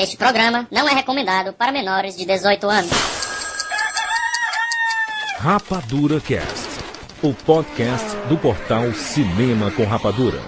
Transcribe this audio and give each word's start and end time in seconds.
Este 0.00 0.16
programa 0.16 0.66
não 0.70 0.88
é 0.88 0.94
recomendado 0.94 1.52
para 1.52 1.70
menores 1.70 2.16
de 2.16 2.24
18 2.24 2.66
anos. 2.70 2.90
Rapadura 5.36 6.18
Cast, 6.22 6.68
o 7.22 7.34
podcast 7.34 8.16
do 8.26 8.38
portal 8.38 8.94
Cinema 8.94 9.70
com 9.70 9.84
Rapadura. 9.84 10.40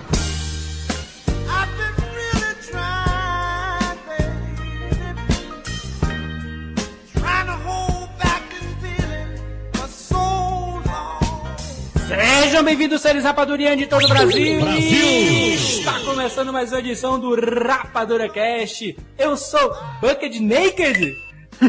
Bem-vindos, 12.73 13.03
seres 13.03 13.23
rapadurianos 13.23 13.81
de 13.81 13.87
todo 13.87 14.03
o 14.03 14.09
Brasil. 14.09 14.61
Brasil! 14.63 15.53
Está 15.53 16.01
começando 16.01 16.51
mais 16.55 16.73
uma 16.73 16.79
edição 16.79 17.21
do 17.21 17.35
Rapadura 17.39 18.31
Cast. 18.31 18.97
Eu 19.19 19.37
sou 19.37 19.77
Bucket 20.01 20.41
Naked. 20.41 21.15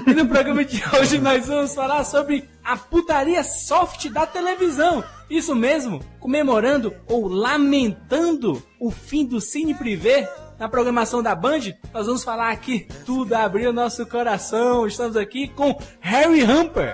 E 0.07 0.13
no 0.13 0.25
programa 0.25 0.63
de 0.63 0.81
hoje 0.95 1.19
nós 1.19 1.45
vamos 1.45 1.75
falar 1.75 2.05
sobre 2.05 2.47
a 2.63 2.77
putaria 2.77 3.43
soft 3.43 4.07
da 4.11 4.25
televisão. 4.25 5.03
Isso 5.29 5.53
mesmo, 5.53 6.01
comemorando 6.21 6.95
ou 7.09 7.27
lamentando 7.27 8.63
o 8.79 8.89
fim 8.89 9.25
do 9.25 9.41
Cine 9.41 9.73
Privé 9.73 10.33
na 10.57 10.69
programação 10.69 11.21
da 11.21 11.35
Band. 11.35 11.73
Nós 11.93 12.05
vamos 12.05 12.23
falar 12.23 12.49
aqui 12.49 12.87
tudo, 13.05 13.33
abrir 13.33 13.67
o 13.67 13.73
nosso 13.73 14.05
coração. 14.05 14.87
Estamos 14.87 15.17
aqui 15.17 15.49
com 15.49 15.77
Harry 15.99 16.45
Humper. 16.45 16.93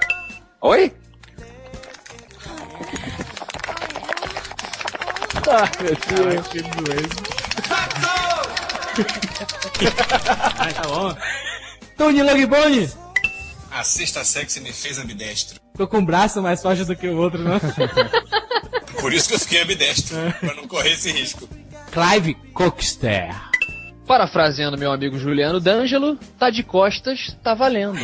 Oi? 0.61 0.93
Ai, 5.51 5.69
meu 5.81 6.33
Deus. 6.33 6.47
que 6.47 6.61
doença. 6.61 7.39
Ai, 10.59 10.73
tá 10.73 10.81
bom. 10.83 11.15
Tony 11.97 12.23
Logbone. 12.23 12.89
A 13.71 13.83
sexta 13.83 14.23
sexy 14.23 14.61
me 14.61 14.71
fez 14.73 14.97
ambidestro. 14.99 15.59
Tô 15.77 15.87
com 15.87 15.99
um 15.99 16.05
braço 16.05 16.41
mais 16.41 16.61
forte 16.61 16.83
do 16.83 16.95
que 16.95 17.07
o 17.07 17.17
outro, 17.17 17.39
não? 17.41 17.59
Por 18.99 19.13
isso 19.13 19.29
que 19.29 19.35
eu 19.35 19.39
fiquei 19.39 19.61
ambidestro, 19.61 20.17
pra 20.39 20.53
não 20.55 20.67
correr 20.67 20.91
esse 20.93 21.11
risco. 21.11 21.47
Clive 21.91 22.33
Cockster. 22.53 23.33
Parafraseando 24.05 24.77
meu 24.77 24.91
amigo 24.91 25.17
Juliano 25.19 25.59
D'Angelo, 25.59 26.17
tá 26.37 26.49
de 26.49 26.63
costas, 26.63 27.37
tá 27.43 27.53
valendo. 27.53 27.97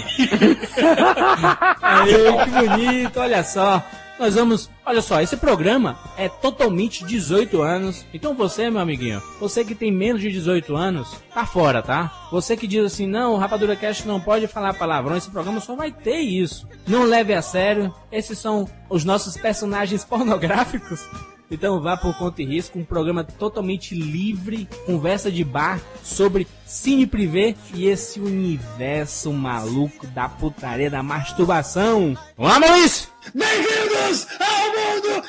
Aê, 1.81 2.45
que 2.45 2.49
bonito, 2.67 3.19
olha 3.19 3.43
só. 3.43 3.83
Nós 4.19 4.35
vamos. 4.35 4.69
Olha 4.85 5.01
só, 5.01 5.21
esse 5.21 5.35
programa 5.35 5.97
é 6.17 6.29
totalmente 6.29 7.03
18 7.03 7.61
anos. 7.61 8.05
Então 8.13 8.33
você, 8.33 8.69
meu 8.69 8.81
amiguinho, 8.81 9.21
você 9.39 9.65
que 9.65 9.75
tem 9.75 9.91
menos 9.91 10.21
de 10.21 10.31
18 10.31 10.75
anos, 10.75 11.15
tá 11.33 11.45
fora, 11.45 11.81
tá? 11.81 12.27
Você 12.31 12.55
que 12.55 12.67
diz 12.67 12.85
assim, 12.85 13.07
não, 13.07 13.33
o 13.33 13.37
Rapadura 13.37 13.75
Cast 13.75 14.07
não 14.07 14.21
pode 14.21 14.47
falar 14.47 14.73
palavrão, 14.73 15.17
esse 15.17 15.29
programa 15.29 15.59
só 15.59 15.75
vai 15.75 15.91
ter 15.91 16.19
isso. 16.19 16.67
Não 16.87 17.03
leve 17.03 17.33
a 17.33 17.41
sério. 17.41 17.93
Esses 18.11 18.37
são 18.39 18.69
os 18.89 19.03
nossos 19.03 19.35
personagens 19.35 20.03
pornográficos. 20.05 21.05
Então 21.49 21.79
vá 21.79 21.95
por 21.95 22.17
conta 22.17 22.41
e 22.41 22.45
risco, 22.45 22.79
um 22.79 22.83
programa 22.83 23.23
totalmente 23.23 23.93
livre, 23.93 24.67
conversa 24.85 25.31
de 25.31 25.43
bar 25.43 25.79
sobre 26.03 26.47
cine 26.65 27.05
privê 27.05 27.55
e 27.73 27.85
esse 27.85 28.19
universo 28.19 29.31
maluco 29.31 30.07
da 30.07 30.27
putaria 30.27 30.89
da 30.89 31.03
masturbação. 31.03 32.17
Vamos 32.35 32.67
Maurício! 32.67 33.14
Bem-vindos 33.33 34.27
ao 34.39 34.69
mundo 34.71 35.23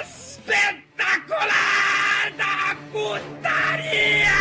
espetacular 0.00 1.44
da 2.36 2.76
putaria! 2.92 4.36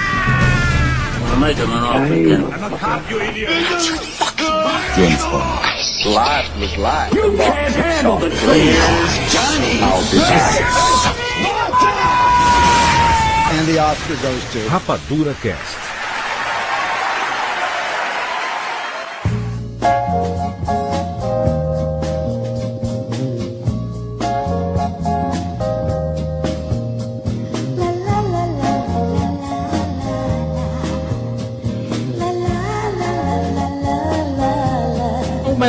James 4.96 5.24
Bond. 5.26 5.66
Live 6.06 6.60
was 6.60 6.78
live. 6.78 7.14
You 7.14 7.38
can't 7.38 7.76
handle 7.76 8.18
the 8.18 8.30
truth, 8.30 8.42
Johnny! 9.32 9.80
I'll 9.82 10.02
be 10.12 10.18
back. 10.18 10.62
And 13.54 13.68
the 13.68 13.80
Oscar 13.80 14.16
goes 14.22 14.44
to... 14.54 14.60
Rapadura 14.70 15.34
Cast. 15.42 15.85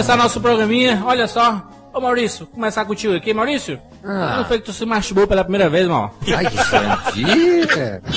Começar 0.07 0.23
nosso 0.23 0.41
programinha. 0.41 1.03
Olha 1.05 1.27
só. 1.27 1.69
Ô 1.93 2.01
Maurício, 2.01 2.47
começar 2.47 2.85
contigo 2.85 3.13
aqui, 3.13 3.35
Maurício. 3.35 3.81
Ah. 4.05 4.37
Não 4.37 4.45
foi 4.45 4.61
que 4.61 4.67
tu 4.67 4.73
se 4.73 4.87
masturbou 4.87 5.27
pela 5.27 5.43
primeira 5.43 5.69
vez, 5.69 5.89
mal. 5.89 6.15
Ai, 6.33 6.47
que 6.47 7.17
mentira! 7.17 8.01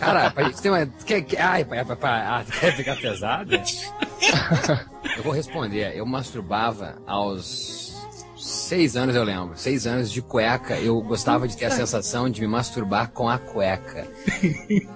Cara, 0.00 0.30
pai, 0.30 0.50
você 0.50 0.62
tem 0.62 0.72
uma. 0.72 0.86
Quer, 1.04 1.20
quer, 1.20 1.38
ai, 1.38 1.66
pai, 1.66 1.84
pai, 1.84 1.96
pai, 1.96 2.44
quer 2.58 2.74
ficar 2.74 2.96
pesado? 2.96 3.54
Eu 3.54 5.22
vou 5.22 5.34
responder. 5.34 5.94
Eu 5.94 6.06
masturbava 6.06 6.96
aos 7.06 8.00
seis 8.38 8.96
anos, 8.96 9.14
eu 9.14 9.22
lembro. 9.22 9.52
Seis 9.56 9.86
anos 9.86 10.10
de 10.10 10.22
cueca. 10.22 10.78
Eu 10.78 10.98
gostava 11.02 11.46
de 11.46 11.58
ter 11.58 11.66
a 11.66 11.70
sensação 11.70 12.30
de 12.30 12.40
me 12.40 12.46
masturbar 12.46 13.10
com 13.10 13.28
a 13.28 13.36
cueca. 13.36 14.08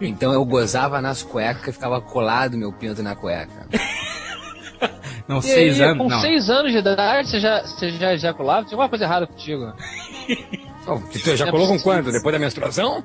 Então 0.00 0.32
eu 0.32 0.42
gozava 0.46 1.02
nas 1.02 1.22
cuecas 1.22 1.68
e 1.68 1.72
ficava 1.72 2.00
colado 2.00 2.56
meu 2.56 2.72
pinto 2.72 3.02
na 3.02 3.14
cueca. 3.14 3.68
Não, 5.26 5.38
E 5.38 5.42
seis 5.42 5.80
aí, 5.80 5.86
anos. 5.88 5.98
Com 6.02 6.08
não. 6.08 6.20
seis 6.20 6.50
anos 6.50 6.72
de 6.72 6.78
idade, 6.78 7.28
você 7.30 7.40
já, 7.40 7.62
você 7.62 7.90
já 7.92 8.12
ejaculava? 8.14 8.62
Tinha 8.66 8.74
alguma 8.74 8.88
coisa 8.88 9.04
errada 9.04 9.26
contigo. 9.26 9.72
Oh, 10.86 10.98
tu 10.98 11.34
já 11.34 11.50
colou 11.50 11.66
com 11.66 11.80
quanto? 11.80 12.12
Depois 12.12 12.30
da 12.34 12.38
menstruação? 12.38 13.02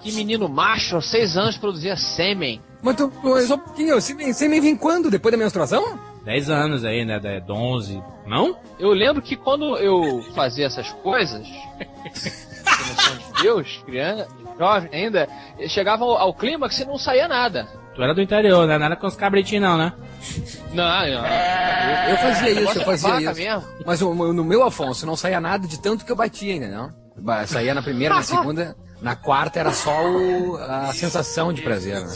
Que 0.00 0.10
menino 0.12 0.48
macho, 0.48 0.94
aos 0.96 1.04
seis 1.10 1.36
anos, 1.36 1.58
produzia 1.58 1.94
sêmen. 1.94 2.62
Mas 2.80 2.96
tu, 2.96 3.12
só 3.46 3.56
um 3.56 3.58
pouquinho, 3.58 3.94
você 4.00 4.14
me, 4.14 4.32
você 4.32 4.48
me 4.48 4.58
vem 4.58 4.74
quando? 4.74 5.10
Depois 5.10 5.30
da 5.30 5.36
menstruação? 5.36 6.00
Dez 6.24 6.48
anos 6.48 6.82
aí, 6.82 7.04
né? 7.04 7.20
Da- 7.20 7.38
da 7.40 7.52
11. 7.52 8.02
Não? 8.26 8.56
Eu 8.78 8.92
lembro 8.94 9.20
que 9.20 9.36
quando 9.36 9.76
eu 9.76 10.22
fazia 10.34 10.64
essas 10.64 10.90
coisas, 11.02 11.46
de 13.36 13.42
Deus, 13.42 13.82
criança, 13.84 14.26
jovem 14.58 14.88
ainda, 14.90 15.28
chegava 15.68 16.04
ao, 16.04 16.16
ao 16.16 16.32
clímax 16.34 16.78
e 16.78 16.84
não 16.86 16.96
saía 16.96 17.28
nada. 17.28 17.68
Tu 17.94 18.02
era 18.02 18.14
do 18.14 18.22
interior, 18.22 18.66
né? 18.66 18.78
Nada 18.78 18.96
com 18.96 19.06
os 19.06 19.16
cabritinhos, 19.16 19.64
não, 19.68 19.76
né? 19.76 19.92
Não, 20.72 20.84
não. 20.84 21.26
Eu 22.10 22.16
fazia 22.18 22.50
isso, 22.50 22.78
eu 22.78 22.84
fazia 22.84 23.20
isso. 23.20 23.34
mesmo. 23.34 23.64
Mas 23.84 24.00
o- 24.02 24.14
no 24.32 24.44
meu 24.44 24.62
Afonso 24.62 25.04
não 25.06 25.16
saía 25.16 25.40
nada 25.40 25.66
de 25.66 25.78
tanto 25.80 26.04
que 26.04 26.12
eu 26.12 26.16
batia 26.16 26.54
ainda, 26.54 26.68
não? 26.68 27.46
Saía 27.46 27.74
na 27.74 27.82
primeira, 27.82 28.14
na 28.14 28.22
segunda, 28.22 28.76
na 29.02 29.16
quarta 29.16 29.58
era 29.58 29.72
só 29.72 30.04
o- 30.06 30.56
a 30.56 30.92
sensação 30.94 31.52
de 31.52 31.62
prazer, 31.62 32.00
né? 32.00 32.14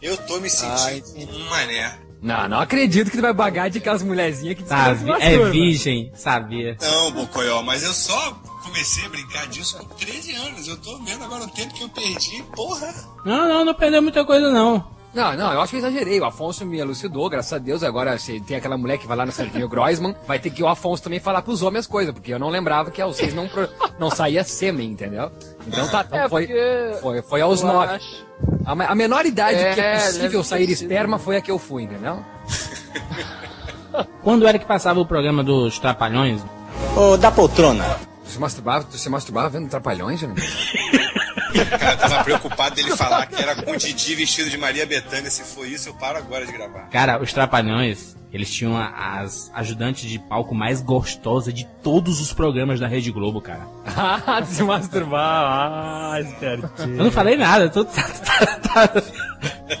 Eu 0.00 0.16
tô 0.18 0.38
me 0.38 0.48
sentindo 0.48 1.36
um 1.36 1.50
mané. 1.50 1.98
Não, 2.22 2.48
não 2.48 2.60
acredito 2.60 3.10
que 3.10 3.16
tu 3.16 3.22
vai 3.22 3.32
bagar 3.32 3.68
de 3.70 3.78
aquelas 3.78 4.02
mulherzinhas 4.02 4.56
que 4.56 4.66
Sabe? 4.66 5.02
É 5.04 5.06
masturba. 5.06 5.50
virgem, 5.50 6.10
sabia. 6.14 6.76
Não, 6.80 7.10
Bocoió, 7.12 7.62
mas 7.62 7.82
eu 7.84 7.92
só 7.92 8.32
comecei 8.64 9.04
a 9.06 9.08
brincar 9.08 9.46
disso 9.48 9.76
com 9.78 9.84
13 9.96 10.32
anos. 10.34 10.66
Eu 10.66 10.76
tô 10.78 10.98
vendo 10.98 11.24
agora 11.24 11.44
o 11.44 11.48
tempo 11.48 11.72
que 11.74 11.82
eu 11.82 11.88
perdi. 11.88 12.42
Porra! 12.56 12.92
Não, 13.24 13.48
não, 13.48 13.64
não 13.64 13.74
perdeu 13.74 14.02
muita 14.02 14.24
coisa, 14.24 14.50
não. 14.50 14.97
Não, 15.18 15.34
não, 15.36 15.52
eu 15.52 15.60
acho 15.60 15.70
que 15.70 15.76
eu 15.76 15.80
exagerei. 15.80 16.20
O 16.20 16.24
Afonso 16.24 16.64
me 16.64 16.78
elucidou, 16.78 17.28
graças 17.28 17.52
a 17.52 17.58
Deus. 17.58 17.82
Agora, 17.82 18.16
se 18.18 18.38
tem 18.38 18.56
aquela 18.56 18.78
mulher 18.78 18.98
que 18.98 19.06
vai 19.06 19.16
lá 19.16 19.26
no 19.26 19.32
Serginho 19.32 19.68
Groisman, 19.68 20.14
vai 20.28 20.38
ter 20.38 20.50
que 20.50 20.62
o 20.62 20.68
Afonso 20.68 21.02
também 21.02 21.18
falar 21.18 21.42
pros 21.42 21.60
homens 21.60 21.80
as 21.80 21.86
coisas, 21.88 22.14
porque 22.14 22.32
eu 22.32 22.38
não 22.38 22.48
lembrava 22.50 22.90
que 22.92 23.02
aos 23.02 23.16
seis 23.16 23.34
não, 23.34 23.50
não 23.98 24.10
saía 24.10 24.44
sêmen, 24.44 24.90
entendeu? 24.92 25.30
Então 25.66 25.88
tá, 25.88 26.04
então 26.06 26.18
É, 26.20 26.28
foi, 26.28 26.48
foi, 27.02 27.22
foi 27.22 27.40
aos 27.40 27.62
nove. 27.62 27.94
acho- 27.94 28.24
A, 28.64 28.72
a 28.92 28.94
menor 28.94 29.26
idade 29.26 29.58
É, 29.58 29.74
que 29.74 29.80
é 29.80 29.94
possível 29.96 30.30
deve 30.30 30.44
sair 30.44 30.70
esperma 30.70 31.18
foi 31.18 31.36
a 31.36 31.40
que 31.40 31.50
eu 31.50 31.58
fui, 31.58 31.82
entendeu? 31.82 32.22
Quando 34.22 34.46
era 34.46 34.58
que 34.58 34.66
passava 34.66 35.00
o 35.00 35.06
programa 35.06 35.42
dos 35.42 35.78
Trapalhões? 35.78 36.40
Ô, 36.96 37.16
da 37.16 37.30
poltrona. 37.32 37.84
Tu 38.24 38.30
se 38.32 38.38
masturbava, 38.38 38.84
tu 38.84 38.96
se 38.98 39.08
masturbava 39.08 39.48
vendo 39.48 39.68
Trapalhões, 39.68 40.22
né? 40.22 40.34
O 41.62 41.70
cara 41.78 41.96
tava 41.96 42.24
preocupado 42.24 42.74
dele 42.74 42.96
falar 42.96 43.26
que 43.26 43.40
era 43.42 43.54
com 43.56 43.70
o 43.72 43.76
Didi 43.78 44.14
vestido 44.14 44.50
de 44.50 44.56
Maria 44.58 44.86
Bethânia. 44.86 45.30
Se 45.30 45.42
for 45.42 45.66
isso, 45.66 45.88
eu 45.88 45.94
paro 45.94 46.18
agora 46.18 46.46
de 46.46 46.52
gravar. 46.52 46.88
Cara, 46.90 47.20
os 47.22 47.32
Trapalhões, 47.32 48.16
eles 48.32 48.50
tinham 48.52 48.76
as 48.76 49.50
ajudantes 49.54 50.08
de 50.08 50.18
palco 50.18 50.54
mais 50.54 50.80
gostosas 50.82 51.52
de 51.54 51.64
todos 51.82 52.20
os 52.20 52.32
programas 52.32 52.78
da 52.80 52.86
Rede 52.86 53.10
Globo, 53.10 53.40
cara. 53.40 53.66
Ah, 54.30 54.44
se 54.44 54.62
masturbar, 54.62 55.20
ah, 55.22 56.20
espertinho. 56.20 56.96
Eu 56.98 57.04
não 57.04 57.10
falei 57.10 57.36
nada, 57.36 57.68
tu 57.68 57.84
tá, 57.84 58.02
tá, 58.02 58.88
tá, 58.88 59.02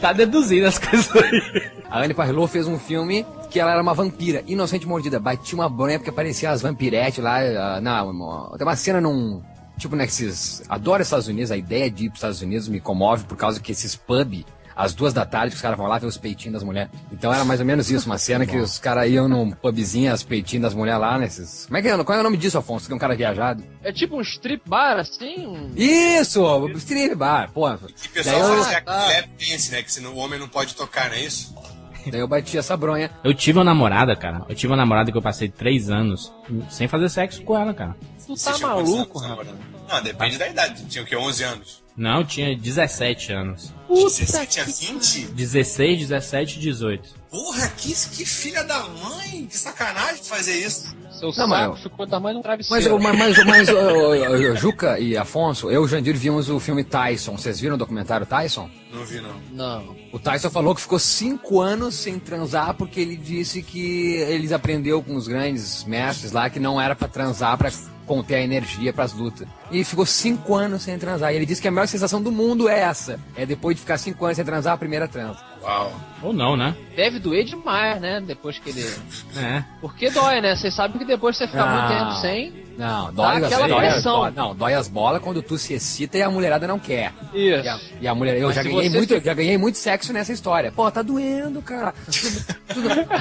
tá 0.00 0.12
deduzindo 0.12 0.66
as 0.66 0.78
coisas 0.78 1.14
aí. 1.14 1.70
A 1.90 2.00
Anne 2.00 2.14
Parlot 2.14 2.50
fez 2.50 2.66
um 2.66 2.78
filme 2.78 3.24
que 3.50 3.60
ela 3.60 3.72
era 3.72 3.80
uma 3.82 3.94
vampira, 3.94 4.42
inocente 4.46 4.86
mordida. 4.86 5.20
Batia 5.20 5.54
uma 5.54 5.68
bronha 5.68 5.98
porque 5.98 6.10
aparecia 6.10 6.50
as 6.50 6.62
vampiretes 6.62 7.22
lá. 7.22 7.38
ah, 7.84 8.02
uma- 8.04 8.56
tem 8.58 8.66
uma 8.66 8.76
cena 8.76 9.00
num, 9.00 9.42
tipo, 9.78 9.96
né, 9.96 10.04
esses. 10.04 10.62
Adoro 10.68 11.02
Estados 11.02 11.28
Unidos, 11.28 11.50
a 11.50 11.56
ideia 11.56 11.90
de 11.90 12.04
ir 12.04 12.08
pros 12.08 12.18
Estados 12.18 12.42
Unidos 12.42 12.68
me 12.68 12.80
comove 12.80 13.24
por 13.24 13.36
causa 13.36 13.60
que 13.60 13.72
esses 13.72 13.94
pub, 13.96 14.44
às 14.76 14.92
duas 14.94 15.12
da 15.12 15.24
tarde, 15.26 15.50
que 15.50 15.56
os 15.56 15.62
caras 15.62 15.76
vão 15.76 15.86
lá 15.88 15.98
ver 15.98 16.06
os 16.06 16.16
peitinhos 16.16 16.52
das 16.54 16.62
mulheres. 16.62 16.90
Então 17.10 17.32
era 17.34 17.44
mais 17.44 17.58
ou 17.60 17.66
menos 17.66 17.90
isso, 17.90 18.06
uma 18.06 18.16
cena 18.18 18.46
que 18.46 18.56
os 18.56 18.78
caras 18.78 19.10
iam 19.10 19.28
num 19.28 19.50
pubzinho, 19.50 20.12
as 20.12 20.22
peitinhos 20.22 20.62
das 20.62 20.74
mulheres 20.74 21.00
lá, 21.00 21.18
nesses. 21.18 21.66
Como 21.66 21.76
é 21.78 21.82
que 21.82 21.88
é? 21.88 22.04
Qual 22.04 22.16
é 22.18 22.20
o 22.20 22.24
nome 22.24 22.36
disso, 22.36 22.58
Afonso? 22.58 22.86
Que 22.86 22.92
é 22.92 22.96
um 22.96 22.98
cara 22.98 23.16
viajado? 23.16 23.64
É 23.82 23.92
tipo 23.92 24.16
um 24.16 24.20
strip 24.20 24.62
bar, 24.68 24.98
assim? 24.98 25.46
Um... 25.46 25.72
Isso! 25.76 26.68
Strip 26.76 27.14
bar, 27.14 27.50
pô. 27.52 27.68
Que 27.76 28.06
o 28.08 28.10
pessoal 28.10 28.38
Daí 28.40 28.56
eu- 28.56 28.62
Ah, 28.62 28.80
tá. 28.82 29.06
lap 29.06 29.28
dance, 29.38 29.70
né? 29.72 29.82
Que 29.82 29.92
senão 29.92 30.12
o 30.12 30.16
homem 30.18 30.38
não 30.38 30.48
pode 30.48 30.74
tocar, 30.74 31.08
não 31.10 31.16
é 31.16 31.24
isso? 31.24 31.54
Daí 32.10 32.20
eu 32.20 32.28
bati 32.28 32.56
essa 32.58 32.76
bronha. 32.76 33.10
Eu 33.22 33.34
tive 33.34 33.58
uma 33.58 33.64
namorada, 33.64 34.14
cara. 34.16 34.44
Eu 34.48 34.54
tive 34.54 34.70
uma 34.70 34.76
namorada 34.76 35.10
que 35.10 35.16
eu 35.18 35.22
passei 35.22 35.48
três 35.48 35.90
anos 35.90 36.32
sem 36.70 36.88
fazer 36.88 37.08
sexo 37.08 37.42
com 37.42 37.56
ela, 37.56 37.74
cara. 37.74 37.96
Tu 38.26 38.36
Você 38.36 38.52
tá 38.52 38.58
maluco, 38.58 39.18
rapaz? 39.18 39.48
Não, 39.88 40.02
depende 40.02 40.36
da 40.38 40.48
idade. 40.48 40.84
Tinha 40.86 41.02
o 41.02 41.06
quê? 41.06 41.16
11 41.16 41.44
anos? 41.44 41.82
Não, 41.96 42.18
eu 42.20 42.24
tinha 42.24 42.56
17 42.56 43.32
anos. 43.32 43.72
17 43.88 44.60
a 44.60 44.64
20? 44.64 45.20
16, 45.32 45.98
17, 46.00 46.60
18. 46.60 47.14
Porra, 47.30 47.68
que, 47.70 47.88
que 47.88 48.24
filha 48.24 48.62
da 48.62 48.84
mãe! 48.84 49.46
Que 49.46 49.56
sacanagem 49.56 50.22
fazer 50.22 50.64
isso. 50.64 50.94
Seu 51.18 51.28
Não, 51.28 51.32
saco 51.32 51.48
mas- 51.48 51.80
ficou 51.82 52.06
do 52.06 52.10
tamanho 52.10 52.34
de 52.34 52.38
um 52.40 52.42
Mas, 52.48 52.64
travesseiro. 52.64 53.02
mas, 53.02 53.18
mas, 53.18 53.44
mas, 53.44 53.68
ô, 53.74 54.54
Juca 54.56 54.98
e 54.98 55.16
Afonso, 55.16 55.70
eu 55.70 55.82
e 55.82 55.84
o 55.84 55.88
Jandir 55.88 56.16
vimos 56.16 56.48
o 56.48 56.58
filme 56.60 56.84
Tyson. 56.84 57.36
Vocês 57.36 57.58
viram 57.60 57.74
o 57.74 57.78
documentário 57.78 58.24
Tyson? 58.26 58.68
Não 58.92 59.04
vi, 59.04 59.20
não. 59.20 59.34
Não. 59.52 59.96
O 60.12 60.18
Tyson 60.18 60.48
falou 60.50 60.74
que 60.74 60.80
ficou 60.80 60.98
cinco 60.98 61.60
anos 61.60 61.94
sem 61.94 62.18
transar 62.18 62.74
porque 62.74 63.00
ele 63.00 63.16
disse 63.16 63.62
que 63.62 64.14
eles 64.28 64.52
aprendeu 64.52 65.02
com 65.02 65.14
os 65.16 65.26
grandes 65.28 65.84
mestres 65.84 66.32
lá 66.32 66.48
que 66.48 66.58
não 66.60 66.80
era 66.80 66.94
pra 66.96 67.08
transar 67.08 67.56
pra 67.58 67.70
conter 68.06 68.36
a 68.36 68.40
energia 68.40 68.90
pras 68.92 69.12
lutas. 69.12 69.46
E 69.70 69.84
ficou 69.84 70.06
cinco 70.06 70.54
anos 70.54 70.82
sem 70.82 70.98
transar. 70.98 71.32
E 71.32 71.36
ele 71.36 71.44
disse 71.44 71.60
que 71.60 71.68
a 71.68 71.70
melhor 71.70 71.86
sensação 71.86 72.22
do 72.22 72.32
mundo 72.32 72.66
é 72.68 72.78
essa. 72.80 73.20
É 73.36 73.44
depois 73.44 73.76
de 73.76 73.82
ficar 73.82 73.98
cinco 73.98 74.24
anos 74.24 74.36
sem 74.36 74.44
transar, 74.46 74.72
a 74.72 74.78
primeira 74.78 75.06
transa. 75.06 75.38
Uau. 75.62 75.92
Ou 76.22 76.32
não, 76.32 76.56
né? 76.56 76.74
Deve 76.96 77.18
doer 77.18 77.44
demais, 77.44 78.00
né? 78.00 78.20
Depois 78.20 78.58
que 78.58 78.70
ele. 78.70 78.82
É. 79.36 79.62
Porque 79.80 80.10
dói, 80.10 80.40
né? 80.40 80.56
Vocês 80.56 80.74
sabem 80.74 80.98
que 80.98 81.04
depois 81.04 81.36
você 81.36 81.46
fica 81.46 81.64
muito 81.64 81.88
tempo 81.88 82.12
sem. 82.20 82.68
Não, 82.76 83.12
dói, 83.12 83.40
Dá 83.40 83.46
as- 83.46 83.52
aquela 83.52 83.68
dói, 83.68 83.78
pressão. 83.88 84.20
dói- 84.20 84.30
não, 84.36 84.54
dói 84.54 84.74
as 84.74 84.88
bolas 84.88 85.20
quando 85.22 85.42
tu 85.42 85.58
se 85.58 85.74
excita 85.74 86.16
e 86.18 86.22
a 86.22 86.30
mulherada 86.30 86.66
não 86.66 86.78
quer. 86.78 87.12
Isso. 87.34 87.64
E 87.64 87.68
a, 87.68 87.80
e 88.02 88.08
a 88.08 88.14
mulher, 88.14 88.36
eu 88.38 88.46
Mas 88.48 88.56
já 88.56 88.62
ganhei, 88.62 88.88
você 88.90 88.96
muito, 88.96 89.14
se- 89.14 89.20
já 89.24 89.34
ganhei 89.34 89.58
muito 89.58 89.78
sexo 89.78 90.12
nessa 90.12 90.32
história. 90.32 90.70
Pô, 90.72 90.88
tá 90.90 91.02
doendo, 91.02 91.60
cara. 91.62 91.92
Tudo- 92.06 92.44
tudo- 92.74 93.16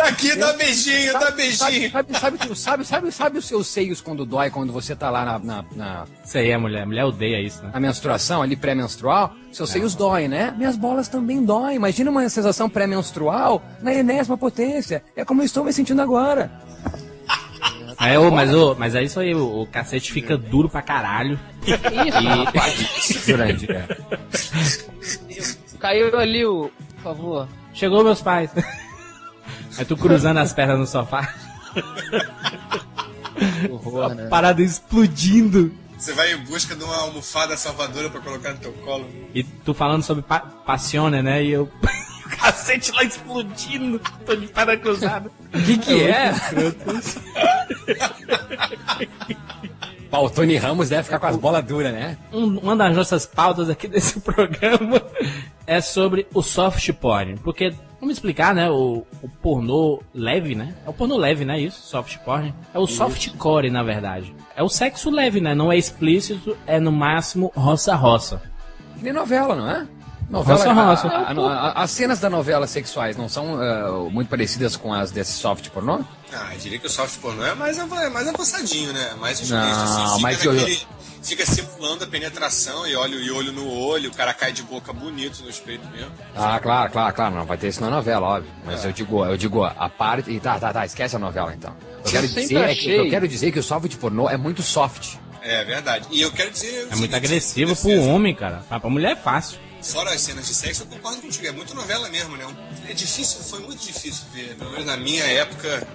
Aqui, 0.00 0.34
dá 0.36 0.52
beijinho, 0.54 1.12
dá 1.12 1.20
Sabe, 1.20 1.36
beijinho. 1.36 1.90
sabe, 1.90 2.18
sabe, 2.18 2.38
sabe, 2.56 2.84
sabe, 2.84 3.12
sabe 3.12 3.38
os 3.38 3.44
seus 3.46 3.66
seios 3.68 4.00
quando 4.00 4.24
dói, 4.26 4.50
quando 4.50 4.72
você 4.72 4.96
tá 4.96 5.08
lá 5.10 5.24
na, 5.24 5.38
na, 5.38 5.64
na- 5.76 6.04
Isso 6.24 6.36
aí 6.38 6.50
é 6.50 6.58
mulher. 6.58 6.84
Mulher 6.86 7.04
odeia 7.04 7.40
isso, 7.40 7.62
né? 7.62 7.70
na 7.72 7.80
menstruação, 7.80 8.42
ali 8.42 8.56
pré-menstrual? 8.56 9.34
Seus 9.52 9.70
seios 9.70 9.94
doem, 9.94 10.28
né? 10.28 10.52
Minhas 10.56 10.76
bolas 10.76 11.08
também 11.08 11.44
doem. 11.44 11.76
Imagina 11.76 12.10
uma 12.10 12.28
sensação 12.28 12.68
pré-menstrual 12.68 13.62
na 13.80 13.92
enésima 13.94 14.36
potência. 14.36 15.04
É 15.14 15.24
como 15.24 15.42
eu 15.42 15.46
estou 15.46 15.64
me 15.64 15.72
sentindo 15.72 16.02
agora. 16.02 16.50
É, 18.00 18.18
ô, 18.18 18.32
mas, 18.32 18.52
ô, 18.52 18.74
mas 18.76 18.96
é 18.96 19.02
isso 19.04 19.20
aí, 19.20 19.32
o, 19.32 19.60
o 19.62 19.66
cacete 19.68 20.12
fica 20.12 20.36
duro 20.36 20.68
pra 20.68 20.82
caralho. 20.82 21.38
Isso. 22.96 23.26
Durante, 23.30 23.64
cara. 23.68 23.98
Caiu 25.78 26.18
ali 26.18 26.44
o. 26.44 26.68
Por 26.96 27.02
favor. 27.02 27.48
Chegou 27.72 28.02
meus 28.02 28.20
pais. 28.20 28.50
Aí 29.78 29.84
tu 29.84 29.96
cruzando 29.96 30.38
as 30.38 30.52
pernas 30.52 30.78
no 30.78 30.86
sofá. 30.86 31.34
Horror, 33.70 34.14
né? 34.14 34.26
Parada 34.28 34.62
explodindo. 34.62 35.72
Você 35.98 36.12
vai 36.14 36.32
em 36.32 36.38
busca 36.38 36.74
de 36.74 36.82
uma 36.82 36.96
almofada 36.96 37.56
salvadora 37.56 38.10
pra 38.10 38.20
colocar 38.20 38.50
no 38.52 38.58
teu 38.58 38.72
colo. 38.72 39.06
E 39.34 39.42
tu 39.44 39.72
falando 39.72 40.02
sobre 40.02 40.22
pa 40.22 40.40
passione, 40.40 41.22
né? 41.22 41.42
E 41.44 41.50
eu. 41.52 41.70
o 42.26 42.28
cacete 42.36 42.90
lá 42.92 43.04
explodindo. 43.04 44.00
Tô 44.26 44.34
de 44.34 44.48
perna 44.48 44.76
cruzada. 44.76 45.30
O 45.54 45.62
que 45.62 45.78
que 45.78 46.02
é? 46.02 46.32
Pá, 50.10 50.18
o 50.18 50.28
Tony 50.28 50.56
Ramos 50.56 50.88
deve 50.90 51.04
ficar 51.04 51.18
com 51.18 51.26
as 51.26 51.36
bolas 51.36 51.64
duras, 51.64 51.92
né? 51.92 52.18
Um- 52.32 52.58
uma 52.58 52.76
das 52.76 52.94
nossas 52.94 53.24
pautas 53.24 53.70
aqui 53.70 53.86
desse 53.88 54.20
programa 54.20 55.00
é 55.66 55.80
sobre 55.80 56.26
o 56.34 56.42
soft 56.42 56.92
porn. 56.94 57.36
Porque, 57.38 57.72
vamos 58.02 58.16
explicar, 58.16 58.52
né? 58.52 58.68
O, 58.68 59.06
o 59.22 59.28
pornô 59.40 60.02
leve, 60.12 60.56
né? 60.56 60.74
É 60.84 60.90
o 60.90 60.92
pornô 60.92 61.16
leve, 61.16 61.44
né? 61.44 61.60
Isso, 61.60 61.80
soft 61.82 62.18
porn. 62.18 62.52
É 62.74 62.78
o 62.78 62.86
softcore, 62.86 63.70
na 63.70 63.84
verdade. 63.84 64.34
É 64.56 64.62
o 64.62 64.68
sexo 64.68 65.08
leve, 65.08 65.40
né? 65.40 65.54
Não 65.54 65.70
é 65.70 65.78
explícito, 65.78 66.58
é 66.66 66.80
no 66.80 66.90
máximo 66.90 67.52
roça-roça. 67.54 68.42
Nem 69.00 69.12
novela, 69.12 69.54
não 69.54 69.70
é? 69.70 69.86
Novela, 70.32 70.58
Roça, 70.58 70.70
a- 70.70 70.86
roça. 70.86 71.08
a- 71.08 71.32
a- 71.32 71.68
a- 71.80 71.82
as 71.82 71.90
cenas 71.90 72.18
da 72.18 72.30
novela 72.30 72.66
sexuais 72.66 73.16
não 73.16 73.28
são 73.28 73.60
ah, 73.60 74.08
muito 74.10 74.28
parecidas 74.28 74.76
com 74.76 74.92
as 74.92 75.10
desse 75.10 75.32
soft 75.32 75.68
pornô? 75.68 76.00
Ah, 76.32 76.54
eu 76.54 76.58
diria 76.58 76.78
que 76.78 76.86
o 76.86 76.90
soft 76.90 77.18
pornô 77.20 77.44
é 77.44 77.54
mais, 77.54 77.76
é 77.78 77.84
mais 78.08 78.26
avançadinho, 78.26 78.92
né? 78.92 79.10
Mais 79.20 79.38
explícito, 79.38 79.54
Não, 79.66 80.04
assim. 80.04 80.14
Fica, 80.16 80.22
mas 80.22 80.44
eu- 80.44 80.52
naquele- 80.54 80.86
fica 81.22 81.44
simulando 81.44 82.04
a 82.04 82.06
penetração 82.06 82.86
e 82.86 82.96
olho, 82.96 83.20
e 83.20 83.30
olho 83.30 83.52
no 83.52 83.68
olho, 83.70 84.08
o 84.10 84.14
cara 84.14 84.32
cai 84.32 84.52
de 84.52 84.62
boca 84.62 84.90
bonito 84.92 85.42
no 85.42 85.50
espelho 85.50 85.82
mesmo. 85.92 86.10
Ah, 86.34 86.58
claro, 86.58 86.90
claro, 86.90 87.14
claro, 87.14 87.34
não 87.34 87.44
vai 87.44 87.58
ter 87.58 87.68
isso 87.68 87.82
na 87.82 87.90
novela, 87.90 88.26
óbvio. 88.26 88.50
Mas 88.64 88.82
eu 88.86 88.92
digo, 88.92 89.24
eu 89.26 89.36
digo 89.36 89.62
a 89.64 89.88
parte. 89.90 90.30
e 90.30 90.40
Tá, 90.40 90.58
tá, 90.58 90.72
tá, 90.72 90.86
esquece 90.86 91.14
a 91.14 91.18
novela 91.18 91.52
então. 91.52 91.74
Eu 92.04 92.10
quero, 92.10 92.26
sempre 92.26 92.42
dizer, 92.42 92.56
é 92.56 92.64
que, 92.74 92.80
achei- 92.80 93.00
eu 93.00 93.10
quero 93.10 93.28
dizer 93.28 93.52
que 93.52 93.58
o 93.58 93.62
soft 93.62 93.94
pornô 93.96 94.30
é 94.30 94.36
muito 94.38 94.62
soft. 94.62 95.16
É 95.42 95.62
verdade. 95.64 96.06
E 96.10 96.22
eu 96.22 96.32
quero 96.32 96.50
dizer. 96.50 96.88
É 96.90 96.96
muito 96.96 97.14
agressivo 97.14 97.76
pro 97.76 98.00
homem, 98.04 98.34
cara. 98.34 98.62
Pra 98.68 98.88
mulher 98.88 99.12
é 99.12 99.16
fácil. 99.16 99.58
Fora 99.82 100.10
as 100.10 100.20
cenas 100.20 100.46
de 100.46 100.54
sexo, 100.54 100.82
eu 100.82 100.86
concordo 100.86 101.20
contigo. 101.20 101.46
É 101.46 101.52
muito 101.52 101.74
novela 101.74 102.08
mesmo, 102.08 102.36
né? 102.36 102.46
É 102.88 102.92
difícil, 102.92 103.40
foi 103.40 103.60
muito 103.60 103.84
difícil 103.84 104.24
ver. 104.32 104.54
Pelo 104.56 104.70
menos 104.70 104.86
na 104.86 104.96
minha 104.96 105.24
época, 105.24 105.86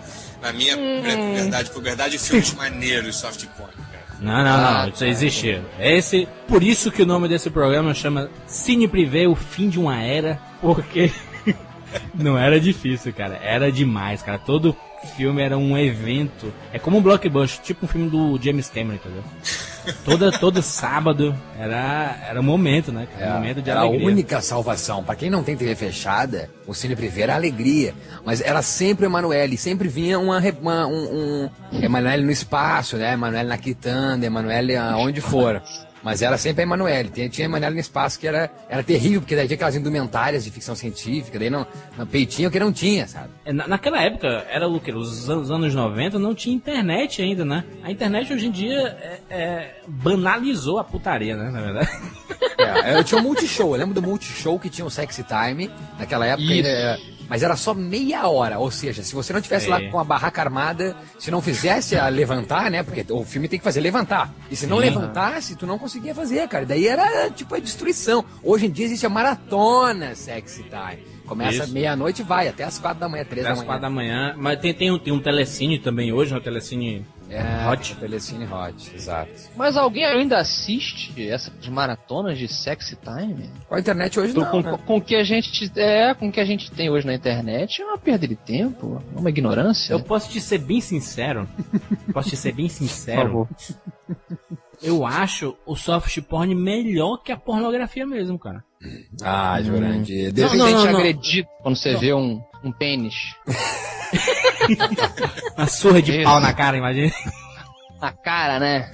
na 0.42 0.52
minha 0.52 0.76
pré-puberdade, 0.76 1.72
puberdade, 1.72 2.18
filmes 2.18 2.54
maneiros 2.54 3.16
soft 3.16 3.46
porn, 3.58 3.72
cara. 3.92 4.06
Não, 4.20 4.44
não, 4.44 4.74
não. 4.84 4.90
Isso 4.90 5.06
existia. 5.06 5.64
Esse, 5.80 6.28
por 6.48 6.62
isso 6.62 6.92
que 6.92 7.04
o 7.04 7.06
nome 7.06 7.28
desse 7.28 7.50
programa 7.50 7.94
chama 7.94 8.30
Cine 8.46 8.88
Privé, 8.88 9.28
o 9.28 9.36
fim 9.36 9.70
de 9.70 9.80
uma 9.80 10.02
era, 10.02 10.40
porque 10.60 11.12
não 12.14 12.38
era 12.38 12.60
difícil, 12.60 13.14
cara. 13.14 13.40
Era 13.42 13.72
demais, 13.72 14.22
cara. 14.22 14.38
Todo 14.38 14.76
filme 15.16 15.42
era 15.42 15.58
um 15.58 15.78
evento. 15.78 16.54
É 16.74 16.80
como 16.80 16.98
um 16.98 17.02
blockbuster, 17.02 17.64
tipo 17.64 17.86
um 17.86 17.88
filme 17.88 18.10
do 18.10 18.40
James 18.42 18.70
Cameron, 18.70 18.96
entendeu? 18.96 19.24
Toda, 20.06 20.32
todo 20.32 20.62
sábado 20.62 21.36
era, 21.60 22.18
era 22.30 22.40
um 22.40 22.44
momento, 22.44 22.92
né? 22.92 23.08
cara? 23.18 23.32
Um 23.32 23.34
momento 23.36 23.62
de 23.62 23.70
era 23.70 23.80
É, 23.80 23.84
a 23.84 23.86
alegria. 23.86 24.08
única 24.08 24.42
salvação. 24.42 25.04
Pra 25.04 25.16
quem 25.16 25.30
não 25.30 25.44
tem 25.44 25.56
TV 25.56 25.76
fechada, 25.76 26.50
o 26.66 26.74
Cine 26.74 26.96
Privé 26.96 27.22
era 27.22 27.36
alegria. 27.36 27.94
Mas 28.26 28.42
era 28.42 28.62
sempre 28.62 29.06
Emanuele, 29.06 29.58
sempre 29.58 29.88
vinha 29.88 30.20
uma, 30.20 30.40
uma- 30.62 30.88
um, 30.88 31.50
um 31.72 31.84
Emanuele 31.84 32.24
no 32.24 32.32
espaço, 32.32 32.98
né? 32.98 33.14
Emanuele 33.14 33.50
na 33.50 33.58
quitanda, 33.58 34.26
Emanuele 34.26 34.76
aonde 34.76 35.22
for. 35.22 35.62
Mas 36.08 36.22
era 36.22 36.38
sempre 36.38 36.62
a 36.62 36.64
Emanuele. 36.64 37.10
Tinha, 37.10 37.28
tinha 37.28 37.44
Emanuele 37.44 37.74
no 37.76 37.82
espaço 37.82 38.18
que 38.18 38.26
era, 38.26 38.50
era 38.70 38.82
terrível, 38.82 39.20
porque 39.20 39.36
daí 39.36 39.46
tinha 39.46 39.56
aquelas 39.56 39.76
indumentárias 39.76 40.46
de 40.46 40.50
ficção 40.52 40.74
científica, 40.74 41.38
daí 41.38 41.50
não, 41.50 41.68
não 41.98 42.08
peitinho 42.08 42.50
que 42.50 42.58
não 42.58 42.72
tinha, 42.72 43.06
sabe? 43.10 43.28
É, 43.44 43.52
na- 43.52 43.68
Naquela 43.68 44.02
época, 44.02 44.46
era 44.50 44.66
o 44.70 44.80
que? 44.80 44.90
Os 44.94 45.30
anos, 45.30 45.52
anos 45.52 45.76
90 45.76 46.18
não 46.18 46.34
tinha 46.34 46.56
internet 46.56 47.22
ainda, 47.22 47.44
né? 47.44 47.66
A 47.84 47.92
internet 47.92 48.32
hoje 48.32 48.48
em 48.48 48.52
dia 48.52 48.80
é- 49.02 49.20
é, 49.30 49.76
banalizou 49.86 50.80
a 50.80 50.84
putaria, 50.86 51.36
né? 51.36 51.52
Na 51.52 51.60
verdade. 51.62 51.90
É, 52.58 52.98
eu 52.98 53.04
tinha 53.04 53.20
um 53.20 53.24
multishow, 53.24 53.74
eu 53.76 53.80
lembro 53.80 53.94
do 53.94 54.02
multishow 54.02 54.58
que 54.58 54.70
tinha 54.70 54.86
o 54.86 54.90
Sexy 54.90 55.24
Time, 55.24 55.70
naquela 56.00 56.26
época 56.26 56.44
Isso. 56.44 56.54
ainda, 56.54 56.70
é, 56.70 56.98
mas 57.30 57.44
era 57.44 57.56
só 57.56 57.74
meia 57.74 58.28
hora, 58.28 58.58
ou 58.60 58.70
seja, 58.72 59.04
se 59.04 59.14
você 59.14 59.34
não 59.34 59.42
tivesse 59.42 59.68
lá 59.68 59.82
É. 59.82 59.90
com 59.90 60.00
a 60.00 60.04
barraca 60.04 60.42
armada, 60.42 60.96
se 61.20 61.30
não 61.32 61.42
fizesse 61.42 61.96
a 61.98 62.08
levantar, 62.08 62.70
né, 62.72 62.84
porque 62.84 63.06
o 63.12 63.24
filme 63.24 63.48
tem 63.48 63.60
que 63.60 63.64
fazer 63.64 63.82
levantar, 63.82 64.34
e 64.50 64.56
se 64.56 64.66
não 64.68 64.78
Sim. 64.78 64.84
levantasse, 64.84 65.56
tu 65.56 65.66
não 65.68 65.78
conseguia 65.78 66.14
fazer, 66.16 66.48
cara, 66.48 66.66
daí 66.66 66.88
era 66.88 67.30
tipo 67.30 67.54
a 67.56 67.60
destruição. 67.60 68.24
Hoje 68.44 68.66
em 68.68 68.70
dia 68.72 68.86
existe 68.86 69.06
a 69.06 69.10
maratona 69.10 70.16
Sexy 70.16 70.64
Time, 70.64 71.04
começa 71.26 71.68
meia-noite 71.68 72.22
e 72.22 72.26
vai 72.26 72.48
até 72.48 72.64
as 72.64 72.80
quatro 72.80 73.00
da 73.00 73.10
manhã, 73.10 73.26
três 73.26 73.46
Até 73.46 73.54
da 73.56 73.60
as 73.62 73.66
quatro 73.66 73.92
manhã. 73.92 74.18
da 74.28 74.30
manhã. 74.30 74.36
Mas 74.38 74.60
tem, 74.60 74.74
tem, 74.74 74.92
um, 74.92 74.98
tem 75.00 75.14
um 75.14 75.20
telecine 75.20 75.78
também 75.80 76.12
hoje, 76.14 76.34
um 76.34 76.40
telecine 76.40 77.06
É, 77.30 77.70
hot. 77.70 77.96
Telecine 77.96 78.46
Hot, 78.46 78.96
exato. 78.96 79.32
Mas 79.56 79.76
alguém 79.76 80.06
ainda 80.06 80.38
assiste 80.38 81.28
essas 81.30 81.68
maratonas 81.68 82.38
de 82.38 82.48
sexy 82.48 82.96
time? 82.96 83.50
Com 83.68 83.76
a 83.76 83.80
internet 83.80 84.20
hoje 84.20 84.34
Com, 84.34 84.40
não, 84.42 84.52
com, 84.52 84.62
né? 84.62 84.80
com 84.86 84.98
o 84.98 85.02
que 85.02 85.16
a 85.16 85.24
gente 85.24 85.72
é, 85.76 86.14
com 86.14 86.32
que 86.32 86.40
a 86.40 86.46
gente 86.46 86.72
tem 86.72 86.90
hoje 86.90 87.06
na 87.06 87.14
internet 87.14 87.82
é 87.82 87.86
uma 87.86 87.98
perda 87.98 88.28
de 88.28 88.36
tempo, 88.36 89.02
é 89.16 89.20
uma 89.20 89.30
ignorância. 89.30 89.92
Eu 89.94 90.00
posso 90.02 90.30
te 90.30 90.40
ser 90.40 90.60
bem 90.60 90.80
sincero. 90.80 91.48
posso 92.14 92.30
te 92.30 92.38
ser 92.38 92.54
bem 92.54 92.68
Por 92.68 92.74
sincero. 92.74 93.22
favor. 93.22 93.48
Eu 94.82 95.06
acho 95.06 95.58
o 95.66 95.76
soft 95.76 96.22
porn 96.22 96.54
melhor 96.54 97.18
que 97.18 97.32
a 97.32 97.38
pornografia 97.38 98.06
mesmo, 98.06 98.38
cara. 98.38 98.64
Ah, 99.24 99.60
Jurandir, 99.62 100.32
Não, 100.38 100.48
Não, 100.50 100.56
não, 100.56 100.72
não, 100.72 100.86
te 100.86 100.92
não. 100.92 101.00
agredido 101.00 101.48
quando 101.64 101.76
você 101.76 101.96
vê 101.96 102.14
um, 102.14 102.40
um 102.64 102.72
pênis 102.72 103.36
Uma 105.58 105.68
surra 105.68 106.02
de 106.02 106.14
Isso. 106.14 106.24
pau 106.24 106.40
na 106.40 106.54
cara, 106.54 106.78
imagina. 106.78 107.12
na 108.00 108.12
cara, 108.12 108.60
né? 108.60 108.90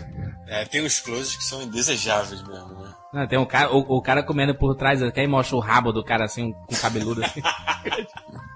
É, 0.47 0.65
tem 0.65 0.83
uns 0.83 0.99
closes 0.99 1.35
que 1.35 1.43
são 1.43 1.61
indesejáveis 1.61 2.41
mesmo, 2.43 2.81
né? 2.81 2.93
Não, 3.13 3.27
tem 3.27 3.37
um 3.37 3.45
cara, 3.45 3.71
o, 3.71 3.97
o 3.97 4.01
cara 4.01 4.23
comendo 4.23 4.55
por 4.55 4.75
trás, 4.75 5.01
aí 5.01 5.27
mostra 5.27 5.55
o 5.55 5.59
rabo 5.59 5.91
do 5.91 6.03
cara 6.03 6.25
assim, 6.25 6.53
com 6.67 6.75
cabeludo 6.75 7.23
assim. 7.23 7.41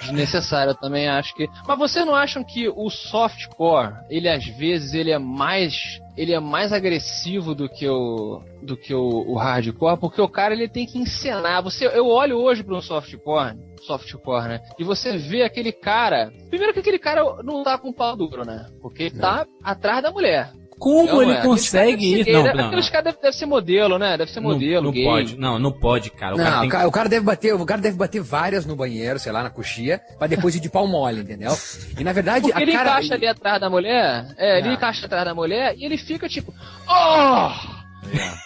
Desnecessário, 0.00 0.70
eu 0.70 0.74
também 0.74 1.08
acho 1.08 1.34
que. 1.34 1.48
Mas 1.66 1.78
vocês 1.78 2.06
não 2.06 2.14
acham 2.14 2.44
que 2.44 2.68
o 2.68 2.90
softcore, 2.90 3.94
ele 4.08 4.28
às 4.28 4.44
vezes 4.44 4.94
ele 4.94 5.10
é 5.10 5.18
mais 5.18 6.00
ele 6.16 6.32
é 6.32 6.40
mais 6.40 6.72
agressivo 6.72 7.54
do 7.54 7.68
que 7.68 7.86
o 7.86 8.42
do 8.62 8.76
que 8.76 8.94
o, 8.94 9.24
o 9.26 9.36
hardcore, 9.36 9.98
porque 9.98 10.20
o 10.20 10.28
cara 10.28 10.54
ele 10.54 10.68
tem 10.68 10.86
que 10.86 10.98
encenar. 10.98 11.62
Você, 11.62 11.86
eu 11.86 12.06
olho 12.06 12.38
hoje 12.38 12.64
para 12.64 12.74
um 12.74 12.80
softcore, 12.80 13.56
softcore, 13.82 14.48
né? 14.48 14.60
E 14.78 14.84
você 14.84 15.16
vê 15.16 15.42
aquele 15.42 15.72
cara. 15.72 16.32
Primeiro 16.48 16.72
que 16.72 16.80
aquele 16.80 16.98
cara 16.98 17.22
não 17.42 17.62
tá 17.62 17.78
com 17.78 17.92
pau 17.92 18.16
duro, 18.16 18.44
né? 18.44 18.66
Porque 18.80 19.04
ele 19.04 19.18
tá 19.18 19.46
atrás 19.62 20.02
da 20.02 20.10
mulher. 20.10 20.50
Como 20.78 21.06
Não, 21.06 21.22
ele 21.22 21.32
é, 21.32 21.40
consegue 21.40 22.20
isso? 22.20 22.30
Não, 22.30 22.42
deve- 22.42 22.58
não, 22.58 22.66
Aqueles 22.66 22.84
não. 22.84 22.92
caras 22.92 23.04
devem 23.06 23.20
deve 23.22 23.36
ser 23.36 23.46
modelo, 23.46 23.98
né? 23.98 24.18
Deve 24.18 24.30
ser 24.30 24.40
modelo, 24.40 24.84
não, 24.84 24.92
não 24.92 25.04
pode, 25.04 25.36
não, 25.38 25.58
não 25.58 25.72
pode, 25.72 26.10
cara. 26.10 26.34
O 26.34 26.38
cara 26.38 26.50
Não, 26.50 26.58
tem 26.60 26.68
o 26.68 26.72
cara, 26.72 26.88
o 26.88 26.92
cara 26.92 27.08
deve 27.08 27.24
bater, 27.24 27.54
o 27.54 27.64
cara 27.64 27.80
deve 27.80 27.96
bater 27.96 28.20
várias 28.20 28.66
no 28.66 28.76
banheiro, 28.76 29.18
sei 29.18 29.32
lá, 29.32 29.42
na 29.42 29.48
coxia, 29.50 30.00
pra 30.18 30.26
depois 30.26 30.54
ir 30.54 30.60
de 30.60 30.68
pau 30.68 30.86
mole, 30.86 31.20
entendeu? 31.22 31.52
E 31.98 32.04
na 32.04 32.12
verdade, 32.12 32.42
Porque 32.42 32.58
a 32.58 32.62
ele 32.62 32.72
cara. 32.72 32.90
encaixa 32.90 33.14
ali 33.14 33.26
atrás 33.26 33.58
da 33.60 33.70
mulher, 33.70 34.26
é, 34.36 34.58
ele 34.58 34.68
Ah. 34.68 34.72
encaixa 34.74 35.06
atrás 35.06 35.24
da 35.24 35.34
mulher 35.34 35.74
e 35.78 35.84
ele 35.84 35.96
fica 35.96 36.28
tipo, 36.28 36.52
oh, 36.88 37.50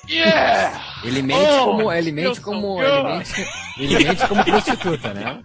yeah! 0.09 0.81
Ele 1.05 1.23
mente 1.23 1.41
Oh, 1.51 1.65
como. 1.65 1.93
Ele 1.93 2.13
mente 2.13 2.41
como. 2.41 2.83
Ele 2.83 3.03
mente, 3.03 3.47
ele 3.79 4.05
mente 4.05 4.29
como 4.29 4.45
prostituta, 4.45 5.13
né? 5.15 5.41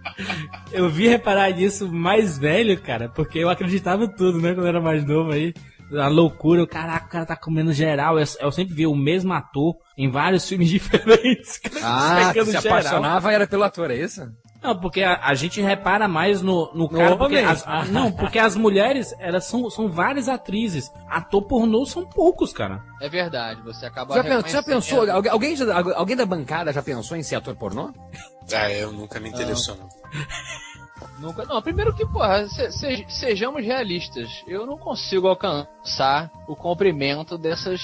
Eu 0.72 0.88
vi 0.88 1.08
reparar 1.08 1.50
nisso 1.50 1.90
mais 1.90 2.38
velho, 2.38 2.80
cara, 2.80 3.08
porque 3.08 3.38
eu 3.38 3.48
acreditava 3.50 4.04
em 4.04 4.08
tudo, 4.14 4.40
né, 4.40 4.52
quando 4.54 4.64
eu 4.64 4.68
era 4.68 4.80
mais 4.80 5.04
novo 5.04 5.32
aí. 5.32 5.52
A 5.94 6.08
loucura, 6.08 6.60
eu, 6.62 6.66
caraca, 6.66 7.06
o 7.06 7.08
cara 7.08 7.26
tá 7.26 7.36
comendo 7.36 7.72
geral. 7.72 8.18
Eu, 8.18 8.26
eu 8.40 8.50
sempre 8.52 8.74
vi 8.74 8.86
o 8.86 8.94
mesmo 8.96 9.32
ator 9.32 9.76
em 9.96 10.10
vários 10.10 10.46
filmes 10.48 10.68
diferentes. 10.68 11.58
cara, 11.58 12.30
Ah, 12.30 12.32
se 12.32 12.44
geral. 12.52 12.58
apaixonava 12.78 13.32
era 13.32 13.46
pelo 13.46 13.62
ator, 13.62 13.90
é 13.90 13.96
isso? 13.96 14.26
Não, 14.62 14.76
porque 14.80 15.02
a, 15.02 15.20
a 15.22 15.34
gente 15.34 15.60
repara 15.60 16.08
mais 16.08 16.42
no, 16.42 16.72
no 16.74 16.88
cara. 16.88 17.16
Porque 17.16 17.36
as, 17.36 17.64
não, 17.90 18.10
porque 18.10 18.36
as 18.38 18.56
mulheres, 18.56 19.14
elas 19.20 19.44
são, 19.44 19.70
são 19.70 19.88
várias 19.88 20.28
atrizes. 20.28 20.90
Ator 21.08 21.42
pornô 21.42 21.86
são 21.86 22.04
poucos, 22.04 22.52
cara. 22.52 22.82
É 23.00 23.08
verdade, 23.08 23.62
você 23.62 23.86
acaba 23.86 24.14
Já, 24.14 24.24
pen- 24.24 24.50
já 24.50 24.62
pensou? 24.64 25.08
Alguém, 25.08 25.30
alguém, 25.30 25.54
já- 25.56 25.76
alguém 25.94 26.16
da 26.16 26.26
bancada 26.26 26.72
já 26.72 26.82
pensou 26.82 27.16
em 27.16 27.22
ser 27.22 27.36
ator 27.36 27.54
pornô? 27.54 27.92
Ah, 28.52 28.70
eu 28.72 28.90
nunca 28.92 29.20
me 29.20 29.28
interessou, 29.28 29.76
não. 29.76 29.88
Nunca, 31.18 31.44
não, 31.44 31.60
primeiro 31.62 31.94
que, 31.94 32.06
porra, 32.06 32.46
se- 32.48 32.70
se- 32.72 33.06
sejamos 33.08 33.64
realistas. 33.64 34.28
Eu 34.46 34.66
não 34.66 34.76
consigo 34.78 35.28
alcançar 35.28 36.30
o 36.46 36.54
comprimento 36.56 37.36
dessas, 37.38 37.80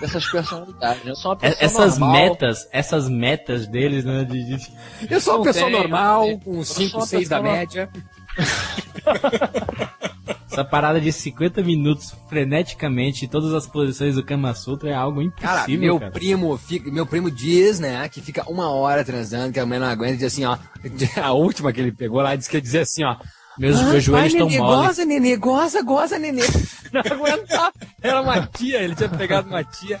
dessas 0.00 0.30
personalidades. 0.30 1.06
Eu 1.06 1.14
sou 1.16 1.32
uma 1.32 1.36
E- 1.36 1.40
pessoa 1.40 1.64
essas 1.64 1.98
normal. 1.98 2.22
metas, 2.22 2.68
essas 2.72 3.08
metas 3.08 3.66
deles, 3.66 4.04
né? 4.04 4.24
De, 4.24 4.56
de- 4.56 4.72
Eu 5.10 5.20
sou 5.20 5.34
uma 5.34 5.38
Não 5.38 5.44
pessoa 5.44 5.70
tem, 5.70 5.78
normal, 5.78 6.38
com 6.38 6.50
uns 6.52 6.56
Eu 6.58 6.64
sou 6.64 6.76
5, 6.76 6.96
uma 6.98 7.06
6 7.06 7.28
da 7.28 7.42
média. 7.42 7.90
Essa 10.50 10.64
parada 10.64 11.00
de 11.00 11.10
50 11.10 11.62
minutos 11.62 12.14
freneticamente 12.28 13.24
em 13.24 13.28
todas 13.28 13.54
as 13.54 13.66
posições 13.66 14.16
do 14.16 14.22
Kama 14.24 14.54
Sutra 14.54 14.90
é 14.90 14.94
algo 14.94 15.18
Cara, 15.32 15.60
impossível, 15.60 15.80
meu 15.80 15.98
cara. 15.98 16.12
primo 16.12 16.58
fica, 16.58 16.90
meu 16.92 17.06
primo 17.06 17.30
diz, 17.30 17.80
né, 17.80 18.06
que 18.10 18.20
fica 18.20 18.44
uma 18.50 18.68
hora 18.70 19.02
transando, 19.02 19.50
que 19.52 19.58
a 19.58 19.64
mulher 19.64 19.78
não 19.80 19.86
aguenta, 19.86 20.12
e 20.12 20.16
diz 20.18 20.26
assim, 20.26 20.44
ó. 20.44 20.58
A 21.22 21.32
última 21.32 21.72
que 21.72 21.80
ele 21.80 21.90
pegou 21.90 22.20
lá 22.20 22.36
disse 22.36 22.50
que 22.50 22.56
ia 22.58 22.62
dizer 22.62 22.80
assim, 22.80 23.02
ó. 23.02 23.16
Meus, 23.58 23.78
"Ah, 23.80 23.84
meus 23.84 24.04
joelhos 24.04 24.32
estão 24.34 24.46
nenê, 24.48 24.58
moles. 24.60 24.86
Goza, 24.86 25.04
nenê, 25.06 25.36
goza, 25.36 25.82
goza, 25.82 26.18
nenê. 26.18 26.42
Não 26.92 27.00
aguentava. 27.00 27.72
Era 28.02 28.20
uma 28.20 28.46
tia, 28.46 28.82
ele 28.82 28.94
tinha 28.94 29.08
pegado 29.08 29.48
uma 29.48 29.64
tia. 29.64 30.00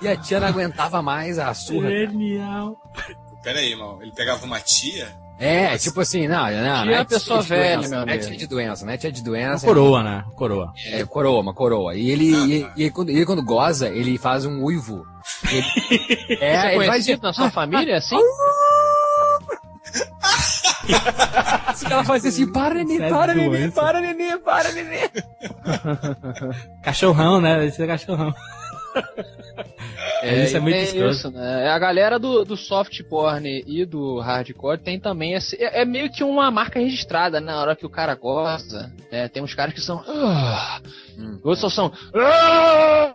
E 0.00 0.08
a 0.08 0.16
tia 0.16 0.40
não 0.40 0.48
aguentava 0.48 1.00
mais 1.00 1.38
a 1.38 1.54
surra. 1.54 1.88
Genial. 1.88 2.76
Pera 3.44 3.60
aí, 3.60 3.76
mal. 3.76 4.02
Ele 4.02 4.10
pegava 4.12 4.44
uma 4.44 4.58
tia. 4.60 5.08
É, 5.44 5.76
tipo 5.76 6.00
assim, 6.00 6.28
não, 6.28 6.48
não. 6.50 6.84
Não 6.84 6.94
é 6.94 7.04
pessoa 7.04 7.42
de 7.42 7.48
velha, 7.48 7.76
doença, 7.78 7.88
meu 7.88 7.98
Não 7.98 8.08
é 8.08 8.12
amigo. 8.12 8.28
tia 8.28 8.36
de 8.36 8.46
doença, 8.46 8.86
não 8.86 8.92
é 8.92 8.96
tia 8.96 9.10
de 9.10 9.20
Uma 9.20 9.24
doença. 9.24 9.66
coroa, 9.66 10.02
né? 10.04 10.24
Coroa. 10.36 10.72
É, 10.86 11.04
coroa, 11.04 11.40
uma 11.40 11.52
coroa. 11.52 11.94
E 11.96 12.10
ele, 12.10 12.26
e, 12.32 12.60
e 12.76 12.82
ele, 12.84 12.90
quando, 12.90 13.08
ele 13.10 13.26
quando 13.26 13.42
goza, 13.42 13.88
ele 13.88 14.16
faz 14.18 14.44
um 14.46 14.62
uivo. 14.62 15.04
Ele, 15.50 15.62
Você 16.38 16.44
é, 16.44 16.54
é 16.54 16.76
ele 16.76 16.86
faz 16.86 17.04
conhecido 17.04 17.22
na 17.22 17.32
sua 17.32 17.50
família, 17.50 17.96
assim? 17.96 18.16
assim, 21.66 21.86
ela 21.90 22.04
faz 22.04 22.24
assim, 22.24 22.50
para, 22.52 22.74
nenê, 22.74 22.94
Isso 22.94 23.02
é 23.02 23.10
para, 23.10 23.34
nenê, 23.34 23.48
doença. 23.48 23.80
para, 23.80 24.00
nenê, 24.00 24.38
para, 24.38 24.72
nenê. 24.72 25.10
Cachorrão, 26.84 27.40
né? 27.40 27.66
Esse 27.66 27.82
é 27.82 27.86
cachorrão. 27.88 28.32
É, 30.22 30.44
isso 30.44 30.56
é 30.56 30.60
muito 30.60 30.76
escroto. 30.76 31.10
isso, 31.10 31.30
né? 31.30 31.68
A 31.68 31.78
galera 31.78 32.18
do, 32.18 32.44
do 32.44 32.56
soft 32.56 33.02
porn 33.04 33.62
e 33.66 33.84
do 33.84 34.20
hardcore 34.20 34.78
tem 34.78 34.98
também 35.00 35.34
esse. 35.34 35.56
É, 35.56 35.82
é 35.82 35.84
meio 35.84 36.10
que 36.10 36.22
uma 36.24 36.50
marca 36.50 36.78
registrada 36.78 37.40
né? 37.40 37.52
na 37.52 37.60
hora 37.60 37.76
que 37.76 37.84
o 37.84 37.90
cara 37.90 38.14
gosta. 38.14 38.92
né? 39.10 39.28
tem 39.28 39.42
uns 39.42 39.54
caras 39.54 39.74
que 39.74 39.80
são. 39.80 40.02
"Ah", 40.06 40.80
Outros 41.44 41.74
são. 41.74 41.92
"Ah", 42.14 43.12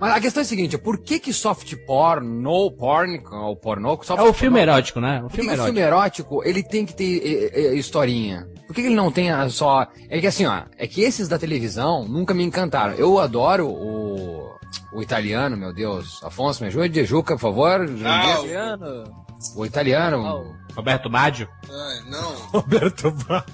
Mas 0.00 0.12
a 0.16 0.20
questão 0.20 0.40
é 0.40 0.44
a 0.44 0.46
seguinte, 0.46 0.78
por 0.78 0.98
que 0.98 1.18
que 1.18 1.32
soft 1.32 1.74
porno, 1.86 2.70
porn, 2.72 3.20
ou 3.30 3.56
pornô, 3.56 3.98
soft 4.02 4.20
É 4.20 4.22
o 4.22 4.32
filme 4.32 4.58
pornô, 4.58 4.72
erótico, 4.72 5.00
né? 5.00 5.18
O 5.18 5.22
Por 5.22 5.30
que, 5.30 5.36
filme 5.36 5.48
que 5.48 5.52
o 5.52 5.54
erótico. 5.54 5.74
filme 5.74 5.86
erótico, 5.86 6.42
ele 6.44 6.62
tem 6.62 6.86
que 6.86 6.94
ter 6.94 7.50
é, 7.54 7.60
é, 7.60 7.74
historinha? 7.74 8.46
Por 8.66 8.74
que, 8.74 8.82
que 8.82 8.88
ele 8.88 8.94
não 8.96 9.10
tem 9.10 9.30
a 9.30 9.48
só... 9.48 9.86
É 10.10 10.20
que 10.20 10.26
assim, 10.26 10.46
ó, 10.46 10.62
é 10.76 10.86
que 10.86 11.00
esses 11.00 11.26
da 11.28 11.38
televisão 11.38 12.04
nunca 12.06 12.34
me 12.34 12.42
encantaram. 12.44 12.94
Eu 12.94 13.18
adoro 13.18 13.66
o, 13.68 14.47
o 14.92 15.02
italiano, 15.02 15.56
meu 15.56 15.72
Deus. 15.72 16.22
Afonso, 16.22 16.62
me 16.62 16.68
ajude, 16.68 17.04
Juca, 17.04 17.34
por 17.34 17.40
favor. 17.40 17.86
Ah, 18.04 18.34
Adriano. 18.34 19.26
O 19.56 19.64
italiano. 19.66 20.26
Ah, 20.26 20.74
Roberto 20.74 21.08
Baggio. 21.10 21.48
Ai, 21.70 22.10
não. 22.10 22.34
Roberto 22.50 23.10
Ba- 23.10 23.44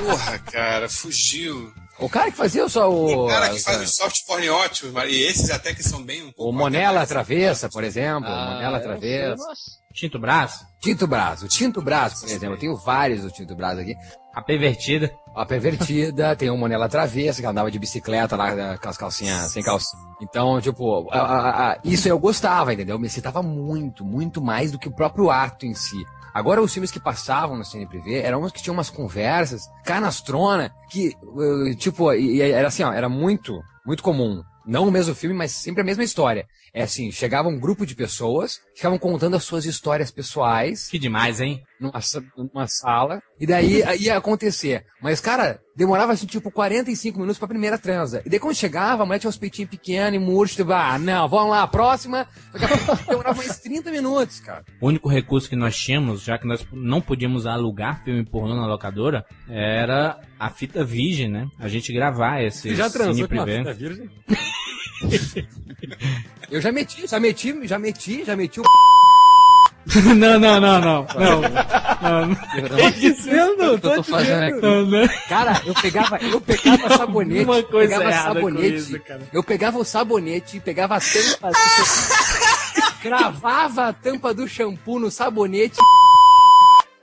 Porra, 0.00 0.38
cara, 0.50 0.88
fugiu. 0.88 1.72
O 1.98 2.08
cara 2.08 2.30
que 2.30 2.36
fazia 2.36 2.68
só 2.68 2.88
o... 2.90 3.24
O 3.26 3.28
cara 3.28 3.50
que 3.50 3.58
faz 3.58 3.80
os 3.82 3.96
soft 3.96 4.24
porn 4.24 4.48
ótimos, 4.48 4.94
e 5.08 5.20
esses 5.22 5.50
até 5.50 5.74
que 5.74 5.82
são 5.82 6.00
bem 6.04 6.22
um 6.22 6.30
pouco. 6.32 6.48
O 6.50 6.52
Monela 6.52 7.04
Travessa, 7.06 7.68
por 7.68 7.82
exemplo. 7.82 8.28
ah, 8.30 8.52
Monela 8.54 8.78
Travessa. 8.78 9.36
nossa. 9.36 9.78
Tinto 9.98 10.18
Braço. 10.18 10.64
Tinto 10.80 11.06
Braço. 11.06 11.44
O 11.46 11.48
Tinto 11.48 11.82
Braço, 11.82 12.20
por 12.20 12.30
exemplo. 12.30 12.54
Eu 12.54 12.58
tenho 12.60 12.76
vários 12.76 13.22
do 13.22 13.30
Tinto 13.30 13.56
Braço 13.56 13.80
aqui. 13.80 13.94
A 14.34 14.40
pervertida. 14.40 15.12
A 15.34 15.44
pervertida, 15.44 16.34
tem 16.36 16.50
o 16.50 16.56
Monela 16.56 16.88
Travessa, 16.88 17.40
que 17.40 17.46
andava 17.46 17.70
de 17.70 17.78
bicicleta 17.78 18.36
lá 18.36 18.50
eh, 18.50 18.78
com 18.78 18.88
as 18.88 18.96
calcinhas 18.96 19.50
sem 19.50 19.62
calça. 19.62 19.96
Então, 20.22 20.60
tipo, 20.60 21.08
a- 21.10 21.18
a- 21.18 21.72
a- 21.72 21.78
isso 21.82 22.08
eu 22.08 22.18
gostava, 22.18 22.72
entendeu? 22.72 22.98
Me 22.98 23.08
excitava 23.08 23.42
muito, 23.42 24.04
muito 24.04 24.40
mais 24.40 24.70
do 24.70 24.78
que 24.78 24.88
o 24.88 24.94
próprio 24.94 25.30
ato 25.30 25.66
em 25.66 25.74
si. 25.74 25.96
Agora, 26.32 26.62
os 26.62 26.72
filmes 26.72 26.90
que 26.92 27.00
passavam 27.00 27.56
no 27.56 27.64
Cine 27.64 27.86
Privé 27.86 28.20
eram 28.20 28.42
uns 28.42 28.52
que 28.52 28.62
tinham 28.62 28.74
umas 28.74 28.90
conversas 28.90 29.62
canastrona, 29.84 30.72
que, 30.90 31.08
eh, 31.08 31.74
tipo, 31.74 32.12
era 32.12 32.68
assim, 32.68 32.84
ó, 32.84 32.92
era 32.92 33.08
muito, 33.08 33.60
muito 33.84 34.02
comum. 34.02 34.42
Não 34.66 34.86
o 34.86 34.90
mesmo 34.90 35.14
filme, 35.14 35.34
mas 35.34 35.52
sempre 35.52 35.80
a 35.80 35.84
mesma 35.84 36.04
história. 36.04 36.46
É 36.74 36.82
assim, 36.82 37.10
chegava 37.10 37.48
um 37.48 37.58
grupo 37.58 37.86
de 37.86 37.94
pessoas, 37.94 38.60
ficavam 38.74 38.98
contando 38.98 39.36
as 39.36 39.44
suas 39.44 39.64
histórias 39.64 40.10
pessoais, 40.10 40.88
Que 40.88 40.98
demais, 40.98 41.40
hein? 41.40 41.62
numa, 41.80 42.00
numa 42.36 42.66
sala, 42.66 43.22
e 43.38 43.46
daí 43.46 43.82
ia 44.00 44.16
acontecer. 44.16 44.84
Mas, 45.00 45.20
cara, 45.20 45.60
demorava 45.76 46.12
assim, 46.12 46.26
tipo, 46.26 46.50
45 46.50 47.18
minutos 47.18 47.38
pra 47.38 47.46
primeira 47.46 47.78
transa. 47.78 48.20
E 48.26 48.28
daí 48.28 48.40
quando 48.40 48.56
chegava, 48.56 49.02
a 49.02 49.06
mulher 49.06 49.20
tinha 49.20 49.28
uns 49.28 49.36
peitinhos 49.36 49.70
pequenos 49.70 50.14
e 50.14 50.18
murcho, 50.18 50.56
tipo, 50.56 50.72
ah, 50.72 50.98
não, 50.98 51.28
vamos 51.28 51.50
lá, 51.50 51.66
próxima. 51.66 52.26
Daqui 52.52 52.64
a 52.64 52.78
pouco 52.78 53.04
demorava 53.08 53.36
mais 53.36 53.58
30 53.60 53.90
minutos, 53.90 54.40
cara. 54.40 54.64
O 54.80 54.88
único 54.88 55.08
recurso 55.08 55.48
que 55.48 55.56
nós 55.56 55.76
tínhamos, 55.76 56.22
já 56.22 56.36
que 56.36 56.46
nós 56.46 56.66
não 56.72 57.00
podíamos 57.00 57.46
alugar 57.46 58.02
filme 58.04 58.24
pornô 58.24 58.56
na 58.56 58.66
locadora, 58.66 59.24
era 59.48 60.20
a 60.38 60.50
fita 60.50 60.84
virgem, 60.84 61.28
né? 61.28 61.48
A 61.58 61.68
gente 61.68 61.92
gravar 61.92 62.42
esse 62.42 62.74
cine 62.74 63.28
privê. 63.28 63.62
virgem? 63.72 64.10
Eu 66.50 66.60
já 66.60 66.72
meti, 66.72 67.06
já 67.06 67.20
meti, 67.20 67.66
já 67.66 67.78
meti, 67.78 68.24
já 68.24 68.34
meti 68.36 68.60
o 68.60 68.64
não, 70.14 70.38
não, 70.38 70.60
não, 70.60 70.60
não. 70.60 70.80
Não, 70.80 71.40
não, 71.40 72.26
não. 72.26 72.36
Tô 72.36 72.90
dizendo, 72.90 73.62
eu 73.62 73.78
tô 73.78 74.02
fazendo 74.02 74.42
aqui. 74.42 74.60
não, 74.60 74.84
não. 74.84 75.08
Cara, 75.28 75.62
eu 75.64 75.72
pegava, 75.74 76.18
eu 76.18 76.40
pegava 76.42 76.96
sabonete, 76.96 77.44
Uma 77.44 77.62
coisa 77.62 77.98
pegava 77.98 78.22
sabonete, 78.22 78.76
isso, 78.76 79.00
cara. 79.00 79.22
eu 79.32 79.42
pegava 79.42 79.78
o 79.78 79.84
sabonete, 79.84 80.60
pegava 80.60 80.96
a 80.96 81.00
tampa, 81.00 81.50
cravava 83.00 83.88
a 83.88 83.92
tampa 83.94 84.34
do 84.34 84.46
shampoo 84.46 84.98
no 84.98 85.10
sabonete. 85.10 85.78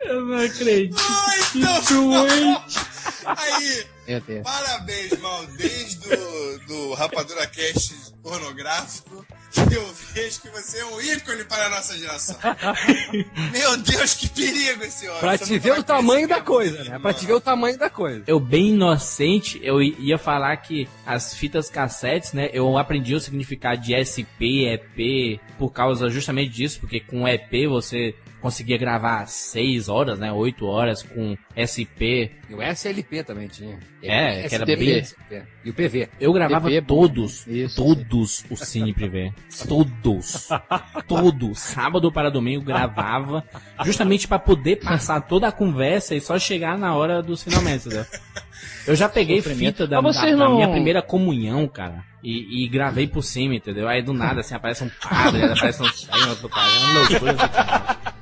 Eu 0.01 0.21
não 0.25 0.37
acredito. 0.37 1.01
Ai, 1.27 1.39
Que 1.51 1.93
doente. 1.93 2.79
Aí, 3.25 3.85
Meu 4.07 4.21
Deus. 4.21 4.43
parabéns, 4.43 5.19
mal. 5.19 5.45
Desde 5.57 6.07
o 6.13 6.59
do 6.67 6.93
Rapadura 6.93 7.47
Cast 7.47 7.93
pornográfico 8.21 9.25
eu 9.71 9.93
vejo 10.13 10.41
que 10.41 10.49
você 10.49 10.79
é 10.79 10.85
um 10.85 11.01
ícone 11.01 11.43
para 11.45 11.65
a 11.65 11.69
nossa 11.69 11.97
geração. 11.97 12.37
Meu 13.51 13.77
Deus, 13.77 14.13
que 14.13 14.29
perigo 14.29 14.83
esse 14.83 15.07
homem. 15.07 15.19
Pra 15.19 15.37
Você 15.37 15.45
te 15.45 15.53
não 15.53 15.59
ver 15.59 15.79
o 15.79 15.83
tamanho 15.83 16.27
da 16.27 16.41
coisa, 16.41 16.83
né? 16.83 16.99
Pra 16.99 17.13
te 17.13 17.25
ver 17.25 17.33
o 17.33 17.41
tamanho 17.41 17.77
da 17.77 17.89
coisa. 17.89 18.23
Eu, 18.27 18.39
bem 18.39 18.69
inocente, 18.69 19.59
eu 19.63 19.81
ia 19.81 20.17
falar 20.17 20.57
que 20.57 20.87
as 21.05 21.33
fitas 21.33 21.69
cassetes, 21.69 22.33
né? 22.33 22.49
Eu 22.53 22.77
aprendi 22.77 23.15
o 23.15 23.19
significado 23.19 23.81
de 23.81 23.95
SP, 23.95 24.67
EP, 24.67 25.39
por 25.57 25.71
causa 25.71 26.09
justamente 26.09 26.51
disso, 26.51 26.79
porque 26.79 26.99
com 26.99 27.27
EP 27.27 27.67
você 27.67 28.13
conseguia 28.45 28.77
gravar 28.77 29.25
6 29.27 29.89
horas, 29.89 30.19
né? 30.19 30.31
8 30.31 30.67
horas 30.67 31.01
com 31.01 31.35
SP. 31.57 32.29
E 32.47 32.53
o 32.53 32.61
SLP 32.61 33.23
também 33.23 33.47
tinha. 33.47 33.79
É, 34.03 34.47
que 34.47 34.53
era 34.53 34.65
bem-. 34.67 35.03
E 35.63 35.69
o 35.71 35.73
PV. 35.73 36.09
Eu 36.19 36.31
gravava 36.31 36.69
bom. 36.69 36.81
todos, 36.85 37.47
Isso, 37.47 37.75
todos 37.75 38.45
os 38.51 38.59
Cine 38.59 38.93
Privé. 38.93 39.33
Todos. 39.67 40.47
todos. 41.07 41.57
Sábado 41.59 42.11
para 42.11 42.29
domingo 42.29 42.63
gravava, 42.63 43.43
justamente 43.83 44.27
pra 44.27 44.37
poder 44.37 44.75
passar 44.75 45.21
toda 45.21 45.47
a 45.47 45.51
conversa 45.51 46.13
e 46.13 46.21
só 46.21 46.37
chegar 46.37 46.77
na 46.77 46.93
hora 46.93 47.23
dos 47.23 47.41
finalmente, 47.41 47.87
entendeu? 47.87 48.05
Eu 48.85 48.95
já 48.95 49.09
peguei 49.09 49.41
fita 49.73 49.87
da, 49.87 49.99
da- 50.13 50.25
da 50.37 50.45
não- 50.49 50.55
minha 50.55 50.69
primeira 50.69 51.01
comunhão, 51.01 51.67
cara. 51.67 52.03
E, 52.23 52.63
e 52.63 52.67
gravei 52.67 53.05
por 53.07 53.21
cima, 53.23 53.53
entendeu? 53.55 53.87
Aí 53.87 54.01
do 54.01 54.13
nada, 54.13 54.41
assim, 54.41 54.55
aparece 54.55 54.83
um 54.83 54.89
padre, 55.01 55.43
aparece 55.51 55.81
um... 55.81 55.85
Aí, 55.85 56.23
uma 56.23 56.35
puta- 56.35 56.59
é 56.59 56.79
uma 56.79 56.99
loucura, 56.99 57.31
assim, 57.33 57.47
cara. 57.47 58.14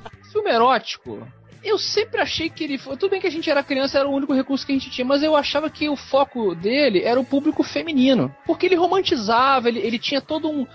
Filme 0.44 0.56
erótico. 0.56 1.26
Eu 1.62 1.78
sempre 1.78 2.20
achei 2.20 2.50
que 2.50 2.62
ele 2.62 2.76
foi. 2.76 2.98
Tudo 2.98 3.12
bem 3.12 3.20
que 3.20 3.26
a 3.26 3.30
gente 3.30 3.50
era 3.50 3.62
criança, 3.62 3.98
era 3.98 4.06
o 4.06 4.12
único 4.12 4.34
recurso 4.34 4.66
que 4.66 4.72
a 4.72 4.74
gente 4.74 4.90
tinha, 4.90 5.04
mas 5.06 5.22
eu 5.22 5.34
achava 5.34 5.70
que 5.70 5.88
o 5.88 5.96
foco 5.96 6.54
dele 6.54 7.02
era 7.02 7.18
o 7.18 7.24
público 7.24 7.62
feminino. 7.62 8.34
Porque 8.44 8.66
ele 8.66 8.74
romantizava, 8.74 9.68
ele, 9.68 9.80
ele 9.80 9.98
tinha 9.98 10.20
todo 10.20 10.50
um, 10.50 10.66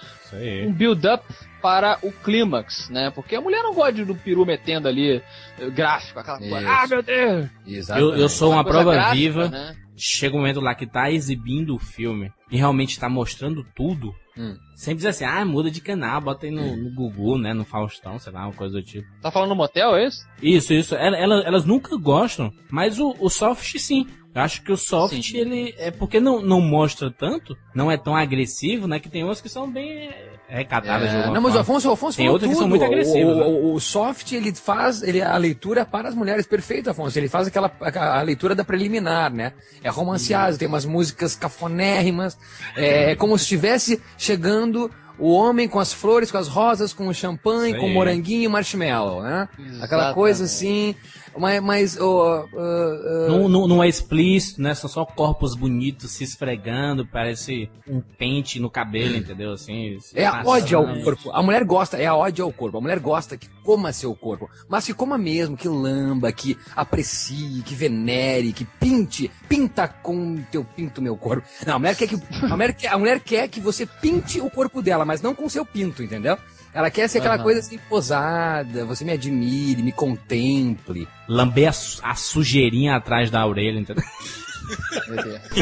um 0.66 0.74
build-up 0.74 1.24
para 1.62 1.98
o 2.02 2.12
clímax, 2.12 2.90
né? 2.90 3.12
Porque 3.14 3.36
a 3.36 3.42
mulher 3.42 3.62
não 3.64 3.74
gosta 3.74 4.06
do 4.06 4.16
peru 4.16 4.46
metendo 4.46 4.88
ali 4.88 5.22
eh, 5.60 5.70
gráfico, 5.70 6.20
aquela 6.20 6.38
coisa. 6.40 6.60
Isso. 6.60 6.68
Ah, 6.70 6.88
meu 6.88 7.02
Deus! 7.04 7.50
Eu, 7.66 7.74
Exatamente. 7.78 8.20
eu 8.22 8.30
sou 8.30 8.52
uma 8.52 8.64
coisa 8.64 8.80
prova 8.80 8.94
gráfica, 8.94 9.16
viva. 9.16 9.48
né? 9.50 9.76
chega 10.02 10.34
um 10.34 10.40
momento 10.40 10.62
lá 10.62 10.74
que 10.74 10.88
tá 10.88 11.12
exibindo 11.12 11.76
o 11.76 11.78
filme 11.78 12.32
e 12.50 12.56
realmente 12.56 12.98
tá 12.98 13.10
mostrando 13.10 13.66
tudo, 13.76 14.16
Hum. 14.38 14.56
sempre 14.74 14.96
diz 15.00 15.06
assim, 15.08 15.26
ah, 15.26 15.44
muda 15.44 15.70
de 15.70 15.82
canal, 15.82 16.22
bota 16.22 16.46
aí 16.46 16.52
no, 16.54 16.74
no 16.78 16.90
Gugu, 16.96 17.38
né, 17.38 17.54
no 17.54 17.66
Faustão, 17.66 18.18
sei 18.18 18.32
lá, 18.32 18.46
uma 18.46 18.54
coisa 18.54 18.76
do 18.76 18.82
tipo. 18.82 19.06
Tá 19.22 19.30
falando 19.30 19.50
no 19.50 19.56
motel, 19.58 19.98
é 19.98 20.06
isso? 20.08 20.26
Isso, 20.42 20.74
isso, 20.74 20.96
ela- 20.96 21.18
ela- 21.18 21.44
elas 21.46 21.66
nunca 21.66 21.98
gostam, 21.98 22.50
mas 22.72 22.98
o, 22.98 23.14
o 23.20 23.30
soft 23.30 23.78
sim. 23.78 24.08
Eu 24.34 24.42
acho 24.42 24.64
que 24.64 24.72
o 24.72 24.78
soft, 24.78 25.22
Sim. 25.22 25.38
ele, 25.38 25.76
é 25.78 25.92
porque 25.92 26.20
não, 26.22 26.40
não 26.42 26.62
mostra 26.62 27.12
tanto, 27.12 27.58
não 27.76 27.92
é 27.92 27.98
tão 27.98 28.16
agressivo, 28.16 28.88
né, 28.88 29.00
que 29.02 29.10
tem 29.10 29.24
umas 29.26 29.42
que 29.42 29.50
são 29.50 29.70
bem 29.70 30.10
recatadas 30.50 31.10
de 31.10 31.16
É, 31.16 31.20
alguma 31.20 31.34
não, 31.36 31.42
mas 31.42 31.56
o. 31.56 31.60
Afonso, 31.60 31.90
o 31.90 31.92
Afonso 31.94 32.18
Tem 32.18 32.26
falou 32.26 32.34
outras 32.36 32.50
que 32.50 32.56
tudo. 32.56 32.62
são 32.62 32.68
muito 32.70 32.82
O- 32.82 32.86
agressivas, 32.86 33.36
O, 33.36 33.40
né? 33.40 33.46
o- 33.46 33.74
o 33.76 33.80
soft, 33.80 34.32
ele 34.32 34.54
faz 34.54 35.04
ele, 35.04 35.22
a 35.22 35.38
leitura 35.38 35.86
para 35.86 36.10
as 36.10 36.16
mulheres, 36.16 36.46
perfeito, 36.48 36.90
Afonso. 36.90 37.18
Ele 37.20 37.30
faz 37.30 37.48
aquela 37.48 37.72
a, 37.80 38.20
a 38.20 38.22
leitura 38.22 38.56
da 38.56 38.64
preliminar, 38.64 39.32
né? 39.32 39.54
É 39.84 39.90
romanceado, 39.90 40.58
tem 40.58 40.68
umas 40.68 40.86
músicas 40.86 41.36
cafonérrimas. 41.36 42.38
É, 42.76 43.16
como 43.16 43.38
se 43.38 43.44
estivesse 43.44 44.02
chegando 44.18 44.90
o 45.18 45.32
homem 45.34 45.68
com 45.68 45.80
as 45.80 45.92
flores, 45.92 46.32
com 46.32 46.38
as 46.38 46.48
rosas, 46.48 46.94
com 46.94 47.08
o 47.08 47.14
champanhe, 47.14 47.76
com 47.78 47.86
aí. 47.88 47.94
moranguinho 47.94 48.44
e 48.46 48.48
marshmallow, 48.48 49.22
né? 49.22 49.50
Aquela 49.58 49.76
Exatamente. 49.76 50.14
coisa 50.16 50.46
assim. 50.46 50.96
Mas, 51.38 51.62
mas 51.62 51.98
ó, 52.00 52.46
ó, 52.46 52.48
ó, 52.54 53.28
Não, 53.30 53.50
não, 53.50 53.68
não 53.68 53.84
é 53.84 53.88
explícito, 53.88 54.62
né? 54.62 54.74
São 54.74 54.90
só 54.90 55.06
corpos 55.06 55.56
bonitos 55.56 56.12
se 56.12 56.24
esfregando, 56.24 57.06
parece 57.06 57.70
um 57.88 58.02
pente 58.02 58.60
no 58.60 58.70
cabelo, 58.70 59.16
entendeu? 59.16 59.54
Assim, 59.54 59.98
É 60.16 60.26
a 60.26 60.44
ódio 60.46 60.78
ao 60.78 61.04
corpo. 61.04 61.32
A 61.32 61.42
mulher 61.42 61.64
gosta, 61.64 61.98
é 61.98 62.06
a 62.06 62.16
ódio 62.16 62.46
ao 62.46 62.52
corpo. 62.52 62.78
A 62.78 62.82
mulher 62.82 63.00
gosta 63.00 63.38
que 63.38 63.48
coma 63.64 63.94
seu 63.94 64.16
corpo. 64.16 64.50
Mas 64.68 64.86
que 64.86 64.94
coma 64.94 65.18
mesmo, 65.18 65.56
que 65.56 65.68
lamba, 65.68 66.32
que 66.32 66.58
aprecie, 66.76 67.62
que 67.64 67.76
venere, 67.76 68.54
que 68.54 68.66
pinte. 68.66 69.30
Pinta 69.48 69.88
com 69.88 70.38
teu 70.52 70.64
pinto 70.64 71.02
meu 71.02 71.16
corpo. 71.18 71.48
Não, 71.66 71.76
a 71.76 71.80
mulher 71.80 71.96
quer 71.96 72.08
que. 72.08 72.16
A 72.44 72.56
mulher 72.56 72.74
quer, 72.74 72.88
a 72.90 72.98
mulher 72.98 73.20
quer 73.20 73.48
que 73.48 73.60
você 73.60 73.86
pinte 73.86 74.40
o 74.42 74.50
corpo 74.50 74.82
dela, 74.82 75.06
mas 75.06 75.22
não 75.22 75.36
com 75.36 75.48
seu 75.50 75.66
pinto, 75.66 76.04
entendeu? 76.04 76.38
Ela 76.74 76.92
quer 76.92 77.08
ser 77.10 77.18
aquela 77.20 77.36
Aham. 77.36 77.44
coisa 77.44 77.60
assim, 77.62 77.78
posada, 77.90 78.86
você 78.86 79.04
me 79.04 79.12
admire, 79.12 79.82
me 79.82 79.92
contemple. 79.92 81.08
Lamber 81.28 81.70
a, 81.70 81.72
su- 81.74 82.00
a 82.04 82.14
sujeirinha 82.16 82.96
atrás 82.96 83.32
da 83.32 83.46
orelha, 83.46 83.80
entendeu? 83.80 84.04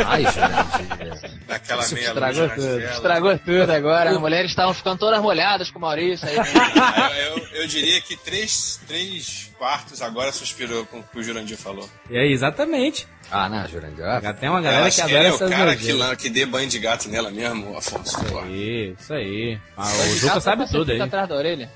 Ai, 0.05 0.23
gente. 0.23 1.35
Daquela 1.47 1.81
Isso 1.81 1.93
meia 1.93 2.07
estragou 2.07 2.49
tudo. 2.49 2.79
Estragou 2.81 3.39
tudo 3.39 3.69
agora. 3.71 4.09
As 4.11 4.17
mulheres 4.17 4.51
estavam 4.51 4.73
ficando 4.73 4.97
todas 4.97 5.21
molhadas 5.21 5.71
com 5.71 5.79
o 5.79 5.81
Maurício 5.81 6.27
aí. 6.27 6.35
Eu, 7.17 7.37
eu- 7.37 7.47
eu 7.61 7.67
diria 7.67 7.99
que 8.01 8.15
três, 8.17 8.79
três 8.87 9.49
quartos 9.57 10.01
agora 10.01 10.31
suspirou 10.31 10.85
com 10.85 10.99
o 10.99 11.03
que 11.03 11.19
o 11.19 11.23
Jurandir 11.23 11.57
falou. 11.57 11.89
Aí, 12.09 12.31
exatamente. 12.31 13.07
Ah, 13.29 13.49
não, 13.49 13.67
Jurandir. 13.67 14.05
ah, 14.05 14.33
tem 14.33 14.49
uma 14.49 14.61
galera 14.61 14.85
acho 14.85 14.95
que 14.97 15.01
adora 15.01 15.19
ele 15.19 15.27
é 15.27 15.31
o 15.31 15.35
essas 15.35 15.49
cara 15.49 15.75
que, 15.75 15.91
lan- 15.91 16.15
que 16.15 16.29
dê 16.29 16.45
banho 16.45 16.69
de 16.69 16.79
gato 16.79 17.09
nela 17.09 17.29
mesmo, 17.29 17.77
Afonso. 17.77 18.17
pô. 18.25 18.45
Isso 18.45 19.13
aí. 19.13 19.59
Ah, 19.75 19.85
o 19.87 20.15
Juca 20.17 20.33
tá 20.35 20.41
sabe 20.41 20.65
tudo 20.69 20.89
aí. 20.91 20.97
fita 20.97 21.05
atrás 21.05 21.27
da 21.29 21.35
orelha. 21.35 21.69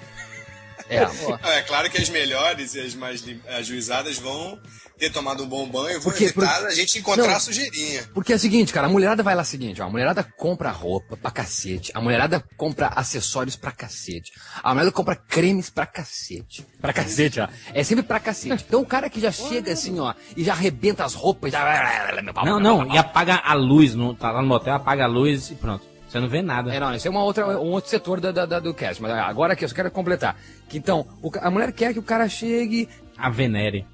É. 0.89 1.01
É 1.57 1.61
claro 1.61 1.89
que 1.89 2.01
as 2.01 2.09
melhores 2.09 2.73
e 2.75 2.79
as 2.81 2.93
mais 2.95 3.23
ajuizadas 3.57 4.17
vão 4.17 4.59
ter 5.01 5.11
tomado 5.11 5.43
um 5.43 5.47
bom 5.47 5.67
banho, 5.67 5.99
vão 5.99 6.11
Porque- 6.11 6.25
evitar 6.25 6.59
porque- 6.59 6.67
a 6.67 6.75
gente 6.75 6.99
encontrar 6.99 7.27
Não. 7.27 7.35
a 7.35 7.39
sujeirinha. 7.39 8.03
Porque 8.13 8.31
é 8.31 8.35
o 8.35 8.39
seguinte, 8.39 8.71
cara, 8.71 8.85
a 8.85 8.89
mulherada 8.89 9.23
vai 9.23 9.33
lá 9.33 9.43
seguinte, 9.43 9.81
ó, 9.81 9.85
a 9.85 9.89
mulherada 9.89 10.23
compra 10.37 10.69
roupa 10.69 11.17
pra 11.17 11.31
cacete, 11.31 11.91
a 11.95 11.99
mulherada 11.99 12.43
compra 12.55 12.87
acessórios 12.95 13.55
pra 13.55 13.71
cacete, 13.71 14.31
a 14.61 14.69
mulherada 14.69 14.91
compra 14.91 15.15
cremes 15.15 15.71
pra 15.71 15.87
cacete, 15.87 16.63
pra 16.79 16.93
cacete, 16.93 17.39
ó, 17.39 17.47
é 17.73 17.83
sempre 17.83 18.03
pra 18.03 18.19
cacete. 18.19 18.63
Então 18.67 18.81
o 18.81 18.85
cara 18.85 19.09
que 19.09 19.19
já 19.19 19.31
chega 19.31 19.71
assim, 19.73 19.99
ó, 19.99 20.13
e 20.37 20.43
já 20.43 20.53
arrebenta 20.53 21.03
as 21.03 21.15
roupas, 21.15 21.51
já... 21.51 22.11
Não, 22.45 22.59
não, 22.59 22.93
e 22.93 22.97
apaga 22.97 23.37
a 23.43 23.53
luz, 23.55 23.95
no, 23.95 24.13
tá 24.13 24.31
lá 24.31 24.41
no 24.43 24.47
motel, 24.47 24.75
apaga 24.75 25.05
a 25.05 25.07
luz 25.07 25.49
e 25.49 25.55
pronto. 25.55 25.89
Você 26.07 26.19
não 26.19 26.27
vê 26.27 26.41
nada. 26.41 26.75
É, 26.75 26.77
não, 26.77 26.93
esse 26.93 27.07
é 27.07 27.09
uma 27.09 27.23
outra, 27.23 27.47
um 27.57 27.69
outro 27.71 27.89
setor 27.89 28.19
da, 28.19 28.33
da- 28.33 28.45
da- 28.45 28.59
do 28.59 28.73
cast, 28.73 29.01
mas 29.01 29.13
agora 29.13 29.55
que 29.55 29.63
eu 29.63 29.69
só 29.69 29.73
quero 29.73 29.89
completar. 29.89 30.35
Que 30.67 30.77
então, 30.77 31.07
o 31.21 31.31
a 31.39 31.49
mulher 31.49 31.71
quer 31.71 31.93
que 31.93 31.99
o 31.99 32.03
cara 32.03 32.27
chegue, 32.27 32.89
A 33.21 33.29
venere. 33.29 33.85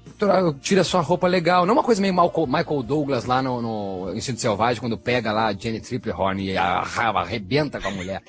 tira 0.60 0.82
sua 0.82 1.00
roupa 1.00 1.28
legal, 1.28 1.64
não 1.64 1.74
uma 1.74 1.82
coisa 1.84 2.00
meio 2.00 2.12
Michael 2.12 2.82
Douglas 2.82 3.24
lá 3.24 3.40
no, 3.40 3.62
no 3.62 4.14
Instinto 4.16 4.40
Selvagem, 4.40 4.80
quando 4.80 4.98
pega 4.98 5.30
lá 5.32 5.46
a 5.46 5.52
Jenny 5.54 5.80
Triplehorn 5.80 6.42
e 6.44 6.56
arra- 6.56 7.20
arrebenta 7.20 7.80
com 7.80 7.86
a 7.88 7.90
mulher. 7.92 8.22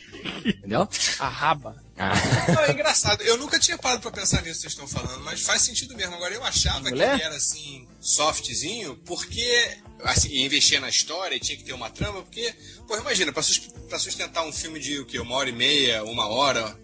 Entendeu? 0.46 0.88
a 1.20 1.28
raba. 1.28 1.76
Ah. 1.98 2.12
Não, 2.54 2.64
é 2.64 2.72
engraçado. 2.72 3.22
Eu 3.24 3.38
nunca 3.38 3.58
tinha 3.60 3.78
parado 3.78 4.02
pra 4.02 4.12
pensar 4.12 4.42
nisso 4.44 4.56
que 4.62 4.70
vocês 4.70 4.74
estão 4.74 4.88
falando, 4.88 5.24
mas 5.24 5.42
faz 5.42 5.64
sentido 5.64 5.96
mesmo. 5.98 6.14
Agora, 6.16 6.34
eu 6.34 6.44
achava 6.44 6.84
que 6.86 6.92
Mulher? 6.92 7.16
ele 7.16 7.24
era 7.24 7.36
assim, 7.36 7.88
softzinho, 8.00 8.96
porque 9.06 9.78
assim, 10.04 10.44
investia 10.46 10.80
na 10.80 10.90
história 10.90 11.36
e 11.36 11.40
tinha 11.40 11.58
que 11.58 11.64
ter 11.64 11.74
uma 11.74 11.90
trama, 11.90 12.22
porque, 12.22 12.54
pô, 12.88 12.96
imagina, 12.98 13.32
pra, 13.34 13.42
sus- 13.42 13.58
pra 13.90 13.98
sustentar 14.00 14.44
um 14.46 14.52
filme 14.52 14.80
de 14.80 15.00
o 15.00 15.06
quê? 15.06 15.20
Uma 15.20 15.36
hora 15.36 15.50
e 15.50 15.54
meia, 15.54 16.04
uma 16.04 16.28
hora, 16.30 16.78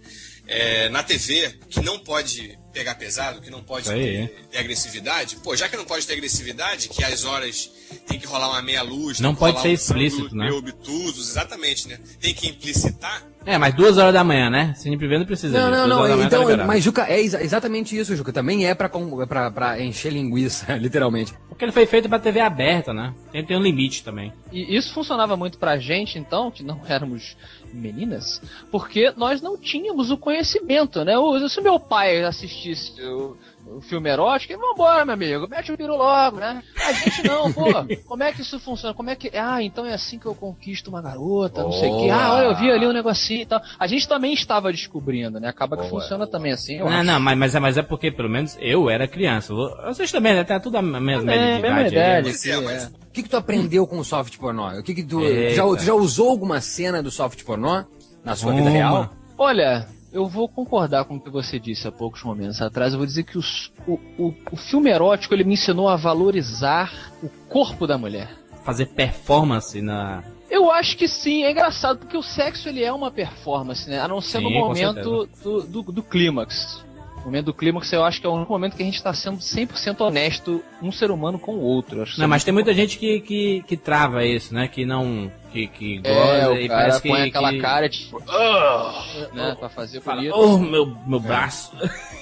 é, 0.47 0.89
na 0.89 1.03
TV, 1.03 1.59
que 1.69 1.79
não 1.81 1.99
pode 1.99 2.57
pegar 2.75 2.95
pesado, 2.95 3.39
que 3.39 3.49
não 3.49 3.63
pode 3.63 3.89
ter, 3.89 4.47
ter 4.51 4.57
agressividade, 4.57 5.37
pô, 5.37 5.55
já 5.55 5.69
que 5.69 5.77
não 5.77 5.85
pode 5.85 6.05
ter 6.05 6.11
agressividade, 6.11 6.89
que 6.89 7.05
as 7.05 7.23
horas 7.23 7.71
tem 8.05 8.19
que 8.19 8.27
rolar 8.27 8.49
uma 8.49 8.61
meia 8.61 8.81
luz, 8.81 9.21
Não 9.21 9.33
pode 9.33 9.61
ser 9.61 9.69
um 9.69 9.73
explícito, 9.73 10.35
né? 10.35 10.51
obtusos, 10.51 11.29
exatamente, 11.29 11.87
né? 11.87 11.97
Tem 12.19 12.33
que 12.33 12.49
implicitar. 12.49 13.25
É, 13.45 13.57
mas 13.57 13.73
duas 13.75 13.97
horas 13.97 14.13
da 14.13 14.23
manhã, 14.23 14.49
né? 14.49 14.73
Cine 14.75 14.97
Privé 14.97 15.19
não 15.19 15.25
precisa 15.25 15.59
Não, 15.59 15.87
não, 15.87 15.87
não. 15.87 16.17
tá 16.17 16.23
Então, 16.25 16.41
liberado. 16.43 16.67
mas 16.67 16.83
Juca, 16.83 17.05
é 17.07 17.21
exa- 17.21 17.43
exatamente 17.43 17.95
isso, 17.97 18.15
Juca. 18.15 18.33
Também 18.33 18.65
é 18.65 18.73
pra, 18.73 18.89
com- 18.89 19.25
pra, 19.27 19.51
pra 19.51 19.79
encher 19.81 20.11
linguiça, 20.11 20.73
literalmente. 20.77 21.33
Porque 21.47 21.63
ele 21.63 21.71
foi 21.71 21.85
feito 21.85 22.09
pra 22.09 22.17
TV 22.19 22.39
aberta, 22.39 22.91
né? 22.93 23.13
Tem, 23.31 23.45
tem 23.45 23.55
um 23.55 23.61
limite 23.61 24.03
também. 24.03 24.33
E 24.51 24.75
isso 24.75 24.93
funcionava 24.93 25.37
muito 25.37 25.57
pra 25.59 25.77
gente, 25.77 26.17
então, 26.17 26.49
que 26.49 26.63
não 26.63 26.81
éramos 26.89 27.37
meninas, 27.73 28.41
porque 28.71 29.11
nós 29.17 29.41
não 29.41 29.57
tínhamos 29.57 30.09
o 30.11 30.17
conhecimento, 30.17 31.03
né? 31.05 31.17
O- 31.17 31.47
Se 31.47 31.61
meu 31.61 31.79
pai 31.79 32.23
assistisse 32.23 32.99
o, 33.03 33.37
o 33.67 33.81
filme 33.81 34.09
erótico, 34.09 34.53
ele, 34.53 34.61
vambora, 34.61 35.03
meu 35.05 35.13
amigo, 35.13 35.47
mete 35.49 35.71
o 35.71 35.77
piru 35.77 35.95
logo, 35.95 36.37
né? 36.37 36.61
A 36.87 36.91
gente 36.93 37.27
não, 37.27 37.51
pô, 37.51 37.65
como 38.07 38.23
é 38.23 38.31
que 38.31 38.41
isso 38.41 38.59
funciona? 38.59 38.93
Como 38.93 39.09
é 39.09 39.15
que. 39.15 39.31
Ah, 39.35 39.61
então 39.61 39.85
é 39.85 39.93
assim 39.93 40.19
que 40.19 40.25
eu 40.25 40.35
conquisto 40.35 40.87
uma 40.89 41.01
garota, 41.01 41.63
não 41.63 41.71
sei 41.71 41.89
o 41.89 41.97
que. 41.99 42.09
Ah, 42.09 42.33
olha, 42.35 42.45
eu 42.47 42.55
vi 42.55 42.71
ali 42.71 42.85
um 42.87 42.93
negocinho 42.93 43.41
e 43.41 43.45
tal. 43.45 43.61
A 43.79 43.87
gente 43.87 44.07
também 44.07 44.33
estava 44.33 44.71
descobrindo, 44.71 45.39
né? 45.39 45.47
Acaba 45.49 45.75
que 45.77 45.87
Boa. 45.87 46.01
funciona 46.01 46.27
também 46.27 46.51
assim, 46.51 46.77
eu 46.79 46.85
Não, 46.85 46.93
acho. 46.97 47.03
não, 47.03 47.19
mas, 47.19 47.37
mas, 47.37 47.55
é, 47.55 47.59
mas 47.59 47.77
é 47.77 47.81
porque 47.81 48.11
pelo 48.11 48.29
menos 48.29 48.57
eu 48.61 48.89
era 48.89 49.07
criança. 49.07 49.53
Vocês 49.85 50.11
também, 50.11 50.33
né? 50.35 50.43
Tá 50.43 50.59
tudo 50.59 50.77
a 50.77 50.81
mesma 50.81 51.33
É, 51.33 51.57
idade. 51.57 51.61
né? 51.61 52.51
É, 52.51 52.61
mas 52.61 52.85
O 52.87 53.11
que, 53.11 53.23
que 53.23 53.29
tu 53.29 53.37
aprendeu 53.37 53.87
com 53.87 53.97
o 53.97 54.03
soft 54.03 54.37
pornô? 54.37 54.67
O 54.77 54.83
que, 54.83 54.93
que 54.93 55.03
tu. 55.03 55.21
Eita. 55.21 55.55
Já, 55.55 55.63
tu 55.63 55.79
já 55.83 55.93
usou 55.93 56.29
alguma 56.29 56.61
cena 56.61 57.01
do 57.01 57.09
soft 57.09 57.43
pornô 57.43 57.83
na 58.23 58.35
sua 58.35 58.51
vida 58.51 58.63
Uma. 58.63 58.71
real? 58.71 59.09
Olha, 59.37 59.87
eu 60.15 60.25
vou 60.27 60.47
concordar 60.47 61.03
com 61.05 61.15
o 61.17 61.19
que 61.19 61.29
você 61.29 61.59
disse 61.59 61.87
há 61.87 61.91
poucos 61.91 62.23
momentos 62.23 62.61
atrás. 62.61 62.93
Eu 62.93 62.99
vou 62.99 63.05
dizer 63.05 63.23
que 63.23 63.37
os- 63.37 63.71
o, 63.85 63.99
o, 64.17 64.33
o 64.51 64.55
filme 64.55 64.89
erótico 64.89 65.33
ele 65.33 65.43
me 65.43 65.53
ensinou 65.55 65.89
a 65.89 65.95
valorizar 65.97 67.11
o 67.21 67.27
corpo 67.49 67.85
da 67.85 67.97
mulher. 67.97 68.29
Fazer 68.63 68.85
performance 68.87 69.81
na. 69.81 70.23
Eu 70.49 70.71
acho 70.71 70.95
que 70.97 71.07
sim, 71.07 71.43
é 71.43 71.51
engraçado, 71.51 71.99
porque 71.99 72.15
o 72.15 72.23
sexo 72.23 72.69
ele 72.69 72.81
é 72.83 72.93
uma 72.93 73.11
performance, 73.11 73.89
né? 73.89 73.99
A 73.99 74.07
não 74.07 74.21
ser 74.21 74.37
Sim, 74.37 74.43
no 74.45 74.49
momento 74.51 75.27
do, 75.43 75.61
do, 75.63 75.81
do 75.91 76.03
clímax. 76.03 76.83
No 77.17 77.25
momento 77.25 77.45
do 77.47 77.53
clímax, 77.53 77.91
eu 77.91 78.03
acho 78.03 78.21
que 78.21 78.27
é 78.27 78.29
o 78.29 78.33
único 78.33 78.53
momento 78.53 78.75
que 78.75 78.83
a 78.83 78.85
gente 78.85 79.01
tá 79.03 79.13
sendo 79.13 79.37
100% 79.39 79.99
honesto 80.01 80.63
um 80.81 80.91
ser 80.91 81.11
humano 81.11 81.37
com 81.39 81.55
o 81.55 81.61
outro. 81.61 81.97
Não, 81.97 82.03
isso 82.05 82.27
mas 82.27 82.43
é 82.43 82.45
tem 82.45 82.53
muita 82.53 82.73
gente 82.73 82.97
que, 82.97 83.19
que, 83.19 83.63
que 83.67 83.75
trava 83.75 84.23
isso, 84.23 84.53
né? 84.53 84.67
Que 84.67 84.85
não. 84.85 85.29
Que, 85.55 85.67
que 85.67 85.97
goza 85.99 86.13
É, 86.13 86.47
o 86.49 86.57
e 86.57 86.67
cara 86.67 86.79
parece 86.81 87.01
que. 87.01 87.07
põe 87.07 87.21
aquela 87.21 87.51
que 87.53 87.61
cara 87.61 87.87
tipo, 87.89 88.17
"Ugh", 88.17 89.33
né, 89.33 89.55
pra 89.57 89.69
fazer 89.69 90.01
Fala, 90.01 90.17
bonito. 90.17 90.35
oh, 90.37 90.57
meu, 90.57 90.85
meu 91.07 91.19
braço. 91.19 91.71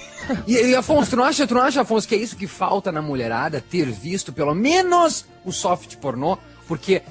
E, 0.46 0.54
e, 0.54 0.74
Afonso, 0.74 1.10
tu 1.10 1.16
não, 1.16 1.24
acha, 1.24 1.46
tu 1.46 1.52
não 1.54 1.60
acha, 1.60 1.82
Afonso, 1.82 2.08
que 2.08 2.14
é 2.14 2.18
isso 2.18 2.34
que 2.34 2.46
falta 2.46 2.90
na 2.90 3.02
mulherada 3.02 3.60
ter 3.60 3.84
visto 3.90 4.32
pelo 4.32 4.54
menos 4.54 5.26
o 5.44 5.52
soft 5.52 5.96
pornô? 5.96 6.38
Porque, 6.66 7.02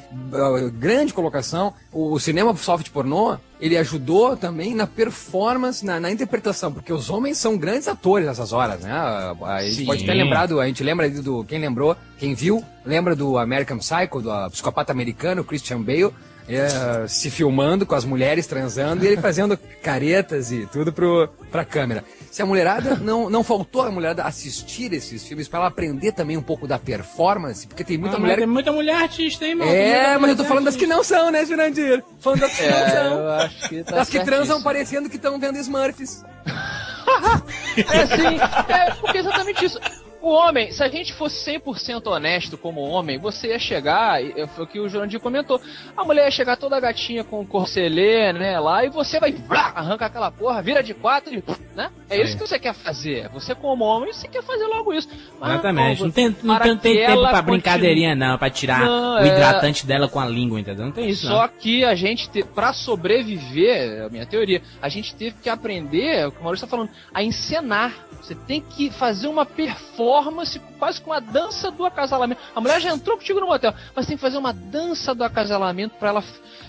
grande 0.80 1.13
colocação, 1.13 1.74
o, 1.92 2.20
cinema 2.20 2.56
soft 2.56 2.89
pornô, 2.89 3.38
ele 3.62 3.78
ajudou 3.78 4.36
também 4.36 4.74
na 4.74 4.88
performance, 4.88 5.86
na, 5.86 6.00
na 6.00 6.12
interpretação, 6.12 6.72
porque 6.72 6.92
os 6.92 7.10
homens 7.10 7.38
são 7.38 7.58
grandes 7.58 7.88
atores 7.88 8.26
nessas 8.26 8.52
horas, 8.52 8.82
né? 8.82 8.92
A, 8.92 9.63
gente 9.63 9.76
Sim. 9.78 9.86
pode 9.86 10.06
ter 10.06 10.13
lembrado, 10.13 10.60
a 10.60 10.68
gente 10.68 10.84
lembra 10.84 11.10
do, 11.10 11.44
quem 11.44 11.60
lembrou, 11.60 11.96
quem 12.18 12.34
viu, 12.34 12.63
lembra 12.86 13.16
do 13.16 13.38
American 13.38 13.78
Psycho, 13.78 14.22
do 14.22 14.50
psicopata 14.50 14.92
americano, 14.92 15.44
Christian 15.44 15.82
Bale, 15.82 16.12
é, 16.48 17.08
se 17.08 17.30
filmando 17.30 17.86
com 17.86 17.96
as 17.96 18.04
mulheres 18.04 18.48
transando 18.48 19.06
e 19.06 19.08
ele 19.08 19.22
fazendo 19.22 19.58
caretas 19.82 20.52
e 20.52 20.66
tudo 20.66 20.92
pro, 20.92 21.30
pra 21.52 21.63
câmera. 21.63 22.04
Se 22.34 22.41
a 22.41 22.48
mulherada 22.48 22.96
não, 22.96 23.30
não 23.30 23.43
faltou 23.43 23.84
a 23.84 23.91
mulherada 23.91 24.24
assistir 24.24 24.91
esses 24.91 25.24
filmes 25.24 25.48
pra 25.48 25.60
ela 25.60 25.67
aprender 25.67 26.13
também 26.13 26.36
um 26.36 26.41
pouco 26.41 26.65
da 26.67 26.80
performance, 26.80 27.67
porque 27.67 27.84
tem 27.84 27.96
muita 27.96 28.15
Ah, 28.15 28.19
mulher. 28.19 28.38
Tem 28.39 28.48
muita 28.48 28.72
mulher 28.72 28.96
artista, 28.96 29.46
hein, 29.46 29.54
mano? 29.54 29.69
É, 29.69 30.17
mas 30.17 30.32
eu 30.32 30.38
tô 30.38 30.43
falando 30.43 30.65
das 30.65 30.76
que 30.76 30.86
artista. 30.86 30.96
não 30.96 31.04
são, 31.04 31.30
né, 31.30 31.46
Jurandir? 31.46 32.04
Falando 32.19 32.39
das 32.39 32.56
que 32.58 32.63
não 32.67 32.76
É, 32.76 32.89
são. 32.89 33.13
eu 33.19 33.30
acho 33.34 33.69
que 33.69 33.84
tá 33.84 33.96
Das 33.98 34.10
que 34.10 34.19
transam 34.22 34.63
parecendo 34.63 35.10
que 35.12 35.17
estão 35.17 35.39
vendo 35.39 35.60
Smurfs. 35.60 36.24
É 37.78 38.06
sim, 38.08 38.38
é 38.74 38.91
porque 38.96 39.17
é 39.17 39.22
exatamente 39.22 39.65
isso. 39.65 39.80
O 40.23 40.29
homem, 40.29 40.71
se 40.71 40.81
a 40.81 40.88
gente 40.88 41.12
fosse 41.12 41.51
100% 41.51 42.07
honesto 42.07 42.57
como 42.57 42.79
homem, 42.79 43.17
você 43.19 43.49
ia 43.49 43.59
chegar, 43.59 44.21
foi 44.55 44.63
o 44.63 44.67
que 44.67 44.79
o 44.79 44.88
Jurandir 44.88 45.19
comentou, 45.19 45.59
a 45.97 46.03
mulher 46.05 46.23
ia 46.23 46.31
chegar 46.31 46.55
toda 46.55 46.79
gatinha 46.79 47.25
com 47.25 47.45
corcelê, 47.45 48.31
né, 48.31 48.57
lá, 48.57 48.86
e 48.86 48.89
você 48.89 49.19
vai, 49.19 49.33
vrá, 49.33 49.73
arranca 49.75 50.05
aquela 50.05 50.31
porra, 50.31 50.62
vira 50.62 50.81
de 50.81 50.93
quatro 50.93 51.33
e, 51.36 51.43
né? 51.75 51.91
É 52.09 52.21
isso 52.21 52.31
Sim. 52.31 52.38
que 52.38 52.47
você 52.47 52.57
quer 52.57 52.73
fazer. 52.73 53.27
Você 53.33 53.53
como 53.53 53.83
homem, 53.83 54.13
você 54.13 54.29
quer 54.29 54.41
fazer 54.43 54.65
logo 54.65 54.93
isso. 54.93 55.09
Mas 55.41 55.49
Exatamente. 55.55 55.99
não, 55.99 56.05
Não 56.07 56.13
tem, 56.13 56.36
não 56.41 56.59
tem, 56.59 56.77
tem 56.77 56.95
tempo 57.05 57.19
pra 57.21 57.29
continue- 57.31 57.51
brincadeirinha, 57.51 58.15
não. 58.15 58.38
Pra 58.38 58.49
tirar 58.49 58.79
Não, 58.79 59.15
o 59.15 59.17
é- 59.17 59.27
hidratante 59.27 59.86
dela 59.86 60.07
com 60.07 60.21
a 60.21 60.25
língua, 60.25 60.57
entendeu? 60.57 60.86
Não 60.86 60.91
tem 60.93 61.09
isso, 61.09 61.27
Só 61.27 61.41
não. 61.41 61.49
que 61.59 61.83
a 61.83 61.95
gente, 61.95 62.29
te, 62.29 62.43
pra 62.45 62.71
sobreviver, 62.71 63.75
é 63.75 64.05
a 64.05 64.09
minha 64.09 64.25
teoria, 64.25 64.62
a 64.81 64.88
gente 64.88 65.13
teve 65.15 65.36
que 65.41 65.49
aprender, 65.49 66.05
é 66.19 66.27
o 66.27 66.31
que 66.31 66.39
o 66.39 66.43
Maurício 66.43 66.65
tá 66.65 66.71
falando, 66.71 66.91
a 67.13 67.21
encenar. 67.21 67.93
Você 68.21 68.36
tem 68.36 68.62
que 68.62 68.89
fazer 68.89 69.27
uma 69.27 69.45
performance, 69.45 70.12
quase 70.80 71.02
com 71.02 71.12
uma 71.12 71.19
dança 71.21 71.71
do 71.71 71.86
acasalamento. 71.86 72.41
A 72.56 72.62
mulher 72.62 72.80
já 72.82 72.91
entrou 72.93 73.17
contigo 73.17 73.39
no 73.39 73.47
motel, 73.47 73.73
mas 73.95 74.06
tem 74.06 74.15
que 74.15 74.21
fazer 74.21 74.38
uma 74.38 74.54
dança 74.54 75.15
do 75.15 75.23
acasalamento 75.23 75.95
pra 75.97 76.10
ela, 76.10 76.23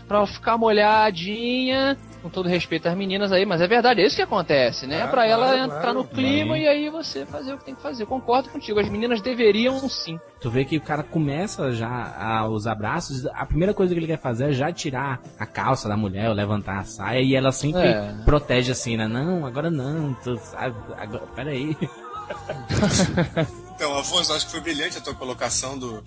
pra 0.07 0.18
ela 0.18 0.26
ficar 0.26 0.57
molhadinha, 0.57 1.96
com 2.22 2.28
todo 2.30 2.48
respeito 2.48 2.88
às 2.88 2.96
meninas 2.96 3.33
aí, 3.33 3.44
mas 3.44 3.61
é 3.61 3.66
verdade, 3.66 4.00
é 4.00 4.07
isso 4.07 4.16
que 4.16 4.22
acontece, 4.22 4.87
né? 4.87 4.96
Claro, 4.98 5.11
pra 5.11 5.26
ela 5.26 5.46
claro, 5.48 5.62
entrar 5.64 5.80
claro. 5.80 5.98
no 5.98 6.04
clima 6.04 6.54
Bem. 6.54 6.62
e 6.64 6.68
aí 6.68 6.88
você 6.90 7.26
fazer 7.26 7.52
o 7.54 7.59
que 7.59 7.64
tem 7.64 7.74
que 7.74 7.83
fazer. 7.83 8.07
Concordo 8.07 8.48
contigo, 8.48 8.80
as 8.80 8.88
meninas 8.88 9.20
deveriam 9.20 9.78
sim. 9.88 10.18
Tu 10.40 10.50
vê 10.50 10.64
que 10.64 10.76
o 10.76 10.80
cara 10.80 11.02
começa 11.02 11.72
já 11.72 12.14
a 12.18 12.46
usar 12.46 12.74
braços, 12.74 13.26
a 13.26 13.44
primeira 13.46 13.72
coisa 13.74 13.92
que 13.94 13.98
ele 14.00 14.07
quer 14.07 14.18
fazer 14.20 14.50
é 14.50 14.52
já 14.52 14.72
tirar 14.72 15.20
a 15.38 15.46
calça 15.46 15.88
da 15.88 15.96
mulher, 15.96 16.28
ou 16.28 16.35
levantar 16.35 16.78
a 16.80 16.85
saia, 16.85 17.20
e 17.20 17.35
ela 17.35 17.52
sempre 17.52 17.80
É. 17.80 18.14
protege 18.24 18.72
assim, 18.72 18.96
né? 18.96 19.07
Não, 19.09 19.44
agora 19.46 19.70
não, 19.70 20.14
tu 20.14 20.37
sabe, 20.38 20.74
agora, 20.98 21.24
peraí. 21.35 21.76
Então, 23.74 23.98
Afonso, 23.98 24.32
acho 24.32 24.46
que 24.46 24.52
foi 24.52 24.60
brilhante 24.60 24.96
a 24.98 25.00
tua 25.00 25.14
colocação 25.14 25.76
do, 25.76 26.02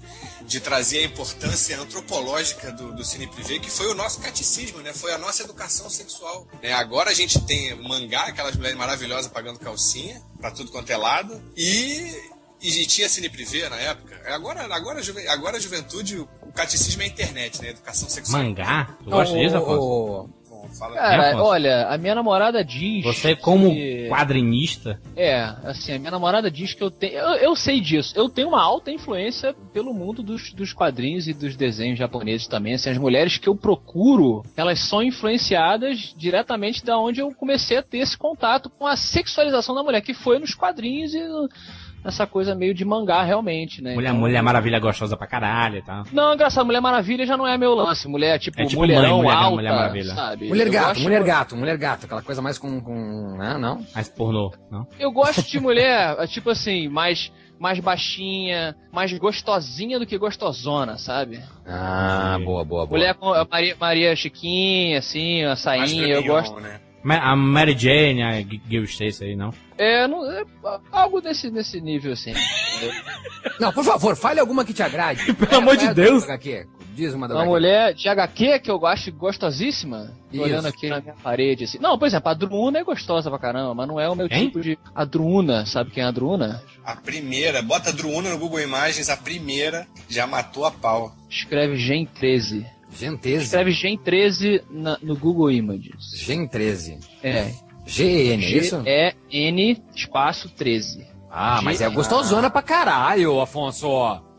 de 0.46 0.60
trazer 0.60 1.00
a 1.00 1.04
importância 1.04 1.80
antropológica 1.80 2.72
do, 2.72 2.94
do 2.94 3.04
cine 3.04 3.28
privê, 3.28 3.60
que 3.60 3.70
foi 3.70 3.88
o 3.88 3.94
nosso 3.94 4.22
catecismo, 4.22 4.80
né? 4.80 4.94
Foi 4.94 5.12
a 5.12 5.18
nossa 5.18 5.44
educação 5.44 5.90
sexual. 5.90 6.48
né? 6.64 6.72
agora 6.72 7.10
a 7.10 7.14
gente 7.14 7.42
tem 7.42 7.76
mangá, 7.76 8.24
aquelas 8.24 8.56
mulheres 8.56 8.78
maravilhosas 8.78 9.30
pagando 9.30 9.60
calcinha 9.60 10.22
pra 10.40 10.50
tudo 10.50 10.72
quanto 10.72 10.90
é 10.90 10.98
lado, 10.98 11.42
e, 11.58 12.16
e 12.62 12.86
tinha 12.86 13.10
cine 13.10 13.30
privê 13.30 13.68
na 13.68 13.76
época. 13.76 14.18
Agora, 14.34 14.64
agora, 14.74 15.02
agora 15.28 15.58
a 15.58 15.60
juventude, 15.60 16.18
o, 16.20 16.30
o 16.44 16.54
catecismo 16.54 17.02
é 17.02 17.06
a 17.06 17.08
internet, 17.10 17.62
né? 17.62 17.70
Educação 17.72 18.08
sexual. 18.10 18.44
Mangá? 18.44 18.96
Tu 19.04 19.10
gosta 19.10 19.38
disso, 19.38 19.58
Afonso? 19.58 20.30
Fala- 20.68 20.96
Cara, 20.96 21.44
olha, 21.44 21.88
a 21.88 21.98
minha 21.98 22.16
namorada 22.16 22.64
diz. 22.64 23.04
Você 23.04 23.36
como 23.36 23.72
que- 23.74 24.08
quadrinista, 24.10 25.00
É, 25.16 25.42
assim, 25.64 25.94
a 25.94 26.00
minha 26.00 26.12
namorada 26.12 26.50
diz 26.52 26.74
que 26.74 26.84
eu 26.84 26.90
tenho. 26.92 27.14
Eu, 27.14 27.36
eu 27.36 27.56
sei 27.56 27.80
disso. 27.80 28.14
Eu 28.16 28.30
tenho 28.30 28.50
uma 28.50 28.62
alta 28.62 28.92
influência 28.92 29.56
pelo 29.74 29.94
mundo 29.94 30.22
dos, 30.24 30.52
dos 30.54 30.74
quadrinhos 30.74 31.28
e 31.28 31.34
dos 31.34 31.56
desenhos 31.56 31.98
japoneses 32.00 32.48
também. 32.48 32.74
Assim, 32.74 32.90
as 32.90 32.98
mulheres 32.98 33.38
que 33.38 33.48
eu 33.50 33.56
procuro, 33.56 34.44
elas 34.56 34.80
são 34.80 35.02
influenciadas 35.04 36.14
diretamente 36.18 36.84
da 36.86 36.98
onde 37.00 37.20
eu 37.20 37.32
comecei 37.34 37.78
a 37.78 37.84
ter 37.84 38.00
esse 38.00 38.18
contato 38.18 38.70
com 38.70 38.86
a 38.86 38.96
sexualização 38.96 39.76
da 39.76 39.84
mulher, 39.84 40.02
que 40.02 40.14
foi 40.14 40.40
nos 40.40 40.54
quadrinhos 40.54 41.14
e 41.14 41.20
no- 41.28 41.50
nessa 42.08 42.26
coisa 42.26 42.56
meio 42.56 42.74
de 42.74 42.84
mangá, 42.86 43.22
realmente, 43.24 43.82
né? 43.84 43.94
mulher, 43.94 44.10
Então, 44.10 44.20
mulher 44.22 44.42
maravilha 44.42 44.80
gostosa 44.80 45.16
pra 45.18 45.28
caralho 45.28 45.78
e 45.78 45.82
tal. 45.82 46.04
Não, 46.12 46.34
engraçado, 46.34 46.66
Mulher 46.66 46.80
Maravilha 46.82 47.26
já 47.26 47.36
não 47.38 47.46
é 47.46 47.58
meu 47.58 47.76
lance. 47.76 48.08
Mulher, 48.08 48.40
tipo, 48.40 48.60
É 48.62 48.66
tipo 48.66 48.82
mulherão 48.82 49.18
mãe, 49.18 49.26
mulher, 49.26 49.36
alta, 49.36 49.56
Mulher 49.56 49.72
Maravilha. 49.74 50.16
sabe? 50.16 50.48
Mulher 50.48 50.70
gato, 50.70 50.88
gosto- 50.88 51.04
mulher 51.04 51.24
gato, 51.24 51.56
mulher 51.58 51.78
gato, 51.78 52.06
aquela 52.06 52.22
coisa 52.22 52.42
mais 52.42 52.58
com. 52.58 52.80
com 52.82 53.36
né, 53.38 53.58
não? 53.60 53.86
Mas 53.94 54.08
pornô, 54.10 54.52
não? 54.72 54.88
Eu 54.98 55.12
gosto 55.12 55.42
de 55.48 55.60
mulher, 55.60 56.16
tipo 56.28 56.50
assim, 56.50 56.88
mais, 56.88 57.32
mais 57.60 57.80
baixinha, 57.80 58.76
mais 58.92 59.12
gostosinha 59.18 60.00
do 60.00 60.06
que 60.06 60.18
gostosona, 60.18 60.98
sabe? 60.98 61.40
Ah, 61.66 62.38
boa, 62.44 62.64
boa, 62.64 62.86
boa. 62.86 62.98
Mulher 62.98 63.14
com 63.16 63.34
a 63.34 63.46
Maria, 63.50 63.76
Maria 63.80 64.16
Chiquinha, 64.16 65.00
assim, 65.00 65.44
a 65.44 65.48
Mais 65.48 65.60
sainha, 65.60 66.08
eu 66.08 66.24
gosto. 66.24 66.60
né? 66.62 66.80
A 67.10 67.36
Mary 67.36 67.78
Jane, 67.78 68.22
a 68.24 68.42
Gil 68.70 68.84
Stacy 68.84 69.24
aí, 69.24 69.36
não? 69.36 69.54
É, 69.78 70.08
não, 70.08 70.30
é 70.32 70.44
algo 70.92 71.22
desse, 71.22 71.50
desse 71.50 71.80
nível, 71.80 72.14
assim. 72.14 72.34
Não, 73.60 73.72
por 73.72 73.84
favor, 73.84 74.16
fale 74.16 74.40
alguma 74.40 74.64
que 74.66 74.74
te 74.74 74.84
agrade. 74.84 75.34
Pelo 75.34 75.56
amor 75.56 75.78
de 75.78 75.94
Deus. 75.94 76.24
Diz 76.94 77.14
uma 77.14 77.28
da 77.28 77.36
Uma 77.36 77.42
HQ. 77.44 77.50
mulher 77.52 77.94
de 77.94 78.10
HQ 78.10 78.60
que 78.60 78.72
eu 78.72 78.80
gosto 78.80 79.12
gostosíssima. 79.12 80.12
Isso. 80.32 80.44
olhando 80.44 80.68
aqui 80.68 80.90
na 80.90 81.00
minha 81.00 81.14
parede, 81.14 81.64
assim. 81.64 81.78
Não, 81.80 81.98
por 81.98 82.08
exemplo, 82.08 82.30
a 82.30 82.34
Druuna 82.34 82.80
é 82.80 82.84
gostosa 82.84 83.30
pra 83.30 83.38
caramba, 83.40 83.74
mas 83.76 83.88
não 83.88 84.00
é 84.00 84.10
o 84.10 84.16
meu 84.16 84.28
Quem? 84.28 84.46
tipo 84.48 84.62
de. 84.62 84.78
A 84.96 85.06
Druuna, 85.06 85.66
sabe 85.66 85.92
quem 85.92 86.04
é 86.04 86.08
a 86.08 86.12
Druuna? 86.12 86.62
A 86.84 86.96
primeira, 86.96 87.62
bota 87.62 87.94
Druuna 87.94 88.32
no 88.32 88.38
Google 88.40 88.60
Imagens, 88.62 89.10
a 89.10 89.18
primeira 89.18 89.88
já 90.10 90.26
matou 90.26 90.66
a 90.66 90.72
pau. 90.72 91.16
Escreve 91.30 91.78
Gen 91.78 92.06
13. 92.06 92.66
Gentese. 92.92 93.46
Escreve 93.46 93.72
Gen 93.72 93.98
13 93.98 94.62
na- 94.70 94.98
no 95.02 95.16
Google 95.16 95.52
Images. 95.52 96.12
Gen 96.16 96.48
13. 96.48 97.00
É. 97.24 97.52
GN, 97.86 98.44
é 98.44 98.50
isso? 98.50 98.82
G-E-N 98.84 99.82
espaço 99.96 100.50
13. 100.50 101.08
Ah, 101.30 101.62
mas 101.62 101.82
é 101.82 101.90
gostosona 101.90 102.50
pra 102.50 102.62
caralho, 102.62 103.40
Afonso. 103.40 103.88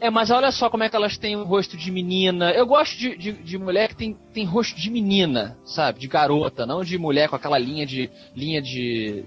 É, 0.00 0.10
mas 0.10 0.30
olha 0.30 0.50
só 0.50 0.70
como 0.70 0.82
é 0.84 0.88
que 0.88 0.96
elas 0.96 1.16
têm 1.18 1.36
um 1.36 1.44
rosto 1.44 1.76
de 1.76 1.90
menina. 1.90 2.50
Eu 2.50 2.66
gosto 2.66 2.96
de, 2.96 3.16
de, 3.16 3.32
de 3.32 3.58
mulher 3.58 3.88
que 3.88 3.96
tem, 3.96 4.16
tem 4.32 4.44
rosto 4.44 4.76
de 4.80 4.90
menina, 4.90 5.56
sabe? 5.64 6.00
De 6.00 6.08
garota, 6.08 6.64
não 6.66 6.82
de 6.82 6.96
mulher 6.98 7.28
com 7.28 7.36
aquela 7.36 7.58
linha 7.58 7.84
de. 7.86 8.10
linha 8.34 8.60
de. 8.62 9.24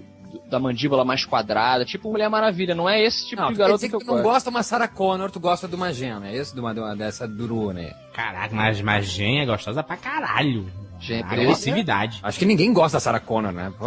Da 0.48 0.58
mandíbula 0.58 1.04
mais 1.04 1.24
quadrada, 1.24 1.84
tipo 1.84 2.10
Mulher 2.10 2.28
Maravilha, 2.28 2.74
não 2.74 2.88
é 2.88 3.02
esse 3.02 3.28
tipo 3.28 3.40
Não, 3.42 3.52
de 3.52 3.56
dizer 3.56 3.78
que 3.78 3.88
que 3.90 3.94
eu 3.96 4.00
tu 4.00 4.06
não 4.06 4.22
gosta 4.22 4.50
de 4.50 4.56
uma 4.56 4.62
Sarah 4.62 4.88
Connor, 4.88 5.30
tu 5.30 5.40
gosta 5.40 5.68
de 5.68 5.74
uma 5.74 5.92
Gena, 5.92 6.28
é 6.28 6.36
isso? 6.36 6.54
De 6.54 6.60
uma, 6.60 6.72
de 6.74 6.80
uma 6.80 6.96
dessa 6.96 7.26
Duru, 7.26 7.72
né? 7.72 7.92
Caraca, 8.12 8.54
mas, 8.54 8.80
mas 8.80 9.06
Jen 9.06 9.40
é 9.40 9.46
gostosa 9.46 9.82
pra 9.82 9.96
caralho. 9.96 10.70
É 11.08 11.18
agressividade. 11.20 12.20
Acho 12.22 12.38
que 12.38 12.44
ninguém 12.44 12.72
gosta 12.72 12.96
da 12.96 13.00
Sarah 13.00 13.18
Connor, 13.18 13.50
né? 13.50 13.72
Pô, 13.76 13.86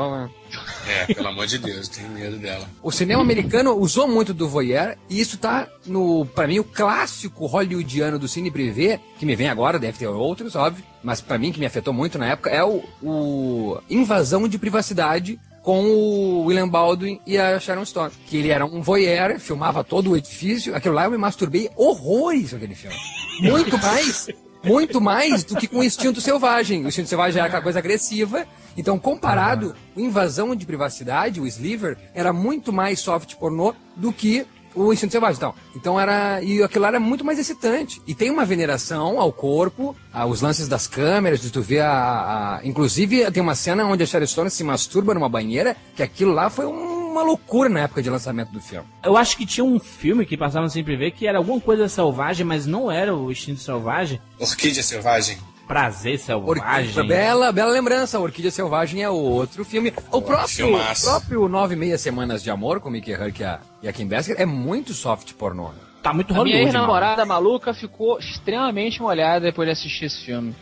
É, 0.86 1.14
pelo 1.14 1.30
amor 1.30 1.48
de 1.48 1.58
Deus, 1.58 1.88
tenho 1.88 2.10
medo 2.10 2.38
dela. 2.38 2.68
O 2.84 2.92
cinema 2.92 3.22
americano 3.22 3.72
usou 3.72 4.06
muito 4.06 4.34
do 4.34 4.50
voyeur 4.50 4.98
e 5.10 5.20
isso 5.20 5.38
tá 5.38 5.68
no, 5.86 6.26
pra 6.26 6.46
mim, 6.46 6.60
o 6.60 6.64
clássico 6.64 7.46
hollywoodiano 7.46 8.20
do 8.20 8.28
cine 8.28 8.52
privê, 8.52 9.00
que 9.18 9.26
me 9.26 9.36
vem 9.36 9.48
agora, 9.48 9.80
deve 9.80 9.98
ter 9.98 10.08
outros, 10.08 10.56
óbvio, 10.56 10.84
mas 11.02 11.22
pra 11.22 11.38
mim 11.38 11.54
que 11.54 11.60
me 11.60 11.66
afetou 11.66 11.94
muito 11.94 12.18
na 12.18 12.28
época 12.28 12.50
é 12.50 12.64
o, 12.64 12.84
o 13.02 13.78
invasão 13.90 14.46
de 14.48 14.58
privacidade 14.60 15.40
com 15.66 15.84
o 15.84 16.46
William 16.46 16.70
Baldwin 16.70 17.20
e 17.26 17.40
a 17.40 17.60
Sharon 17.60 17.84
Stone, 17.84 18.12
que 18.28 18.38
ele 18.38 18.50
era 18.50 18.64
um 18.64 18.84
voyeur, 18.84 19.40
filmava 19.40 19.84
todo 19.84 20.12
o 20.12 20.16
edifício, 20.16 20.76
aquilo 20.76 20.94
lá 20.94 21.06
eu 21.06 21.12
me 21.12 21.18
masturbei 21.18 21.72
horrores 21.76 22.54
aquele 22.54 22.76
filme. 22.76 22.96
Muito 23.42 23.76
mais 23.80 24.28
muito 24.64 25.00
mais 25.00 25.44
do 25.44 25.56
que 25.56 25.68
com 25.68 25.78
o 25.78 25.84
instinto 25.84 26.20
selvagem. 26.20 26.84
O 26.84 26.88
instinto 26.88 27.08
selvagem 27.08 27.38
era 27.38 27.48
aquela 27.48 27.62
coisa 27.62 27.80
agressiva. 27.80 28.48
Então, 28.76 28.98
comparado, 28.98 29.76
o 29.96 30.00
invasão 30.00 30.56
de 30.56 30.66
privacidade, 30.66 31.40
o 31.40 31.46
Sliver, 31.46 31.98
era 32.16 32.34
muito 32.34 32.74
mais 32.74 33.00
soft 33.00 33.36
pornô 33.36 33.76
do 33.96 34.12
que 34.12 34.46
O 34.76 34.92
Instinto 34.92 35.12
Selvagem, 35.14 35.38
então. 35.38 35.54
Então 35.76 36.00
era. 36.00 36.42
E 36.44 36.62
aquilo 36.62 36.82
lá 36.84 36.90
era 36.90 37.00
muito 37.00 37.24
mais 37.24 37.40
excitante. 37.40 38.02
E 38.06 38.14
tem 38.14 38.30
uma 38.30 38.46
veneração 38.46 39.20
ao 39.20 39.32
corpo, 39.32 39.96
aos 40.14 40.42
lances 40.42 40.68
das 40.68 40.86
câmeras, 40.88 41.40
de 41.42 41.50
tu 41.52 41.62
ver 41.62 41.80
a, 41.82 42.58
a- 42.58 42.60
Inclusive, 42.64 43.32
tem 43.32 43.42
uma 43.42 43.56
cena 43.56 43.86
onde 43.86 44.04
a 44.04 44.06
Sharon 44.06 44.26
Stone 44.28 44.50
se 44.50 44.64
masturba 44.64 45.14
numa 45.14 45.30
banheira, 45.30 45.76
que 45.96 46.04
aquilo 46.04 46.34
lá 46.34 46.50
foi 46.50 46.66
uma 46.66 47.24
loucura 47.24 47.70
na 47.70 47.80
época 47.82 48.02
de 48.04 48.10
lançamento 48.10 48.52
do 48.52 48.60
filme. 48.60 48.86
Eu 49.04 49.16
acho 49.16 49.38
que 49.38 49.46
tinha 49.46 49.64
um 49.64 49.80
filme 49.80 50.26
que 50.26 50.36
passava 50.36 50.68
Sempre 50.68 50.98
Ver 50.98 51.12
que 51.12 51.26
era 51.28 51.38
alguma 51.38 51.62
coisa 51.62 51.88
selvagem, 51.88 52.46
mas 52.46 52.66
não 52.66 52.92
era 52.92 53.16
o 53.16 53.32
instinto 53.32 53.62
selvagem. 53.62 54.20
Orquídea 54.38 54.84
Selvagem. 54.84 55.38
Prazer 55.68 56.20
selvagem. 56.20 56.64
Orquídea, 56.64 57.04
bela, 57.04 57.52
bela 57.52 57.72
lembrança. 57.72 58.20
Orquídea 58.20 58.52
Selvagem 58.52 59.02
é 59.02 59.10
outro 59.10 59.66
filme. 59.66 59.92
O 60.12 60.22
próprio, 60.22 60.48
filmaço. 60.48 61.06
próprio 61.06 61.48
Nove 61.48 61.74
e 61.74 61.78
Meia 61.78 61.98
Semanas 61.98 62.44
de 62.44 62.52
Amor, 62.52 62.80
com 62.80 62.90
o 62.90 62.92
Mickey 62.92 63.14
Huck 63.14 63.42
e 63.42 63.44
a, 63.44 63.60
e 63.82 63.88
a 63.88 63.94
Kim 63.94 64.08
Basinger, 64.08 64.40
é 64.40 64.46
muito 64.46 64.94
soft 64.94 65.34
pornô. 65.34 65.72
Tá 66.06 66.14
muito 66.14 66.30
A 66.30 66.34
minha 66.36 66.58
Hollywood, 66.58 66.66
mano. 66.66 66.68
ex-namorada 66.78 67.26
maluca 67.26 67.74
ficou 67.74 68.20
extremamente 68.20 69.02
molhada 69.02 69.40
depois 69.48 69.66
de 69.68 69.72
assistir 69.72 70.06
esse 70.06 70.24
filme. 70.24 70.56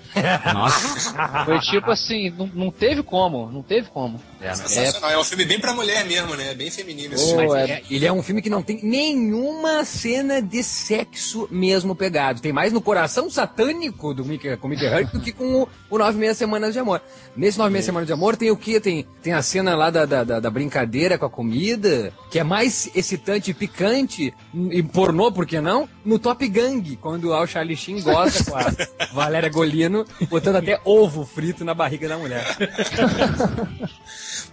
Nossa. 0.53 1.13
Foi 1.43 1.59
tipo 1.59 1.91
assim, 1.91 2.29
não, 2.29 2.49
não 2.53 2.71
teve 2.71 3.03
como, 3.03 3.51
não 3.51 3.61
teve 3.61 3.89
como. 3.89 4.21
É, 4.41 4.53
Sensacional. 4.55 5.09
É 5.11 5.17
um 5.19 5.23
filme 5.25 5.43
bem 5.43 5.59
pra 5.59 5.73
mulher 5.73 6.05
mesmo, 6.05 6.33
né? 6.35 6.53
Bem 6.53 6.71
feminino 6.71 7.13
esse 7.15 7.27
filme. 7.35 7.59
é- 7.59 7.71
É, 7.71 7.81
ele 7.89 8.05
é 8.05 8.11
um 8.13 8.23
filme 8.23 8.41
que 8.41 8.49
não 8.49 8.61
tem 8.63 8.79
nenhuma 8.83 9.83
cena 9.83 10.41
de 10.41 10.63
sexo 10.63 11.47
mesmo 11.51 11.93
pegado. 11.93 12.39
Tem 12.41 12.53
mais 12.53 12.71
no 12.71 12.79
coração 12.81 13.29
satânico 13.29 14.13
do 14.13 14.23
Mickey, 14.23 14.55
com 14.57 14.67
Mickey 14.69 14.87
do 15.11 15.19
que 15.19 15.31
com 15.33 15.63
o, 15.63 15.67
o 15.89 15.97
Nove 15.97 16.17
e 16.17 16.19
Meia 16.21 16.33
Semanas 16.33 16.71
de 16.73 16.79
Amor. 16.79 17.01
Nesse 17.35 17.57
Nove 17.57 17.69
e 17.69 17.73
Meia 17.73 17.83
Semanas 17.83 18.07
de 18.07 18.13
Amor 18.13 18.37
tem 18.37 18.49
o 18.49 18.55
quê? 18.57 18.79
Tem, 18.79 19.05
tem 19.21 19.33
a 19.33 19.41
cena 19.41 19.75
lá 19.75 19.89
da, 19.89 20.05
da, 20.05 20.23
da- 20.23 20.39
da 20.39 20.49
brincadeira 20.49 21.17
com 21.17 21.25
a 21.25 21.29
comida, 21.29 22.13
que 22.31 22.39
é 22.39 22.43
mais 22.43 22.89
excitante 22.95 23.51
e 23.51 23.53
picante, 23.53 24.33
e 24.71 24.83
pornô, 24.83 25.31
por 25.33 25.45
que 25.45 25.59
não? 25.59 25.89
No 26.05 26.19
Top 26.19 26.47
Gang, 26.47 26.95
quando 26.97 27.25
o 27.25 27.33
Al 27.33 27.47
Charlie 27.47 27.75
Sheen 27.75 28.01
gosta 28.01 28.43
com 28.49 28.55
a 28.57 28.65
Valéria 29.13 29.49
Golino, 29.49 30.05
botando 30.29 30.57
até 30.57 30.79
ovo 30.85 31.25
frito 31.25 31.65
na 31.65 31.73
barriga 31.73 32.07
da 32.07 32.17
mulher. 32.17 32.45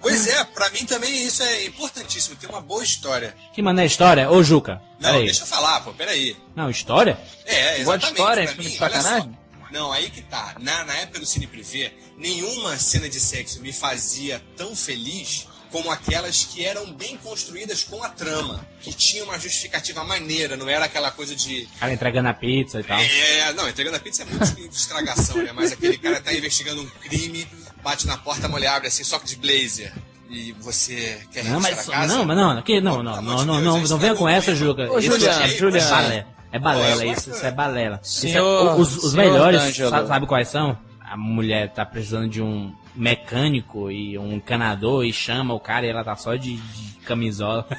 Pois 0.00 0.26
é, 0.26 0.44
pra 0.44 0.70
mim 0.70 0.86
também 0.86 1.26
isso 1.26 1.42
é 1.42 1.66
importantíssimo. 1.66 2.34
Ter 2.36 2.46
uma 2.46 2.60
boa 2.62 2.82
história. 2.82 3.34
Que 3.52 3.60
mané 3.60 3.84
história? 3.84 4.30
Ô, 4.30 4.42
Juca. 4.42 4.80
Não, 4.98 5.10
Peraí. 5.10 5.24
deixa 5.26 5.42
eu 5.42 5.46
falar, 5.46 5.80
pô, 5.82 5.92
peraí. 5.92 6.34
Não, 6.56 6.70
história? 6.70 7.18
É, 7.44 7.80
exatamente. 7.80 8.06
história, 8.06 8.44
pra 8.46 8.54
mim, 8.64 8.70
sacanagem? 8.70 9.38
Não, 9.70 9.92
aí 9.92 10.08
que 10.10 10.22
tá. 10.22 10.54
Na, 10.58 10.84
na 10.84 10.94
época 10.94 11.20
do 11.20 11.26
Cine 11.26 11.46
Privé, 11.46 11.92
nenhuma 12.16 12.76
cena 12.78 13.08
de 13.08 13.20
sexo 13.20 13.60
me 13.60 13.72
fazia 13.72 14.42
tão 14.56 14.74
feliz 14.74 15.46
como 15.70 15.90
aquelas 15.90 16.44
que 16.44 16.64
eram 16.64 16.92
bem 16.92 17.16
construídas 17.18 17.84
com 17.84 18.02
a 18.02 18.08
trama. 18.08 18.64
Que 18.80 18.92
tinha 18.92 19.24
uma 19.24 19.38
justificativa 19.38 20.02
maneira, 20.04 20.56
não 20.56 20.68
era 20.68 20.84
aquela 20.86 21.10
coisa 21.10 21.34
de. 21.36 21.68
Cara 21.78 21.92
entregando 21.92 22.28
a 22.28 22.34
pizza 22.34 22.80
e 22.80 22.82
tal. 22.84 22.98
É, 22.98 23.52
não, 23.52 23.68
entregando 23.68 23.96
a 23.96 24.00
pizza 24.00 24.22
é 24.22 24.24
muito 24.26 24.44
de 24.54 24.74
estragação, 24.74 25.36
né? 25.36 25.52
Mas 25.52 25.72
aquele 25.72 25.98
cara 25.98 26.20
tá 26.20 26.32
investigando 26.32 26.82
um 26.82 26.86
crime, 26.86 27.46
bate 27.82 28.06
na 28.06 28.16
porta, 28.16 28.46
a 28.46 28.48
mulher 28.48 28.68
abre 28.68 28.88
assim, 28.88 29.04
só 29.04 29.18
que 29.18 29.26
de 29.26 29.36
blazer. 29.36 29.92
E 30.28 30.52
você 30.60 31.20
quer 31.32 31.44
Não, 31.44 31.60
mas 31.60 31.88
a 31.88 31.92
casa? 31.92 32.14
não, 32.16 32.24
mas 32.24 32.36
não, 32.36 32.62
que, 32.62 32.80
não, 32.80 33.02
não, 33.02 33.20
não, 33.20 33.44
não, 33.44 33.60
não, 33.60 33.82
isso 33.82 33.92
não 33.92 33.98
venha 33.98 34.12
é 34.12 34.16
com 34.16 34.28
essa, 34.28 34.52
muito- 34.52 34.64
Juca. 34.64 34.90
Ô, 34.90 34.98
é, 34.98 35.02
Juliano. 35.02 35.42
é 35.42 35.80
balela. 35.80 36.26
É 36.52 36.58
balela, 36.58 37.04
isso, 37.06 37.30
isso 37.30 37.44
é 37.46 37.50
balela. 37.50 38.00
Isso 38.02 38.26
é- 38.26 38.30
Senhor- 38.30 38.78
os, 38.78 38.96
os 39.04 39.10
senhor 39.12 39.24
melhores, 39.24 39.76
sabe, 39.76 40.06
sabe 40.08 40.26
quais 40.26 40.48
são? 40.48 40.78
A 41.00 41.16
mulher 41.16 41.72
tá 41.72 41.84
precisando 41.84 42.28
de 42.28 42.40
um 42.40 42.72
mecânico 42.94 43.90
e 43.90 44.18
um 44.18 44.34
encanador 44.34 45.04
e 45.04 45.12
chama 45.12 45.54
o 45.54 45.60
cara 45.60 45.86
e 45.86 45.88
ela 45.88 46.04
tá 46.04 46.16
só 46.16 46.34
de, 46.34 46.56
de 46.56 46.98
camisola. 47.04 47.66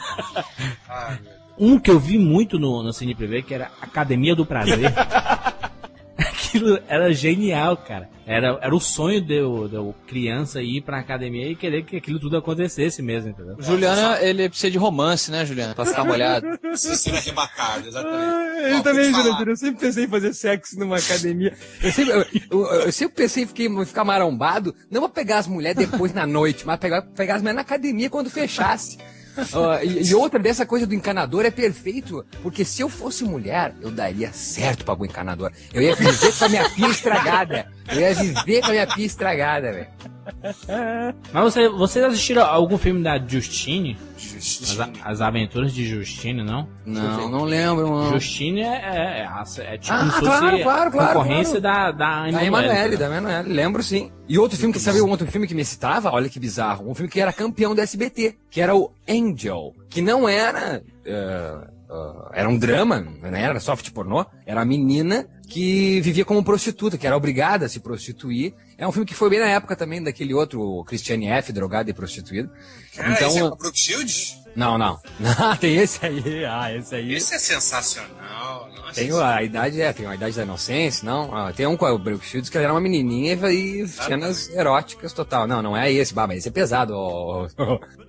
Ah. 0.90 1.18
Um 1.58 1.80
que 1.80 1.90
eu 1.90 2.00
vi 2.00 2.18
muito 2.18 2.60
no, 2.60 2.84
no 2.84 2.92
Cine 2.92 3.16
Privé, 3.16 3.42
que 3.42 3.54
era 3.54 3.72
Academia 3.82 4.36
do 4.36 4.46
Prazer. 4.46 4.92
Aquilo 6.52 6.80
era 6.88 7.14
genial, 7.14 7.78
cara. 7.78 8.10
Era, 8.26 8.60
era 8.62 8.76
o 8.76 8.80
sonho 8.80 9.20
de 9.22 9.34
eu, 9.36 9.68
de 9.68 9.76
eu 9.76 9.96
criança 10.08 10.62
ir 10.62 10.82
pra 10.82 11.00
academia 11.00 11.50
e 11.50 11.56
querer 11.56 11.84
que 11.84 11.98
aquilo 11.98 12.20
tudo 12.20 12.38
acontecesse 12.38 13.02
mesmo, 13.02 13.30
entendeu? 13.30 13.56
O 13.58 13.64
Juliano, 13.64 14.16
ele 14.24 14.48
precisa 14.50 14.70
de 14.70 14.78
romance, 14.78 15.32
né, 15.32 15.46
Juliano? 15.46 15.74
Pra 15.74 15.86
ficar 15.86 16.04
molhado. 16.06 16.46
Precisa 16.62 16.96
ser 16.96 17.16
arrebatado, 17.16 17.88
exatamente. 17.88 18.24
Ah, 18.24 18.70
Eu 18.70 18.78
Ó, 18.78 18.82
também, 18.82 19.14
Jurandir, 19.14 19.48
eu 19.50 19.58
sempre 19.58 19.80
pensei 19.82 20.04
em 20.06 20.08
fazer 20.08 20.34
sexo 20.34 20.80
numa 20.80 20.98
academia. 20.98 21.54
Eu 21.82 21.92
sempre, 21.92 22.14
eu, 22.14 22.26
eu- 22.52 22.66
eu 22.82 22.92
sempre 22.92 23.16
pensei 23.16 23.44
em 23.44 23.48
fiquei- 23.48 23.68
em 23.68 23.86
ficar 23.86 24.04
marombado, 24.06 24.74
não 24.90 25.02
pra 25.02 25.10
pegar 25.10 25.40
as 25.40 25.48
mulheres 25.48 25.78
depois 25.90 26.14
na 26.14 26.26
noite, 26.28 26.66
mas 26.66 26.80
pegar, 26.80 27.02
pegar 27.02 27.36
as 27.36 27.42
mulheres 27.42 27.56
na 27.56 27.62
academia 27.62 28.10
quando 28.10 28.30
fechasse. 28.30 28.98
Ó, 29.54 29.80
e, 29.80 30.04
e 30.04 30.16
outra 30.16 30.40
dessa 30.40 30.66
coisa 30.66 30.86
do 30.86 30.94
encanador 30.94 31.46
é 31.46 31.52
perfeito, 31.52 32.26
porque 32.42 32.66
se 32.66 32.82
eu 32.82 32.90
fosse 32.90 33.24
mulher, 33.24 33.74
eu 33.82 33.92
daria 33.92 34.32
certo 34.34 34.84
pra 34.84 34.94
algum 34.94 35.06
encanador. 35.06 35.52
Eu 35.74 35.82
ia 35.82 35.96
viver 35.96 36.34
com 36.38 36.46
a 36.46 36.50
minha 36.50 36.70
pia 36.70 36.90
estragada. 36.90 37.68
Eu 37.90 38.00
ia 38.00 38.14
viver 38.14 38.62
com 38.62 38.68
a 38.68 38.72
minha 38.72 38.88
pia 38.88 39.06
estragada, 39.06 39.72
velho. 39.72 39.88
Mas 41.34 41.44
você, 41.44 41.70
vocês 41.70 42.04
assistiram 42.06 42.44
algum 42.46 42.78
filme 42.78 43.04
da 43.04 43.18
Justine? 43.20 43.98
As, 44.16 44.22
Justine. 44.22 45.00
a- 45.04 45.10
as 45.12 45.22
aventuras 45.22 45.74
de 45.74 45.86
Justine, 45.88 46.44
não? 46.44 46.68
Não, 46.86 47.30
não 47.30 47.44
lembro, 47.44 47.90
mano. 47.90 48.12
Justine 48.14 48.62
é, 48.62 48.66
é, 48.66 49.20
é, 49.22 49.26
a- 49.26 49.44
é 49.60 49.78
tipo 49.78 49.94
Ah, 49.96 50.16
claro, 50.20 50.60
claro, 50.62 50.92
claro, 50.92 51.20
concorrência 51.20 51.60
da, 51.62 51.92
da 51.92 52.30
Da 52.30 52.44
Emanuele, 52.44 52.98
da 52.98 53.06
Emanuele, 53.08 53.54
lembro 53.54 53.84
sim. 53.84 54.12
E 54.28 54.38
outro 54.40 54.58
filme 54.58 54.74
que 54.74 54.80
sabe 54.80 55.02
um 55.02 55.10
outro 55.10 55.28
filme 55.28 55.48
que 55.48 55.54
me 55.56 55.62
excitava? 55.62 56.12
Olha 56.12 56.30
que 56.30 56.40
bizarro. 56.40 56.90
Um 56.90 56.96
filme 56.96 57.10
que 57.12 57.20
era 57.20 57.34
campeão 57.34 57.76
do 57.76 57.82
SBT, 57.82 58.36
que 58.50 58.62
era 58.62 58.76
o 58.76 58.92
Angel, 59.10 59.74
que 59.90 60.02
não 60.02 60.28
era. 60.28 60.82
eh, 61.06 61.58
eh, 61.90 62.30
era 62.34 62.48
um 62.50 62.58
drama, 62.58 63.02
né? 63.22 63.42
Era 63.44 63.60
soft 63.60 63.92
pornô. 63.92 64.26
Era 64.46 64.62
a 64.62 64.66
menina 64.66 65.28
que 65.52 66.00
vivia 66.00 66.24
como 66.24 66.44
prostituta, 66.44 66.98
que 66.98 67.06
era 67.06 67.16
obrigada 67.16 67.66
a 67.66 67.70
se 67.70 67.82
prostituir. 67.82 68.54
É 68.78 68.88
um 68.88 68.92
filme 68.92 69.06
que 69.06 69.14
foi 69.14 69.30
bem 69.30 69.40
na 69.40 69.50
época 69.50 69.76
também 69.76 70.02
daquele 70.02 70.34
outro, 70.34 70.82
Christiane 70.86 71.28
F., 71.28 71.52
drogado 71.52 71.90
e 71.90 71.94
prostituído. 71.94 72.50
Cara, 72.96 73.12
então, 73.12 73.28
esse 73.28 73.40
é 73.40 73.44
o 73.44 73.56
Brooke 73.56 73.78
Shields? 73.78 74.38
não, 74.56 74.78
não. 74.78 74.98
Não, 75.20 75.56
tem 75.60 75.76
esse 75.76 76.06
aí. 76.06 76.46
Ah, 76.46 76.74
esse 76.74 76.96
aí. 76.96 77.14
Esse 77.14 77.36
é 77.36 77.40
sensacional. 77.40 78.71
Nossa, 78.92 79.02
Tem 79.02 79.22
a 79.22 79.44
idade, 79.44 79.82
é, 79.82 79.94
tem 79.94 80.06
a 80.06 80.16
idade 80.16 80.36
da 80.36 80.44
inocência, 80.44 81.06
não? 81.06 81.34
Ah, 81.36 81.52
tem 81.54 81.66
um 81.66 81.78
com 81.78 81.86
o 81.86 81.98
Brooke 81.98 82.26
Shields 82.26 82.50
que 82.50 82.58
ela 82.58 82.66
era 82.66 82.74
uma 82.74 82.82
menininha 82.82 83.34
e 83.52 83.88
cenas 83.88 84.50
eróticas 84.50 85.14
total. 85.14 85.48
Não, 85.48 85.62
não 85.62 85.76
é 85.78 85.92
esse, 85.92 86.14
bah, 86.14 86.28
mas 86.28 86.38
esse 86.40 86.50
é 86.50 86.52
pesado. 86.52 86.94
ó. 86.96 87.48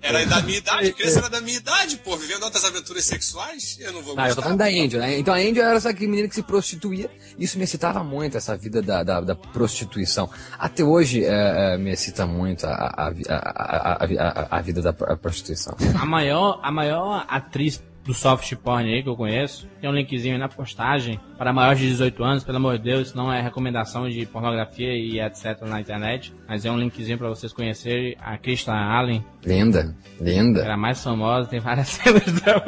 Era 0.00 0.24
da 0.26 0.42
minha 0.42 0.58
idade, 0.58 0.88
a 0.90 0.92
criança 0.92 1.18
era 1.20 1.28
da 1.30 1.40
minha 1.40 1.56
idade, 1.56 1.96
pô. 1.98 2.16
Vivendo 2.16 2.42
outras 2.42 2.64
aventuras 2.64 3.04
sexuais, 3.04 3.78
eu 3.80 3.92
não 3.92 4.02
vou 4.02 4.14
Não, 4.16 4.22
eu 4.24 4.30
tô 4.30 4.34
gostar. 4.36 4.42
falando 4.42 4.58
da 4.58 4.66
Angel, 4.66 5.00
né? 5.00 5.18
Então 5.18 5.32
a 5.32 5.38
Angel 5.38 5.64
era 5.64 5.76
essa 5.76 5.92
menina 5.92 6.28
que 6.28 6.34
se 6.34 6.42
prostituía. 6.42 7.10
Isso 7.38 7.56
me 7.58 7.64
excitava 7.64 8.02
muito, 8.04 8.36
essa 8.36 8.56
vida 8.56 8.82
da, 8.82 9.02
da, 9.02 9.20
da 9.20 9.34
prostituição. 9.34 10.28
Até 10.58 10.82
hoje 10.84 11.24
é, 11.24 11.74
é, 11.74 11.78
me 11.78 11.90
excita 11.90 12.26
muito 12.26 12.66
a, 12.66 12.70
a, 12.70 13.08
a, 13.08 13.12
a, 13.28 14.04
a, 14.04 14.58
a, 14.58 14.60
vida 14.60 14.82
da 14.82 14.92
pro- 14.92 15.16
prostituição. 15.16 15.76
A 16.00 16.04
maior, 16.06 16.60
a 16.62 16.70
maior 16.70 17.24
atriz 17.28 17.82
do 18.04 18.12
soft 18.12 18.52
porn 18.56 18.92
aí 18.92 19.02
que 19.02 19.08
eu 19.08 19.14
conheço, 19.16 19.68
tem 19.80 19.88
um 19.88 19.92
linkzinho 19.92 20.34
aí 20.34 20.40
na 20.40 20.48
postagem 20.48 21.20
para 21.38 21.52
maiores 21.52 21.78
de 21.80 21.88
18 21.88 22.24
anos, 22.24 22.44
pelo 22.44 22.56
amor 22.56 22.76
de 22.78 22.84
Deus, 22.84 23.08
isso 23.08 23.16
não 23.16 23.32
é 23.32 23.40
recomendação 23.40 24.08
de 24.08 24.26
pornografia 24.26 24.92
e 24.94 25.20
etc 25.20 25.60
na 25.62 25.80
internet, 25.80 26.34
mas 26.48 26.64
é 26.64 26.70
um 26.70 26.78
linkzinho 26.78 27.16
para 27.18 27.28
vocês 27.28 27.52
conhecerem 27.52 28.16
a 28.20 28.36
Krista 28.36 28.72
Allen, 28.72 29.24
Linda, 29.44 29.94
que 30.18 30.24
linda. 30.24 30.62
era 30.62 30.74
a 30.74 30.76
mais 30.76 31.02
famosa, 31.02 31.48
tem 31.48 31.60
várias 31.60 31.88
cenas 31.94 32.24
dela. 32.40 32.62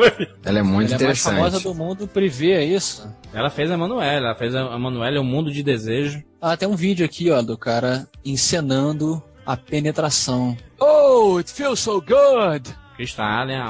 Ela 0.45 0.59
é 0.59 0.63
muito 0.63 0.93
Ele 0.93 1.03
é 1.03 1.05
a 1.05 1.09
mais 1.09 1.21
interessante. 1.21 1.35
famosa 1.37 1.61
do 1.61 1.75
mundo 1.75 2.07
privê, 2.07 2.53
é 2.53 2.65
isso? 2.65 3.09
Ela 3.33 3.51
fez 3.51 3.71
a 3.71 3.77
Manuela, 3.77 4.27
ela 4.29 4.35
fez 4.35 4.55
a 4.55 4.79
Manuela, 4.79 5.21
o 5.21 5.25
mundo 5.25 5.51
de 5.53 5.63
desejo. 5.63 6.23
Ah, 6.41 6.57
tem 6.57 6.69
um 6.69 6.77
vídeo 6.77 7.05
aqui, 7.05 7.31
ó, 7.31 7.43
do 7.43 7.57
cara 7.59 8.07
encenando 8.25 9.23
a 9.47 9.57
penetração. 9.57 10.57
Oh, 10.81 11.39
it 11.39 11.51
feels 11.53 11.81
so 11.81 12.01
good! 12.01 12.73
Krista 12.97 13.23
Allen, 13.23 13.57
a, 13.57 13.69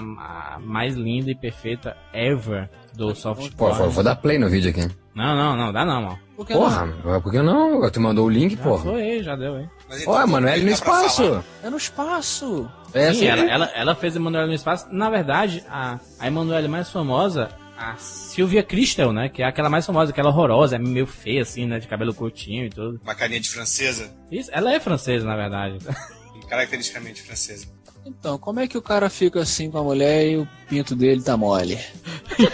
a 0.55 0.59
mais 0.61 0.95
linda 0.95 1.31
e 1.31 1.35
perfeita 1.35 1.97
ever 2.13 2.69
do 2.95 3.15
soft 3.15 3.53
Pô, 3.57 3.73
vou, 3.73 3.91
vou 3.91 4.05
dar 4.05 4.17
play 4.17 4.39
no 4.39 4.49
vídeo 4.49 4.71
aqui. 4.71 4.89
Não, 5.15 5.37
não, 5.37 5.57
não, 5.57 5.73
dá 5.73 5.85
não, 5.85 6.03
mano. 6.03 6.19
Por 6.37 6.45
que 6.47 6.53
Porra, 6.53 7.21
por 7.21 7.31
que 7.31 7.41
não? 7.41 7.89
Tu 7.91 8.01
mandou 8.01 8.27
o 8.27 8.31
link, 8.31 8.57
Já 8.57 8.63
porra. 8.63 8.83
foi 8.83 9.03
aí, 9.03 9.23
já 9.23 9.37
deu. 9.37 9.69
Mas 9.89 10.03
então, 10.03 10.13
Ó, 10.15 10.27
Manoel 10.27 10.59
no 10.59 10.71
dá 10.71 10.77
pra 10.77 10.85
falar. 10.85 11.07
espaço. 11.07 11.23
não? 11.23 11.45
É 11.63 11.71
no 11.71 11.77
espaço. 11.77 12.71
É, 12.93 13.05
Sim, 13.05 13.09
assim, 13.11 13.27
ela, 13.27 13.43
ela, 13.51 13.65
ela 13.75 13.95
fez 13.95 14.17
a 14.17 14.19
Emanuele 14.19 14.49
no 14.49 14.55
espaço. 14.55 14.87
Na 14.93 15.09
verdade, 15.11 15.65
a, 15.69 15.99
a 16.19 16.27
Emanuele 16.27 16.67
mais 16.67 16.91
famosa, 16.91 17.51
a 17.79 17.95
Sylvia 17.97 18.65
Christel, 18.65 19.13
né? 19.13 19.29
Que 19.29 19.43
é 19.43 19.47
aquela 19.47 19.71
mais 19.71 19.87
famosa, 19.87 20.11
aquela 20.11 20.31
horrorosa, 20.31 20.75
é 20.75 20.79
meio 20.81 21.07
feia, 21.07 21.43
assim, 21.43 21.67
né? 21.67 21.79
De 21.79 21.87
cabelo 21.87 22.13
curtinho 22.13 22.67
e 22.67 22.71
tudo. 22.71 23.01
Uma 23.05 23.15
carinha 23.15 23.39
de 23.41 23.49
francesa, 23.51 24.13
Isso, 24.31 24.51
ela 24.53 24.73
é 24.73 24.81
francesa, 24.81 25.25
na 25.25 25.37
verdade. 25.37 25.79
caracteristicamente 26.49 27.23
francesa. 27.23 27.67
Então, 28.07 28.39
como 28.39 28.61
é 28.61 28.69
que 28.69 28.77
o 28.77 28.83
cara 28.83 29.09
fica 29.09 29.41
assim 29.41 29.71
com 29.71 29.79
a 29.79 29.83
mulher 29.83 30.27
e 30.27 30.37
o 30.37 30.49
pinto 30.69 30.95
dele 30.95 31.23
tá 31.23 31.37
mole? 31.37 31.79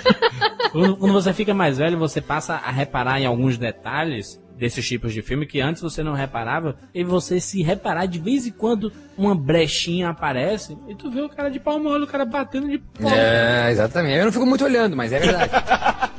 Quando 0.73 1.13
você 1.13 1.33
fica 1.33 1.53
mais 1.53 1.79
velho, 1.79 1.99
você 1.99 2.21
passa 2.21 2.55
a 2.55 2.71
reparar 2.71 3.21
em 3.21 3.27
alguns 3.27 3.59
detalhes 3.59 4.41
desses 4.57 4.87
tipos 4.87 5.15
de 5.15 5.23
filme 5.23 5.47
que 5.47 5.59
antes 5.59 5.81
você 5.81 6.03
não 6.03 6.13
reparava, 6.13 6.77
e 6.95 7.03
você 7.03 7.41
se 7.41 7.63
reparar 7.63 8.05
de 8.05 8.19
vez 8.19 8.47
em 8.47 8.51
quando 8.51 8.93
uma 9.17 9.35
brechinha 9.35 10.11
aparece 10.11 10.77
e 10.87 10.95
tu 10.95 11.11
vê 11.11 11.23
o 11.23 11.31
cara 11.31 11.49
de 11.51 11.59
pau 11.59 11.81
mole, 11.81 12.05
o 12.05 12.07
cara 12.07 12.27
batendo 12.27 12.69
de 12.69 12.77
pau. 12.77 13.11
É, 13.11 13.71
exatamente. 13.71 14.19
Eu 14.19 14.27
não 14.27 14.33
fico 14.33 14.45
muito 14.45 14.63
olhando, 14.63 14.95
mas 14.95 15.15
é 15.15 15.19
verdade. 15.19 15.51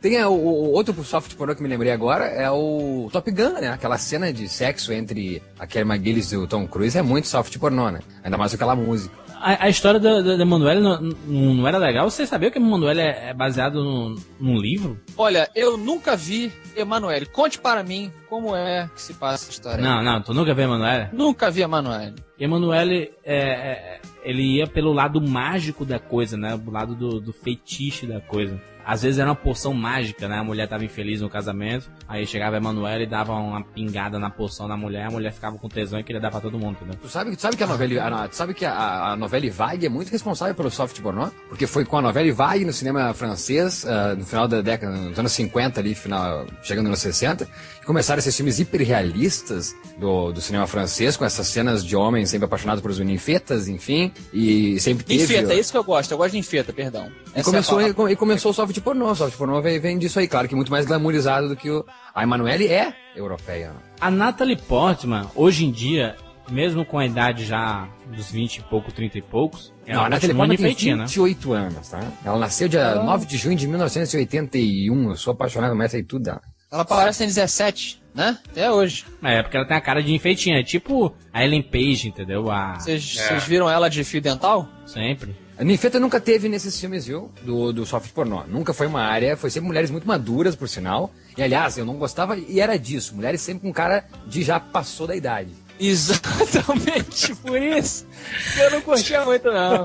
Tem 0.00 0.16
a- 0.18 0.28
o, 0.28 0.34
o 0.34 0.72
outro 0.72 0.94
soft 1.04 1.34
pornô 1.34 1.54
que 1.54 1.62
me 1.62 1.68
lembrei 1.68 1.92
agora, 1.92 2.24
é 2.24 2.50
o 2.50 3.08
Top 3.12 3.30
Gun, 3.30 3.52
né? 3.60 3.68
Aquela 3.68 3.98
cena 3.98 4.32
de 4.32 4.48
sexo 4.48 4.92
entre 4.92 5.42
a 5.58 5.66
Kelly 5.66 5.88
McGillis 5.88 6.32
e 6.32 6.36
o 6.36 6.46
Tom 6.46 6.66
Cruise 6.66 6.96
é 6.96 7.02
muito 7.02 7.28
soft 7.28 7.56
pornô, 7.58 7.90
né? 7.90 8.00
Ainda 8.24 8.38
mais 8.38 8.54
aquela 8.54 8.74
música. 8.74 9.14
A, 9.42 9.64
a 9.64 9.68
história 9.70 9.98
da, 9.98 10.20
da, 10.20 10.36
da 10.36 10.42
Emanuele 10.42 10.80
não, 10.80 11.00
não, 11.00 11.54
não 11.54 11.68
era 11.68 11.78
legal? 11.78 12.10
Você 12.10 12.26
sabia 12.26 12.50
que 12.50 12.58
Emanuele 12.58 13.00
é, 13.00 13.28
é 13.30 13.34
baseado 13.34 13.82
num, 13.82 14.14
num 14.38 14.58
livro? 14.58 15.00
Olha, 15.16 15.48
eu 15.54 15.78
nunca 15.78 16.14
vi 16.14 16.52
Emanuele. 16.76 17.24
Conte 17.26 17.58
para 17.58 17.82
mim 17.82 18.12
como 18.28 18.54
é 18.54 18.88
que 18.94 19.00
se 19.00 19.14
passa 19.14 19.44
essa 19.44 19.50
história. 19.50 19.82
Não, 19.82 20.02
não, 20.02 20.20
tu 20.22 20.34
nunca 20.34 20.52
viu 20.52 20.64
Emanuele? 20.64 21.08
Nunca 21.12 21.50
vi 21.50 21.62
Emanuele. 21.62 22.14
Emanuele, 22.38 23.12
é, 23.24 23.36
é, 23.38 24.00
ele 24.22 24.42
ia 24.58 24.66
pelo 24.66 24.92
lado 24.92 25.20
mágico 25.22 25.84
da 25.86 25.98
coisa, 25.98 26.36
né? 26.36 26.54
O 26.66 26.70
lado 26.70 26.94
do, 26.94 27.18
do 27.20 27.32
feitiço 27.32 28.06
da 28.06 28.20
coisa. 28.20 28.60
Às 28.84 29.02
vezes 29.02 29.18
era 29.18 29.28
uma 29.28 29.36
poção 29.36 29.72
mágica, 29.72 30.28
né? 30.28 30.38
A 30.38 30.44
mulher 30.44 30.68
tava 30.68 30.84
infeliz 30.84 31.20
no 31.20 31.28
casamento, 31.28 31.90
aí 32.08 32.26
chegava 32.26 32.56
a 32.56 32.58
Emanuele 32.58 33.04
e 33.04 33.06
dava 33.06 33.32
uma 33.32 33.62
pingada 33.62 34.18
na 34.18 34.30
poção 34.30 34.68
da 34.68 34.76
mulher, 34.76 35.06
a 35.06 35.10
mulher 35.10 35.32
ficava 35.32 35.56
com 35.58 35.68
tesão 35.68 35.98
e 35.98 36.04
queria 36.04 36.20
dar 36.20 36.30
pra 36.30 36.40
todo 36.40 36.58
mundo, 36.58 36.76
entendeu? 36.80 36.98
Tu 37.00 37.08
sabe, 37.08 37.34
tu 37.36 37.42
sabe 37.42 37.56
que 37.56 37.64
a 37.64 37.66
novela, 37.66 38.24
a, 38.24 38.28
tu 38.28 38.36
sabe 38.36 38.54
que 38.54 38.64
a, 38.64 39.12
a 39.12 39.16
novela 39.16 39.50
Vague 39.50 39.86
é 39.86 39.88
muito 39.88 40.10
responsável 40.10 40.54
pelo 40.54 40.70
soft 40.70 41.00
pornô? 41.00 41.28
Porque 41.48 41.66
foi 41.66 41.84
com 41.84 41.98
a 41.98 42.02
novela 42.02 42.32
Vague 42.32 42.64
no 42.64 42.72
cinema 42.72 43.12
francês, 43.14 43.84
ah, 43.86 44.14
no 44.14 44.24
final 44.24 44.46
da 44.46 44.60
década, 44.60 44.94
nos 44.94 45.18
anos 45.18 45.32
50 45.32 45.80
ali, 45.80 45.94
final, 45.94 46.46
chegando 46.62 46.88
nos 46.88 47.00
60, 47.00 47.46
que 47.80 47.86
começaram 47.86 48.18
esses 48.18 48.36
filmes 48.36 48.58
hiperrealistas 48.58 49.74
do, 49.98 50.32
do 50.32 50.40
cinema 50.40 50.66
francês, 50.66 51.16
com 51.16 51.24
essas 51.24 51.46
cenas 51.46 51.84
de 51.84 51.96
homens 51.96 52.30
sempre 52.30 52.44
apaixonados 52.44 52.82
por 52.82 52.90
ninfetas, 53.04 53.68
enfim, 53.68 54.12
e 54.32 54.78
sempre 54.80 55.04
teve... 55.04 55.24
Infeta, 55.24 55.52
é 55.52 55.58
isso 55.58 55.72
que 55.72 55.78
eu 55.78 55.84
gosto. 55.84 56.10
Eu 56.10 56.18
gosto 56.18 56.32
de 56.32 56.38
infeta, 56.38 56.72
perdão. 56.72 57.10
E 57.34 57.40
Essa 57.40 57.44
começou, 57.44 57.80
é 57.80 57.88
e, 57.88 58.12
e 58.12 58.16
começou 58.16 58.50
o 58.50 58.54
soft 58.54 58.69
pornô. 58.78 59.10
O 59.10 59.14
soft 59.14 59.36
pornô 59.38 59.62
vem, 59.62 59.80
vem 59.80 59.98
disso 59.98 60.18
aí, 60.18 60.28
claro 60.28 60.46
que 60.46 60.54
muito 60.54 60.70
mais 60.70 60.84
glamourizado 60.84 61.48
do 61.48 61.56
que 61.56 61.70
o. 61.70 61.82
A 62.14 62.22
Emanuele 62.22 62.66
é 62.68 62.94
europeia. 63.16 63.72
A 63.98 64.10
Natalie 64.10 64.56
Portman, 64.56 65.26
hoje 65.34 65.64
em 65.64 65.70
dia, 65.70 66.14
mesmo 66.50 66.84
com 66.84 66.98
a 66.98 67.06
idade 67.06 67.46
já 67.46 67.88
dos 68.14 68.30
20 68.30 68.58
e 68.58 68.62
pouco, 68.62 68.92
30 68.92 69.18
e 69.18 69.22
poucos, 69.22 69.72
Não, 69.86 70.04
a 70.04 70.08
Natalie 70.10 70.36
Portman 70.36 70.56
tem 70.56 70.66
feitinha, 70.66 70.96
né? 70.96 71.04
28 71.04 71.52
anos, 71.52 71.88
tá? 71.88 72.00
Ela 72.24 72.38
nasceu 72.38 72.68
dia 72.68 72.96
9 72.96 73.24
de 73.26 73.36
junho 73.38 73.56
de 73.56 73.66
1981. 73.66 75.08
Eu 75.10 75.16
sou 75.16 75.32
apaixonado, 75.32 75.74
mas 75.74 75.94
aí 75.94 76.02
tudo 76.02 76.24
dá. 76.24 76.40
Ela 76.72 76.84
parece 76.84 77.18
ter 77.20 77.26
17, 77.26 78.00
né? 78.14 78.38
Até 78.48 78.70
hoje. 78.70 79.04
É, 79.22 79.42
porque 79.42 79.56
ela 79.56 79.66
tem 79.66 79.76
a 79.76 79.80
cara 79.80 80.02
de 80.02 80.12
enfeitinha, 80.14 80.60
é 80.60 80.62
tipo 80.62 81.12
a 81.32 81.44
Ellen 81.44 81.62
Page, 81.62 82.08
entendeu? 82.08 82.48
A... 82.50 82.78
Vocês 82.78 83.16
vocês 83.16 83.44
viram 83.44 83.68
ela 83.68 83.88
de 83.88 84.04
fio 84.04 84.20
dental? 84.20 84.68
Sempre. 84.86 85.34
A 85.60 85.62
Ninfeta 85.62 86.00
nunca 86.00 86.18
teve 86.18 86.48
nesses 86.48 86.80
filmes, 86.80 87.04
viu? 87.04 87.30
Do, 87.42 87.70
do 87.70 87.84
soft 87.84 88.10
pornô. 88.12 88.44
Nunca 88.44 88.72
foi 88.72 88.86
uma 88.86 89.02
área, 89.02 89.36
foi 89.36 89.50
sempre 89.50 89.66
mulheres 89.66 89.90
muito 89.90 90.08
maduras, 90.08 90.56
por 90.56 90.66
sinal. 90.66 91.12
E 91.36 91.42
aliás, 91.42 91.76
eu 91.76 91.84
não 91.84 91.98
gostava, 91.98 92.34
e 92.34 92.58
era 92.58 92.78
disso. 92.78 93.14
Mulheres 93.14 93.42
sempre 93.42 93.68
com 93.68 93.70
cara 93.70 94.06
de 94.26 94.42
já 94.42 94.58
passou 94.58 95.06
da 95.06 95.14
idade. 95.14 95.50
Exatamente 95.78 97.34
por 97.44 97.60
isso 97.60 98.06
que 98.54 98.58
eu 98.58 98.70
não 98.70 98.80
curtia 98.80 99.22
muito, 99.26 99.50
não. 99.50 99.84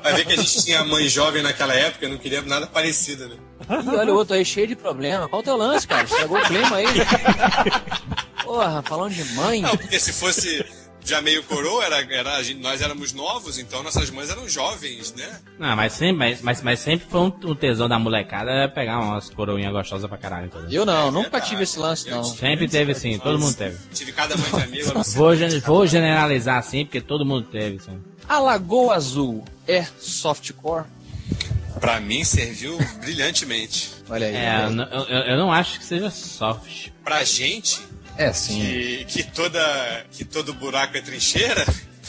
Vai 0.00 0.14
ver 0.14 0.26
que 0.26 0.34
a 0.34 0.36
gente 0.36 0.64
tinha 0.64 0.84
mãe 0.84 1.08
jovem 1.08 1.42
naquela 1.42 1.74
época 1.74 2.06
e 2.06 2.08
não 2.08 2.18
queria 2.18 2.42
nada 2.42 2.68
parecido, 2.68 3.28
né? 3.28 3.36
Ih, 3.68 3.96
olha 3.96 4.14
o 4.14 4.16
outro 4.16 4.36
aí 4.36 4.44
cheio 4.44 4.68
de 4.68 4.76
problema. 4.76 5.28
Qual 5.28 5.42
o 5.42 5.44
teu 5.44 5.56
lance, 5.56 5.88
cara? 5.88 6.04
Estragou 6.04 6.38
o 6.38 6.42
clima 6.42 6.76
aí. 6.76 6.86
Porra, 8.46 8.80
falando 8.82 9.12
de 9.12 9.24
mãe. 9.34 9.60
Não, 9.60 9.76
porque 9.76 9.98
se 9.98 10.12
fosse 10.12 10.64
já 11.06 11.22
meio 11.22 11.42
coroa, 11.44 11.84
era, 11.84 12.00
era, 12.12 12.36
a 12.36 12.42
gente- 12.42 12.60
nós 12.60 12.82
éramos 12.82 13.12
novos, 13.12 13.58
então 13.58 13.82
nossas 13.82 14.10
mães 14.10 14.28
eram 14.28 14.48
jovens, 14.48 15.14
né? 15.14 15.40
Não, 15.58 15.74
mas 15.76 15.92
sempre, 15.92 16.12
mas, 16.16 16.42
mas, 16.42 16.62
mas 16.62 16.80
sempre 16.80 17.06
foi 17.08 17.20
um, 17.20 17.32
um 17.44 17.54
tesão 17.54 17.88
da 17.88 17.98
molecada 17.98 18.50
é 18.50 18.68
pegar 18.68 18.98
umas 19.00 19.30
coroinhas 19.30 19.72
gostosas 19.72 20.08
pra 20.08 20.18
caralho, 20.18 20.46
entendeu? 20.46 20.68
Eu 20.70 20.84
não, 20.84 21.10
nunca 21.10 21.30
verdade. 21.30 21.48
tive 21.50 21.62
esse 21.62 21.78
lance, 21.78 22.10
não. 22.10 22.24
Sempre 22.24 22.68
teve 22.68 22.92
sim, 22.94 23.18
todo 23.18 23.38
mundo 23.38 23.54
teve. 23.56 23.78
Tive 23.94 24.12
cada 24.12 24.36
mãe 24.36 24.50
de 24.50 24.60
amigo. 24.62 24.98
um 24.98 25.02
Vou, 25.02 25.36
gen- 25.36 25.60
vou 25.60 25.86
generalizar 25.86 26.58
assim, 26.58 26.84
porque 26.84 27.00
todo 27.00 27.24
mundo 27.24 27.46
teve, 27.50 27.78
sim. 27.78 28.02
A 28.28 28.38
Lagoa 28.40 28.96
Azul 28.96 29.44
é 29.68 29.86
softcore? 30.00 30.84
Pra 31.80 32.00
mim 32.00 32.24
serviu 32.24 32.76
brilhantemente. 33.00 33.90
Olha 34.08 34.26
aí. 34.26 34.34
É, 34.34 34.64
eu, 34.64 34.70
não- 34.70 34.84
eu, 34.88 35.18
eu 35.32 35.36
não 35.36 35.52
acho 35.52 35.78
que 35.78 35.84
seja 35.84 36.10
soft. 36.10 36.88
Pra 37.04 37.22
gente, 37.22 37.80
É, 38.18 38.32
sim. 38.32 38.60
que, 38.60 39.04
que, 39.04 39.22
toda, 39.24 40.04
que 40.10 40.24
todo 40.24 40.54
buraco 40.54 40.96
é 40.96 41.00
trincheira, 41.00 41.64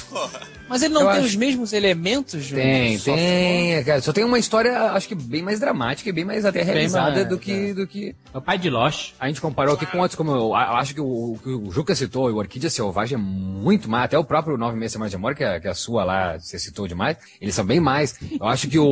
porra. 0.10 0.39
Mas 0.70 0.82
ele 0.84 0.93
não 0.93 1.02
Eu 1.04 1.08
tem 1.08 1.17
acho- 1.20 1.28
os 1.28 1.36
mesmos 1.36 1.72
elementos 1.74 2.52
um 2.52 2.56
Tem, 2.56 2.98
softcore? 2.98 3.15
tem. 3.17 3.84
cara, 3.86 4.02
Só 4.02 4.12
tem 4.12 4.24
uma 4.26 4.38
história, 4.38 4.91
acho 4.91 5.08
que 5.08 5.15
bem 5.15 5.41
mais 5.41 5.60
dramática 5.62 6.10
e 6.10 6.12
bem 6.12 6.26
mais 6.26 6.43
até 6.46 6.62
realizada 6.62 7.12
mais, 7.15 7.30
do 7.30 7.38
que, 7.39 7.74
do 7.74 7.88
que 7.88 8.13
É 8.34 8.38
o 8.38 8.41
pai 8.41 8.58
de 8.58 8.70
Lost. 8.70 9.13
A 9.20 9.28
gente 9.28 9.39
comparou 9.39 9.76
aqui 9.76 9.86
com 9.86 10.00
outros, 10.00 10.15
como 10.17 10.32
eu, 10.32 10.54
a- 10.56 10.63
eu 10.72 10.76
acho 10.76 10.93
que 10.93 11.00
o, 11.02 11.06
o 11.06 11.39
que 11.41 11.50
o 11.50 11.72
Juca 11.72 11.96
citou, 11.96 12.30
o 12.30 12.36
Orquídea 12.38 12.70
Selvagem 12.70 13.15
é 13.17 13.22
muito 13.22 13.89
mais, 13.89 14.06
até 14.06 14.17
o 14.17 14.26
próprio 14.26 14.58
Nove 14.58 14.76
Meses 14.78 14.91
Semanas 14.93 15.12
de 15.12 15.15
Amor, 15.15 15.36
que 15.36 15.43
é, 15.43 15.60
que 15.60 15.67
é 15.67 15.72
a 15.72 15.76
sua 15.76 16.04
lá, 16.04 16.38
você 16.38 16.60
citou 16.60 16.86
demais, 16.88 17.17
eles 17.39 17.56
são 17.56 17.65
bem 17.65 17.80
mais. 17.80 18.15
Eu 18.39 18.46
acho 18.48 18.67
que 18.67 18.78
o, 18.78 18.86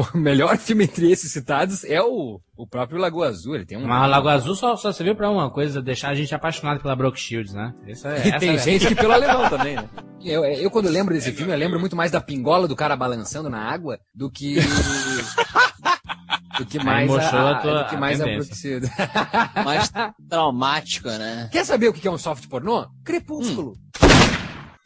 o 0.00 0.06
melhor 0.16 0.58
filme 0.58 0.84
entre 0.84 1.10
esses 1.10 1.32
citados 1.32 1.82
é 1.84 2.02
o, 2.02 2.40
o 2.56 2.66
próprio 2.66 2.98
Lagoa 3.00 3.28
Azul, 3.28 3.54
ele 3.54 3.64
tem 3.64 3.78
um... 3.78 3.86
Mas 3.86 4.06
o 4.06 4.10
Lago 4.10 4.28
Azul 4.28 4.54
só, 4.54 4.76
só 4.76 4.92
serviu 4.92 5.16
pra 5.16 5.30
uma 5.30 5.48
coisa, 5.50 5.80
deixar 5.80 6.10
a 6.10 6.14
gente 6.14 6.34
apaixonado 6.34 6.80
pela 6.82 6.94
Brooke 6.94 7.18
Shields, 7.18 7.54
né? 7.54 7.72
Isso 7.86 8.06
é, 8.06 8.16
E 8.26 8.28
essa 8.28 8.38
tem 8.38 8.50
é- 8.50 8.58
gente 8.58 8.86
que 8.86 8.94
pelo 8.94 9.12
alemão 9.14 9.48
também, 9.48 9.76
né? 9.76 9.88
Eu, 10.24 10.44
eu, 10.44 10.61
quando 10.70 10.88
lembro 10.88 11.14
desse 11.14 11.32
filme, 11.32 11.52
eu 11.52 11.58
lembro 11.58 11.78
muito 11.80 11.96
mais 11.96 12.10
da 12.10 12.20
pingola 12.20 12.68
do 12.68 12.76
cara 12.76 12.96
balançando 12.96 13.48
na 13.50 13.58
água 13.60 13.98
do 14.14 14.30
que... 14.30 14.56
do 16.58 16.66
que 16.66 16.78
mais 16.82 17.10
a, 17.10 17.50
a 17.50 17.54
tua- 17.60 17.82
do 17.82 17.88
que 17.88 17.94
a 17.96 17.98
mais 17.98 18.20
a 18.20 18.24
Shields. 18.54 18.90
Mais 19.64 19.90
traumático, 20.28 21.08
né? 21.08 21.48
Quer 21.50 21.64
saber 21.64 21.88
o 21.88 21.92
que 21.92 22.06
é 22.06 22.10
um 22.10 22.18
soft 22.18 22.46
pornô? 22.48 22.86
Crepúsculo. 23.04 23.74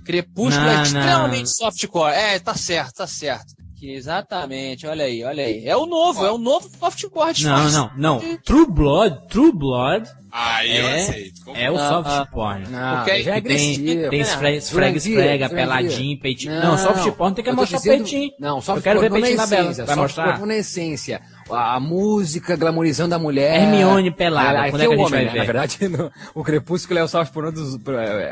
Crepúsculo 0.05 0.65
Não, 0.65 0.73
é 0.73 0.77
não. 0.77 0.83
extremamente 0.83 1.51
softcore. 1.51 2.13
É, 2.15 2.39
tá 2.39 2.55
certo, 2.55 2.95
tá 2.99 3.07
certo. 3.07 3.55
Exatamente, 3.83 4.87
olha 4.87 5.05
aí, 5.05 5.23
olha 5.25 5.45
aí. 5.45 5.67
É 5.67 5.77
o 5.77 5.87
novo, 5.87 6.25
é 6.25 6.31
o 6.31 6.39
novo 6.39 6.69
softcore. 6.79 7.35
de 7.35 7.45
Não, 7.45 7.69
soft- 7.69 7.97
não, 7.97 8.21
não. 8.21 8.39
True 8.45 8.67
Blood, 8.71 9.29
True 9.29 9.53
Blood 9.53 10.09
Aí 10.31 10.77
eu 10.77 10.87
é, 10.89 11.01
aceito. 11.03 11.41
é 11.55 11.71
o 11.71 11.77
Ah, 11.79 11.89
soft 11.89 12.11
ah. 12.11 12.27
porn. 12.27 12.69
Não, 12.69 12.97
Porque 12.97 13.23
já 13.23 13.37
é 13.37 13.41
tem, 13.41 13.79
tem 13.85 13.97
né? 14.11 14.17
esfrega, 14.19 14.97
esfrega, 14.99 15.49
peladinho, 15.49 16.21
peitinho. 16.21 16.61
Não, 16.61 16.77
soft 16.77 17.11
porn 17.13 17.35
tem 17.35 17.45
que 17.45 17.53
mostrar 17.53 17.79
dizendo- 17.79 17.97
peitinho. 18.05 18.33
Não, 18.39 18.61
soft 18.61 18.77
Eu 18.79 18.83
quero 18.83 19.01
ver 19.01 19.09
porn 19.09 19.23
peitinho 19.23 19.39
na 19.43 19.47
Bela. 19.47 19.73
Vai 19.73 19.87
soft 19.87 19.97
mostrar? 19.99 20.33
porn 20.39 20.47
na 20.47 20.57
essência. 20.57 21.23
A, 21.51 21.77
a 21.77 21.81
música 21.81 22.57
glamorizando 22.57 23.15
a 23.15 23.19
mulher. 23.19 23.61
Hermione 23.63 24.11
pelada, 24.11 24.63
Ah, 24.63 24.71
quando 24.71 24.83
é 24.83 24.87
que 24.87 24.93
a 24.93 24.97
o 24.97 24.99
gente 24.99 25.07
homem, 25.07 25.11
vai 25.11 25.25
né? 25.25 25.31
ver? 25.33 25.39
Na 25.39 25.45
verdade, 25.45 25.89
no- 25.89 26.13
o 26.35 26.43
crepúsculo 26.45 26.99
é 26.99 27.05
o 27.05 27.09
soft 27.09 27.33
porn 27.33 27.53
dos, 27.53 27.79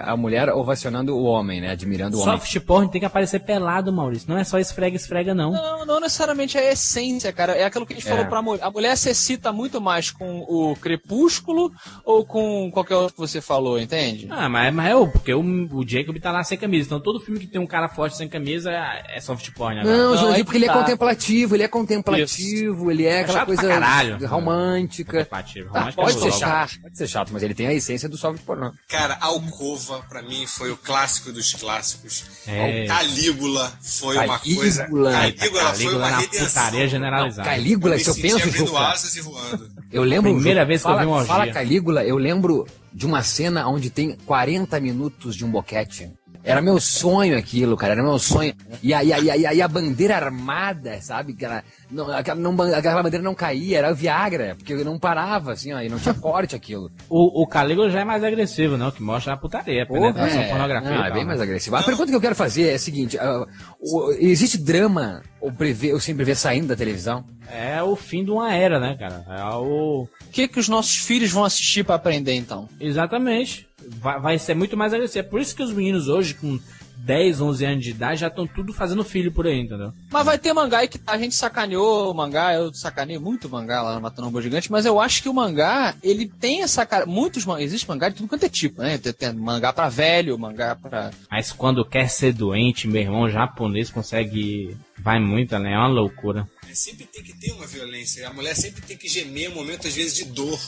a 0.02 0.16
mulher 0.16 0.48
ovacionando 0.50 1.16
o 1.16 1.24
homem, 1.24 1.60
né? 1.60 1.70
Admirando 1.70 2.16
o 2.18 2.20
homem. 2.20 2.34
Soft 2.38 2.60
porn 2.60 2.90
tem 2.90 3.00
que 3.00 3.06
aparecer 3.06 3.40
pelado, 3.40 3.92
Maurício. 3.92 4.28
Não 4.28 4.38
é 4.38 4.44
só 4.44 4.58
esfrega, 4.58 4.96
esfrega, 4.96 5.34
não. 5.34 5.52
Não, 5.52 5.86
não 5.86 6.00
necessariamente 6.00 6.58
é 6.58 6.68
a 6.68 6.72
essência, 6.72 7.32
cara. 7.32 7.52
É 7.52 7.64
aquilo 7.64 7.86
que 7.86 7.92
a 7.92 7.96
gente 7.96 8.06
É. 8.06 8.10
falou 8.10 8.26
pra 8.26 8.42
mulher. 8.42 8.64
A 8.64 8.70
mulher 8.70 8.96
se 8.96 9.10
excita 9.10 9.52
muito 9.52 9.80
mais 9.80 10.10
com 10.10 10.40
o 10.48 10.74
crepúsculo 10.76 11.72
ou 12.04 12.24
com 12.24 12.70
qualquer 12.72 12.96
outro 12.96 13.14
que 13.14 13.20
você 13.20 13.40
falou, 13.40 13.78
entende? 13.78 14.26
Ah, 14.30 14.48
mas, 14.48 14.74
mas 14.74 14.90
é 14.90 14.96
o, 14.96 15.06
porque 15.06 15.32
o, 15.32 15.40
o 15.40 15.86
Jacob 15.86 16.18
tá 16.20 16.32
lá 16.32 16.42
sem 16.42 16.58
camisa. 16.58 16.86
Então 16.86 17.00
todo 17.00 17.20
filme 17.20 17.38
que 17.40 17.46
tem 17.46 17.60
um 17.60 17.66
cara 17.66 17.88
forte 17.88 18.16
sem 18.16 18.28
camisa 18.28 18.70
é, 18.70 19.16
é 19.16 19.20
soft 19.20 19.50
porn 19.52 19.78
agora. 19.80 19.96
Não, 19.96 20.04
Não, 20.10 20.16
Jurandir, 20.16 20.36
aí 20.36 20.44
porque 20.44 20.58
ele 20.58 20.64
é 20.66 20.68
tá. 20.68 20.78
contemplativo, 20.80 21.54
ele 21.54 21.62
é 21.62 21.68
contemplativo, 21.68 22.90
ele 22.90 23.03
é 23.06 23.20
aquela 23.20 23.38
chato 23.40 23.46
pra 23.46 23.56
coisa 23.56 23.68
caralho. 23.72 24.26
romântica. 24.26 25.24
Tá, 25.24 25.44
é 25.88 25.92
pode 25.92 26.20
ser 26.20 26.32
chato, 26.32 26.80
pode 26.80 26.96
ser 26.98 27.08
chato, 27.08 27.30
mas 27.32 27.42
ele 27.42 27.54
tem 27.54 27.66
a 27.66 27.72
essência 27.74 28.08
do 28.08 28.16
soft 28.16 28.40
pornô. 28.44 28.72
Cara, 28.88 29.16
Alcova, 29.20 30.00
pra 30.08 30.22
mim, 30.22 30.46
foi 30.46 30.70
o 30.70 30.76
clássico 30.76 31.32
dos 31.32 31.52
clássicos. 31.54 32.24
É. 32.46 32.86
Calígula 32.86 33.72
foi 33.82 34.16
uma 34.16 34.38
Calígula. 34.38 34.60
coisa. 34.60 34.84
Calígula, 34.84 35.12
foi 35.12 35.32
Calígula 35.64 35.96
uma 35.98 36.10
na 36.10 36.18
redenção. 36.18 36.46
putaria 36.46 36.88
generalizada. 36.88 37.48
Calígula, 37.48 37.94
Eu 37.96 37.98
se 38.00 38.08
eu 38.08 38.14
penso, 38.16 38.36
abrindo 38.36 38.66
Juca, 38.66 38.78
asas 38.80 39.16
e 39.16 39.20
voando. 39.20 39.68
Eu 39.92 40.02
lembro. 40.02 40.32
Primeira 40.34 40.60
Ju, 40.62 40.66
vez 40.66 40.82
que 40.82 40.86
eu 40.88 40.90
fala, 40.90 41.00
vi 41.02 41.06
uma 41.06 41.16
orgia. 41.18 41.34
Fala 41.34 41.52
Calígula, 41.52 42.04
eu 42.04 42.16
lembro 42.16 42.66
de 42.92 43.06
uma 43.06 43.22
cena 43.22 43.66
onde 43.68 43.90
tem 43.90 44.16
40 44.26 44.78
minutos 44.80 45.34
de 45.36 45.44
um 45.44 45.50
boquete. 45.50 46.10
Era 46.44 46.60
meu 46.60 46.78
sonho 46.78 47.38
aquilo, 47.38 47.74
cara, 47.74 47.94
era 47.94 48.02
meu 48.02 48.18
sonho. 48.18 48.52
E 48.82 48.92
aí, 48.92 49.12
aí, 49.14 49.30
aí, 49.30 49.46
aí 49.46 49.62
a 49.62 49.66
bandeira 49.66 50.14
armada, 50.14 51.00
sabe? 51.00 51.32
Que 51.34 51.44
ela, 51.46 51.64
não, 51.90 52.10
aquela, 52.10 52.38
não, 52.38 52.52
aquela 52.74 53.02
bandeira 53.02 53.24
não 53.24 53.34
caía, 53.34 53.78
era 53.78 53.94
Viagra, 53.94 54.54
porque 54.54 54.74
não 54.84 54.98
parava, 54.98 55.52
assim, 55.52 55.72
ó, 55.72 55.80
e 55.80 55.88
não 55.88 55.98
tinha 55.98 56.12
corte 56.14 56.54
aquilo. 56.54 56.90
O, 57.08 57.42
o 57.42 57.46
Calígula 57.46 57.88
já 57.88 58.00
é 58.00 58.04
mais 58.04 58.22
agressivo, 58.22 58.76
não? 58.76 58.90
Que 58.90 59.02
mostra 59.02 59.32
a 59.32 59.36
putaria, 59.38 59.84
a 59.84 59.86
penetração, 59.86 60.40
É, 60.42 60.48
pornografia. 60.50 60.90
não, 60.90 61.04
e 61.04 61.08
é 61.08 61.10
bem 61.10 61.22
né? 61.22 61.28
mais 61.28 61.40
agressivo. 61.40 61.76
A 61.76 61.82
pergunta 61.82 62.10
que 62.10 62.16
eu 62.16 62.20
quero 62.20 62.34
fazer 62.34 62.68
é 62.68 62.74
a 62.74 62.78
seguinte: 62.78 63.18
ah, 63.18 63.46
o- 63.80 64.12
existe 64.18 64.58
drama 64.58 65.22
ou 65.40 65.50
prevê, 65.50 65.92
eu 65.92 66.00
sempre 66.00 66.24
vê 66.24 66.34
saindo 66.34 66.68
da 66.68 66.76
televisão. 66.76 67.24
É 67.50 67.82
o 67.82 67.96
fim 67.96 68.24
de 68.24 68.30
uma 68.30 68.54
era, 68.54 68.78
né, 68.78 68.96
cara? 68.98 69.24
É 69.28 69.44
o. 69.54 70.02
O 70.02 70.08
que, 70.30 70.46
que 70.48 70.58
os 70.60 70.68
nossos 70.68 70.96
filhos 70.96 71.30
vão 71.30 71.44
assistir 71.44 71.84
pra 71.84 71.94
aprender 71.94 72.34
então? 72.34 72.68
Exatamente. 72.80 73.66
Vai, 73.88 74.20
vai 74.20 74.38
ser 74.38 74.54
muito 74.54 74.76
mais 74.76 74.92
agressivo. 74.92 75.26
É 75.26 75.28
por 75.28 75.40
isso 75.40 75.54
que 75.54 75.62
os 75.62 75.72
meninos 75.72 76.08
hoje, 76.08 76.34
com 76.34 76.58
10, 77.04 77.40
11 77.40 77.64
anos 77.64 77.84
de 77.84 77.90
idade, 77.90 78.20
já 78.20 78.28
estão 78.28 78.46
tudo 78.46 78.72
fazendo 78.72 79.04
filho 79.04 79.30
por 79.30 79.46
aí, 79.46 79.60
entendeu? 79.60 79.92
Mas 80.10 80.24
vai 80.24 80.38
ter 80.38 80.52
mangá 80.52 80.78
aí 80.78 80.88
que 80.88 80.98
a 81.06 81.18
gente 81.18 81.34
sacaneou 81.34 82.10
o 82.10 82.14
mangá, 82.14 82.54
eu 82.54 82.72
sacaneei 82.72 83.18
muito 83.18 83.48
mangá 83.48 83.82
lá 83.82 83.94
no 83.94 84.00
Matando 84.00 84.26
Robô 84.26 84.40
Gigante, 84.40 84.72
mas 84.72 84.86
eu 84.86 84.98
acho 84.98 85.22
que 85.22 85.28
o 85.28 85.34
mangá, 85.34 85.94
ele 86.02 86.26
tem 86.26 86.62
essa 86.62 86.86
cara. 86.86 87.04
Muitos 87.04 87.44
mangás, 87.44 87.66
existe 87.66 87.88
mangá 87.88 88.08
de 88.08 88.16
tudo 88.16 88.28
quanto 88.28 88.46
é 88.46 88.48
tipo, 88.48 88.80
né? 88.80 88.96
Tem, 88.96 89.12
tem 89.12 89.32
mangá 89.34 89.72
pra 89.72 89.88
velho, 89.88 90.38
mangá 90.38 90.74
pra. 90.74 91.10
Mas 91.30 91.52
quando 91.52 91.84
quer 91.84 92.08
ser 92.08 92.32
doente, 92.32 92.88
meu 92.88 93.02
irmão 93.02 93.28
japonês 93.28 93.90
consegue. 93.90 94.76
Vai 94.98 95.20
muito 95.20 95.54
além, 95.54 95.74
é 95.74 95.76
uma 95.76 95.88
loucura. 95.88 96.48
É, 96.70 96.74
sempre 96.74 97.04
tem 97.04 97.22
que 97.22 97.36
ter 97.36 97.52
uma 97.52 97.66
violência. 97.66 98.26
A 98.26 98.32
mulher 98.32 98.54
sempre 98.56 98.80
tem 98.80 98.96
que 98.96 99.08
gemer 99.08 99.50
um 99.50 99.54
momento, 99.56 99.86
às 99.86 99.94
vezes, 99.94 100.14
de 100.14 100.24
dor. 100.24 100.58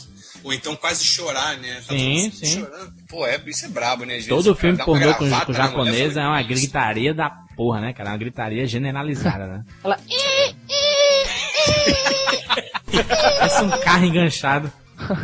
Ou 0.45 0.53
então 0.53 0.77
quase 0.77 1.05
chorar, 1.05 1.57
né? 1.59 1.83
Tá 1.87 1.95
Sim, 1.95 2.15
todo 2.15 2.23
mundo 2.23 2.35
sim. 2.35 2.61
chorando. 2.61 2.93
Pô, 3.09 3.27
é, 3.27 3.41
isso 3.47 3.67
é 3.67 3.69
brabo, 3.69 4.05
né? 4.05 4.15
Às 4.15 4.27
vezes, 4.27 4.29
Todo 4.29 4.53
o 4.53 4.55
cara 4.55 4.57
filme 4.57 4.85
pornô 4.85 5.13
com, 5.15 5.19
com 5.19 5.25
mulher, 5.25 5.53
japonês 5.53 6.17
é 6.17 6.27
uma 6.27 6.43
gritaria 6.43 7.15
da 7.15 7.31
porra, 7.57 7.81
né, 7.81 7.93
cara? 7.93 8.11
É 8.11 8.13
uma 8.13 8.19
gritaria 8.19 8.67
generalizada, 8.67 9.47
né? 9.47 9.65
Ela. 9.85 9.97
Parece 13.39 13.63
um 13.63 13.71
carro 13.81 14.05
enganchado. 14.05 14.73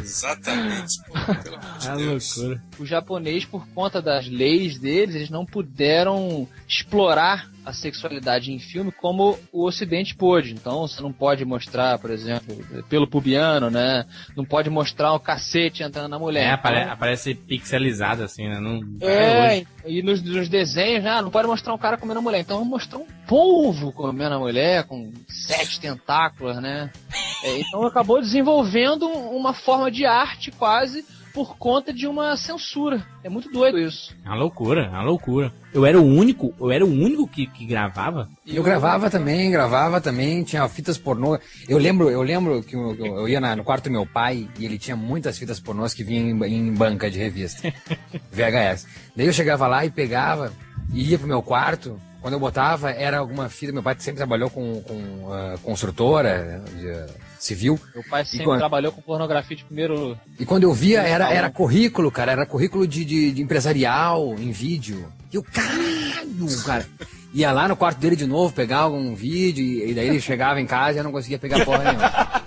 Exatamente. 0.01 1.03
Pô, 1.07 1.13
pelo 1.43 1.57
amor 1.57 1.79
de 1.79 1.87
É 1.87 1.91
uma 1.91 1.97
Deus. 1.97 2.37
loucura. 2.37 2.63
O 2.79 2.87
japonês, 2.87 3.45
por 3.45 3.67
conta 3.69 4.01
das 4.03 4.27
leis 4.29 4.79
deles, 4.79 5.15
eles 5.15 5.31
não 5.31 5.45
puderam 5.47 6.49
explorar 6.69 7.51
a 7.65 7.73
sexualidade 7.73 8.51
em 8.53 8.59
filme 8.59 8.91
como 8.91 9.39
o 9.53 9.65
Ocidente 9.65 10.17
pôde. 10.17 10.53
Então, 10.53 10.81
você 10.81 11.01
não 11.01 11.13
pode 11.13 11.45
mostrar, 11.45 11.97
por 12.01 12.11
exemplo, 12.11 12.57
pelo 12.89 13.07
pubiano, 13.07 13.71
né? 13.71 14.05
Não 14.37 14.45
pode 14.45 14.69
mostrar 14.69 15.13
o 15.13 15.21
cacete 15.21 15.83
entrando 15.83 16.09
na 16.09 16.19
mulher. 16.19 16.43
É, 16.43 16.47
Então, 16.47 16.55
apare- 16.57 16.91
aparece 16.91 17.35
pixelizado 17.37 18.25
assim, 18.25 18.49
né? 18.49 18.59
Não, 18.59 18.81
É, 19.01 19.65
e 19.87 20.03
nos, 20.03 20.21
nos 20.23 20.49
desenhos, 20.49 21.07
ah, 21.07 21.23
não 21.23 21.31
pode 21.31 21.47
mostrar 21.47 21.73
um 21.73 21.79
cara 21.79 21.97
comendo 21.97 22.19
a 22.19 22.23
mulher. 22.23 22.41
Então 22.41 22.57
vamos 22.59 22.71
mostrar 22.73 22.99
um 22.99 23.07
polvo 23.29 23.93
comendo 23.93 24.35
a 24.35 24.39
mulher 24.41 24.83
com 24.85 25.13
sete 25.29 25.79
tentáculos, 25.81 26.57
né? 26.61 26.91
É, 27.43 27.61
então 27.61 27.85
acabou 27.85 28.21
desenvolvendo 28.21 29.07
um- 29.07 29.37
uma 29.37 29.53
forma 29.53 29.91
de 29.91 30.05
arte 30.07 30.51
quase 30.51 31.05
por 31.35 31.57
conta 31.57 31.95
de 31.95 32.07
uma 32.07 32.37
censura. 32.37 33.03
É 33.25 33.29
muito 33.31 33.51
doido 33.51 33.79
isso. 33.79 34.15
É 34.23 34.29
uma 34.29 34.37
loucura, 34.37 34.85
é 34.85 34.89
uma 34.91 35.03
loucura. 35.03 35.51
Eu 35.73 35.87
era 35.87 35.99
o 35.99 36.05
único, 36.05 36.53
eu 36.61 36.71
era 36.71 36.85
o 36.85 36.89
único 36.91 37.27
que, 37.27 37.47
que 37.47 37.65
gravava. 37.65 38.29
Eu 38.47 38.63
gravava 38.63 39.09
também, 39.09 39.51
gravava 39.51 39.99
também, 39.99 40.45
tinha 40.45 40.69
fitas 40.69 40.99
pornô. 40.99 41.39
Eu 41.67 41.79
lembro, 41.79 42.11
eu 42.11 42.21
lembro 42.21 42.63
que 42.63 42.77
eu, 42.77 42.95
eu 42.97 43.27
ia 43.29 43.41
na- 43.41 43.57
no 43.57 43.65
quarto 43.65 43.85
do 43.85 43.91
meu 43.91 44.05
pai 44.05 44.47
e 44.59 44.65
ele 44.67 44.79
tinha 44.79 44.95
muitas 44.95 45.39
fitas 45.39 45.59
pornôs 45.59 45.95
que 45.95 46.05
vinham 46.05 46.45
em, 46.47 46.55
em 46.55 46.75
banca 46.75 47.11
de 47.11 47.19
revista. 47.19 47.73
VHS. 48.31 48.87
Daí 49.17 49.27
eu 49.27 49.33
chegava 49.33 49.67
lá 49.67 49.87
e 49.87 49.91
pegava 49.91 50.53
e 50.93 51.11
ia 51.11 51.19
pro 51.19 51.27
meu 51.27 51.43
quarto. 51.43 51.99
Quando 52.21 52.35
eu 52.35 52.41
botava, 52.41 52.91
era 52.91 53.19
alguma 53.19 53.49
fita. 53.49 53.73
Meu 53.73 53.83
pai 53.83 53.97
sempre 53.99 54.19
trabalhou 54.19 54.51
com, 54.51 54.83
com 54.83 55.33
ah, 55.33 55.55
construtora 55.63 56.63
de, 56.77 57.32
civil. 57.45 57.79
Meu 57.95 58.05
pai 58.05 58.25
sempre 58.25 58.45
quando- 58.45 58.59
trabalhou 58.61 58.93
com 58.93 59.03
pornografia 59.03 59.57
de 59.57 59.65
primeiro. 59.65 60.17
E 60.39 60.45
quando 60.45 60.63
eu 60.65 60.73
via, 60.73 61.03
era, 61.03 61.33
era 61.33 61.51
currículo, 61.51 62.11
cara. 62.11 62.33
Era 62.33 62.47
currículo 62.47 62.87
de, 62.87 63.05
de, 63.05 63.33
de 63.33 63.43
empresarial 63.43 64.35
em 64.39 64.51
vídeo. 64.51 65.13
E 65.33 65.37
eu, 65.37 65.43
caralho, 65.43 66.63
cara. 66.65 66.87
Ia 67.35 67.51
lá 67.51 67.67
no 67.67 67.77
quarto 67.77 67.99
dele 67.99 68.15
de 68.15 68.27
novo, 68.27 68.53
pegar 68.55 68.79
algum 68.81 69.15
vídeo, 69.15 69.65
e, 69.65 69.91
e 69.91 69.95
daí 69.95 70.09
ele 70.09 70.21
chegava 70.21 70.61
em 70.61 70.67
casa 70.67 70.97
e 70.97 70.99
eu 70.99 71.05
não 71.05 71.13
conseguia 71.13 71.39
pegar 71.39 71.65
porra 71.65 71.85
nenhuma. 71.85 72.43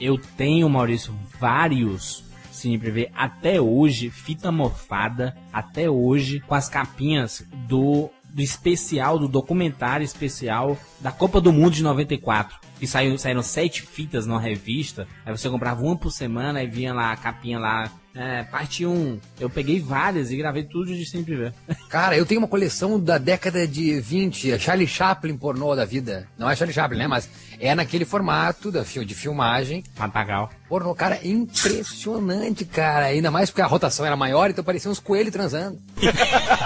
Eu 0.00 0.16
tenho, 0.36 0.68
Maurício, 0.68 1.12
vários 1.40 2.22
Cine 2.52 2.78
Privé 2.78 3.10
até 3.14 3.60
hoje, 3.60 4.10
fita 4.10 4.50
morfada, 4.50 5.36
até 5.52 5.88
hoje, 5.90 6.40
com 6.40 6.54
as 6.54 6.68
capinhas 6.68 7.44
do, 7.68 8.10
do 8.28 8.42
especial, 8.42 9.18
do 9.18 9.28
documentário 9.28 10.04
especial 10.04 10.78
da 11.00 11.10
Copa 11.10 11.40
do 11.40 11.52
Mundo 11.52 11.74
de 11.74 11.82
94. 11.82 12.58
Que 12.78 12.86
saiu, 12.86 13.18
saíram 13.18 13.42
sete 13.42 13.82
fitas 13.82 14.26
numa 14.26 14.40
revista, 14.40 15.08
aí 15.26 15.36
você 15.36 15.48
comprava 15.48 15.82
uma 15.82 15.96
por 15.96 16.12
semana, 16.12 16.60
aí 16.60 16.66
vinha 16.66 16.94
lá 16.94 17.12
a 17.12 17.16
capinha 17.16 17.58
lá, 17.58 17.90
é, 18.18 18.42
parte 18.42 18.84
1. 18.84 19.18
Eu 19.38 19.48
peguei 19.48 19.80
várias 19.80 20.30
e 20.32 20.36
gravei 20.36 20.64
tudo 20.64 20.86
de 20.94 21.06
Cine 21.06 21.22
Privé. 21.22 21.52
Cara, 21.88 22.16
eu 22.16 22.26
tenho 22.26 22.40
uma 22.40 22.48
coleção 22.48 22.98
da 22.98 23.16
década 23.16 23.66
de 23.66 24.00
20, 24.00 24.50
é 24.52 24.58
Charlie 24.58 24.88
Chaplin 24.88 25.36
pornô 25.36 25.76
da 25.76 25.84
vida. 25.84 26.26
Não 26.36 26.50
é 26.50 26.56
Charlie 26.56 26.74
Chaplin, 26.74 26.98
né? 26.98 27.06
Mas 27.06 27.28
é 27.60 27.74
naquele 27.74 28.04
formato 28.04 28.70
da, 28.72 28.84
fil- 28.84 29.04
de 29.04 29.14
filmagem. 29.14 29.84
Matagal. 29.96 30.50
Pornô, 30.68 30.94
cara, 30.94 31.18
impressionante, 31.26 32.64
cara. 32.64 33.06
Ainda 33.06 33.30
mais 33.30 33.50
porque 33.50 33.62
a 33.62 33.66
rotação 33.66 34.04
era 34.04 34.16
maior, 34.16 34.50
então 34.50 34.64
parecia 34.64 34.90
uns 34.90 34.98
coelhos 35.00 35.32
transando. 35.32 35.78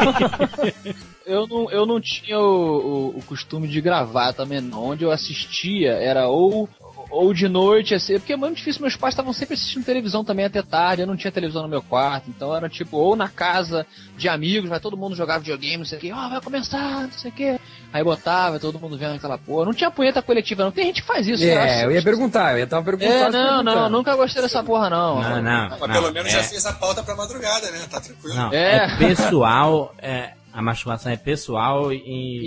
Eu 1.24 1.46
não, 1.46 1.70
eu 1.70 1.86
não 1.86 2.00
tinha 2.00 2.36
o, 2.38 3.12
o- 3.14 3.18
o 3.18 3.22
costume 3.22 3.68
de 3.68 3.80
gravar 3.80 4.32
também, 4.32 4.60
não. 4.60 4.86
Onde 4.86 5.04
eu 5.04 5.10
assistia 5.12 5.92
era 5.92 6.26
ou, 6.28 6.68
ou 7.12 7.32
de 7.34 7.46
noite, 7.48 7.94
assim, 7.94 8.14
porque 8.18 8.32
é 8.32 8.36
muito 8.36 8.56
difícil. 8.56 8.80
Meus 8.80 8.96
pais 8.96 9.12
estavam 9.12 9.32
sempre 9.32 9.54
assistindo 9.54 9.84
televisão 9.84 10.24
também 10.24 10.46
até 10.46 10.62
tarde. 10.62 11.02
Eu 11.02 11.06
não 11.06 11.16
tinha 11.16 11.30
televisão 11.30 11.62
no 11.62 11.68
meu 11.68 11.82
quarto, 11.82 12.30
então 12.30 12.56
era 12.56 12.68
tipo, 12.68 12.96
ou 12.96 13.14
na 13.14 13.28
casa 13.28 13.86
de 14.16 14.28
amigos, 14.28 14.70
vai 14.70 14.80
todo 14.80 14.96
mundo 14.96 15.14
jogar 15.14 15.38
videogame, 15.38 15.78
não 15.78 15.84
sei 15.84 15.98
o 15.98 16.00
que, 16.00 16.12
ó, 16.12 16.28
vai 16.28 16.40
começar, 16.40 17.02
não 17.02 17.12
sei 17.12 17.30
o 17.30 17.34
que. 17.34 17.60
Aí 17.92 18.02
botava, 18.02 18.58
todo 18.58 18.80
mundo 18.80 18.96
vendo 18.96 19.16
aquela 19.16 19.36
porra. 19.36 19.66
Não 19.66 19.74
tinha 19.74 19.90
punheta 19.90 20.22
coletiva, 20.22 20.64
não. 20.64 20.72
Tem 20.72 20.86
gente 20.86 21.02
que 21.02 21.06
faz 21.06 21.28
isso, 21.28 21.44
é, 21.44 21.84
eu 21.84 21.90
ia 21.92 22.02
perguntar, 22.02 22.52
eu 22.52 22.58
ia 22.58 22.64
estar 22.64 22.82
perguntando. 22.82 23.36
É, 23.36 23.40
não, 23.42 23.62
não, 23.62 23.90
nunca 23.90 24.16
gostei 24.16 24.40
dessa 24.40 24.64
porra, 24.64 24.88
não. 24.88 25.20
Não, 25.20 25.42
não. 25.42 25.68
Mas 25.68 25.80
não, 25.80 25.88
pelo 25.88 26.10
menos 26.12 26.28
é- 26.32 26.36
já 26.38 26.42
fez 26.42 26.64
a 26.64 26.72
pauta 26.72 27.02
pra 27.02 27.14
madrugada, 27.14 27.70
né? 27.70 27.80
Tá 27.90 28.00
tranquilo. 28.00 28.34
Não, 28.34 28.52
É. 28.52 28.86
é, 28.86 28.96
pessoal, 28.96 29.94
é, 29.98 30.30
a 30.52 30.60
masturbação 30.62 31.10
é 31.12 31.16
pessoal 31.16 31.92
e, 31.92 31.98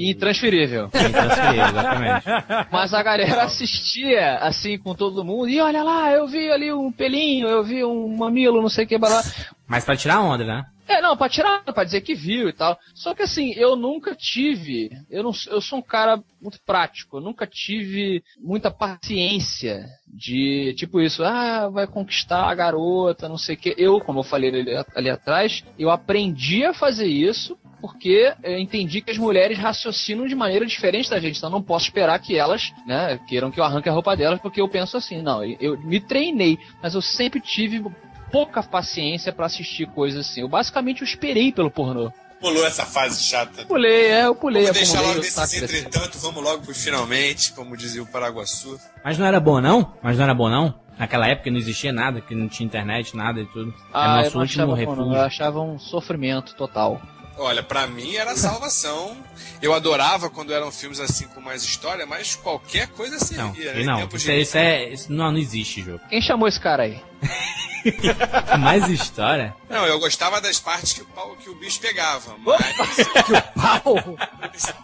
E 0.07 0.11
intransferível. 0.11 0.89
e 0.93 1.07
intransferível, 1.07 1.65
exatamente. 1.67 2.25
Mas 2.71 2.93
a 2.93 3.01
galera 3.03 3.43
assistia 3.43 4.37
assim 4.37 4.77
com 4.77 4.93
todo 4.93 5.23
mundo. 5.23 5.49
E 5.49 5.59
olha 5.59 5.83
lá, 5.83 6.11
eu 6.11 6.27
vi 6.27 6.51
ali 6.51 6.71
um 6.71 6.91
pelinho, 6.91 7.47
eu 7.47 7.63
vi 7.63 7.83
um 7.83 8.15
mamilo, 8.15 8.61
não 8.61 8.69
sei 8.69 8.85
o 8.85 8.87
que, 8.87 8.97
blá, 8.97 9.09
blá. 9.09 9.23
Mas 9.67 9.83
pra 9.83 9.95
tirar 9.95 10.21
onda, 10.21 10.43
né? 10.43 10.65
É, 10.87 11.01
não, 11.01 11.17
pra 11.17 11.27
tirar, 11.27 11.63
pra 11.63 11.83
dizer 11.83 12.01
que 12.01 12.13
viu 12.13 12.47
e 12.47 12.53
tal. 12.53 12.77
Só 12.93 13.15
que 13.15 13.23
assim, 13.23 13.53
eu 13.55 13.75
nunca 13.75 14.13
tive. 14.13 14.91
Eu, 15.09 15.23
não, 15.23 15.31
eu 15.47 15.59
sou 15.59 15.79
um 15.79 15.81
cara 15.81 16.21
muito 16.39 16.59
prático. 16.63 17.17
Eu 17.17 17.21
nunca 17.21 17.47
tive 17.47 18.23
muita 18.39 18.69
paciência 18.69 19.83
de 20.07 20.75
tipo 20.77 21.01
isso. 21.01 21.23
Ah, 21.23 21.69
vai 21.69 21.87
conquistar 21.87 22.43
a 22.47 22.53
garota, 22.53 23.27
não 23.27 23.37
sei 23.37 23.55
o 23.55 23.57
que. 23.57 23.73
Eu, 23.79 23.99
como 23.99 24.19
eu 24.19 24.23
falei 24.23 24.49
ali, 24.51 24.85
ali 24.95 25.09
atrás, 25.09 25.63
eu 25.79 25.89
aprendi 25.89 26.63
a 26.63 26.71
fazer 26.71 27.07
isso. 27.07 27.57
Porque 27.82 28.34
eu 28.43 28.57
entendi 28.57 29.01
que 29.01 29.11
as 29.11 29.17
mulheres 29.17 29.57
raciocinam 29.57 30.28
de 30.28 30.36
maneira 30.36 30.65
diferente 30.65 31.09
da 31.09 31.19
gente, 31.19 31.38
então 31.38 31.49
eu 31.49 31.53
não 31.53 31.61
posso 31.61 31.86
esperar 31.86 32.17
que 32.19 32.38
elas, 32.38 32.73
né, 32.86 33.19
queiram 33.28 33.51
que 33.51 33.59
eu 33.59 33.63
arranque 33.63 33.89
a 33.89 33.91
roupa 33.91 34.15
delas, 34.15 34.39
porque 34.39 34.59
eu 34.61 34.67
penso 34.67 34.97
assim, 34.97 35.21
não, 35.21 35.43
eu 35.43 35.78
me 35.82 35.99
treinei, 35.99 36.57
mas 36.82 36.93
eu 36.95 37.01
sempre 37.01 37.39
tive 37.39 37.84
pouca 38.32 38.61
paciência 38.63 39.32
pra 39.32 39.45
assistir 39.45 39.88
coisas 39.88 40.28
assim. 40.28 40.41
Eu 40.41 40.49
basicamente 40.49 41.01
eu 41.01 41.05
esperei 41.05 41.51
pelo 41.51 41.71
pornô. 41.71 42.11
Pulou 42.39 42.65
essa 42.65 42.86
fase 42.86 43.23
chata. 43.23 43.65
Pulei, 43.65 44.07
é, 44.07 44.26
eu 44.26 44.36
pulei, 44.36 44.63
Vamos 44.63 44.78
deixar 44.78 45.01
logo 45.01 45.19
o 45.19 45.21
desses 45.21 45.63
entretanto, 45.63 46.19
vamos 46.19 46.43
logo 46.43 46.63
pro 46.63 46.76
finalmente, 46.76 47.53
como 47.53 47.78
dizia 47.78 48.03
o 48.03 48.05
Paraguaçu. 48.05 48.78
Mas 49.03 49.17
não 49.17 49.26
era 49.26 49.39
bom, 49.39 49.61
não? 49.61 49.93
Mas 50.03 50.17
não 50.17 50.26
era 50.26 50.34
bom, 50.34 50.49
não? 50.49 50.73
Naquela 50.97 51.28
época 51.28 51.49
não 51.51 51.57
existia 51.57 51.91
nada, 51.91 52.21
que 52.21 52.34
não 52.36 52.47
tinha 52.47 52.65
internet, 52.65 53.15
nada 53.15 53.41
e 53.41 53.45
tudo. 53.45 53.73
Ah, 53.93 54.19
era 54.19 54.19
eu 54.19 54.23
nosso 54.23 54.36
não 54.36 54.41
último 54.43 54.63
achava 54.63 54.71
bom, 54.71 54.78
refúgio. 54.78 55.05
não. 55.05 55.15
Eu 55.15 55.21
achava 55.21 55.61
um 55.61 55.80
sofrimento 55.80 56.55
total. 56.55 57.01
Olha, 57.38 57.61
pra 57.61 57.86
mim 57.88 58.15
era 58.15 58.31
a 58.31 58.36
salvação. 58.38 59.17
Eu 59.61 59.73
adorava 59.73 60.29
quando 60.29 60.53
eram 60.53 60.71
filmes 60.71 60.99
assim 60.99 61.27
com 61.27 61.41
mais 61.41 61.63
história, 61.63 62.05
mas 62.05 62.36
qualquer 62.36 62.88
coisa 62.88 63.15
Não, 63.15 63.53
servia, 63.53 63.73
né? 63.73 63.83
não, 63.83 63.97
Tempos 64.01 64.21
isso, 64.21 64.31
é, 64.31 64.39
isso, 64.39 64.57
é, 64.57 64.89
isso 64.89 65.11
não, 65.11 65.31
não 65.31 65.38
existe, 65.38 65.81
jogo. 65.81 65.99
Quem 66.09 66.21
chamou 66.21 66.47
esse 66.47 66.59
cara 66.59 66.83
aí? 66.83 67.01
Mais 68.59 68.89
história? 68.89 69.53
Não, 69.70 69.86
eu 69.86 69.99
gostava 69.99 70.39
das 70.41 70.59
partes 70.59 70.93
que 70.93 71.01
o, 71.01 71.05
pau, 71.05 71.36
que 71.36 71.49
o 71.49 71.55
bicho 71.55 71.80
pegava, 71.80 72.36
mas... 72.43 72.66
Pau! 73.55 73.95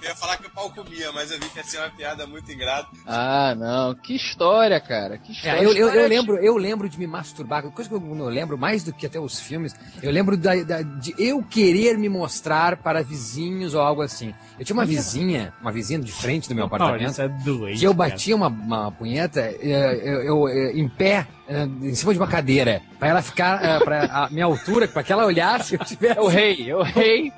eu 0.02 0.10
ia 0.10 0.16
falar 0.16 0.38
que 0.38 0.48
o 0.48 0.50
pau 0.52 0.70
comia, 0.72 1.12
mas 1.12 1.32
eu 1.32 1.40
vi 1.40 1.48
que 1.50 1.58
ia 1.58 1.64
ser 1.64 1.78
uma 1.80 1.90
piada 1.90 2.28
muito 2.28 2.52
ingrata. 2.52 2.90
Ah, 3.06 3.56
não. 3.56 3.96
Que 3.96 4.16
história, 4.16 4.80
cara. 4.80 5.18
Que 5.18 5.32
história. 5.32 5.60
É, 5.60 5.66
eu, 5.66 5.74
eu, 5.74 5.90
eu 5.90 6.08
lembro, 6.08 6.38
eu 6.38 6.58
lembro 6.58 6.90
de 6.90 6.98
me 7.00 7.08
masturbar, 7.08 7.64
coisa 7.72 7.90
que 7.90 7.96
eu 7.96 8.00
não 8.00 8.26
lembro 8.26 8.58
mais 8.58 8.84
do 8.84 8.92
que 8.94 9.06
até 9.06 9.20
os 9.20 9.40
filmes. 9.40 9.74
Eu 10.02 10.12
lembro 10.12 10.36
da, 10.38 10.56
da- 10.64 10.82
de 10.82 11.14
eu 11.18 11.44
querer 11.44 11.98
me 11.98 12.10
mostrar 12.10 12.78
para 12.78 13.02
vizinhos 13.04 13.74
ou 13.74 13.82
algo 13.82 14.02
assim. 14.02 14.34
Eu 14.60 14.66
tinha 14.66 14.76
uma 14.76 14.86
vizinha, 14.86 15.54
uma 15.62 15.72
vizinha 15.72 16.00
de 16.00 16.12
frente 16.12 16.50
do 16.50 16.56
meu 16.56 16.66
apartamento. 16.66 17.02
Maurício 17.02 17.24
é 17.24 17.28
doente. 17.28 17.80
que 17.80 17.86
eu 17.86 17.94
batia 17.94 18.36
uma, 18.36 18.48
uma 18.48 18.92
punheta, 18.92 19.40
eh, 19.42 20.02
eu, 20.04 20.22
eu, 20.22 20.48
eh, 20.50 20.72
em 20.74 20.88
pé, 20.88 21.28
é, 21.41 21.41
em 21.82 21.94
cima 21.96 22.14
de 22.14 22.20
uma 22.20 22.28
cadeira, 22.28 22.82
pra 23.00 23.08
ela 23.10 23.22
ficar, 23.22 23.64
é, 23.64 23.80
pra 23.80 24.04
a 24.06 24.30
minha 24.30 24.46
altura, 24.46 24.88
pra 24.88 25.04
que 25.04 25.12
ela 25.12 25.26
olhasse, 25.26 25.76
eu 25.76 25.80
tivesse... 25.86 26.18
É 26.18 26.22
o 26.22 26.28
rei, 26.28 26.70
é 26.70 26.76
o 26.76 26.82
rei. 26.84 27.32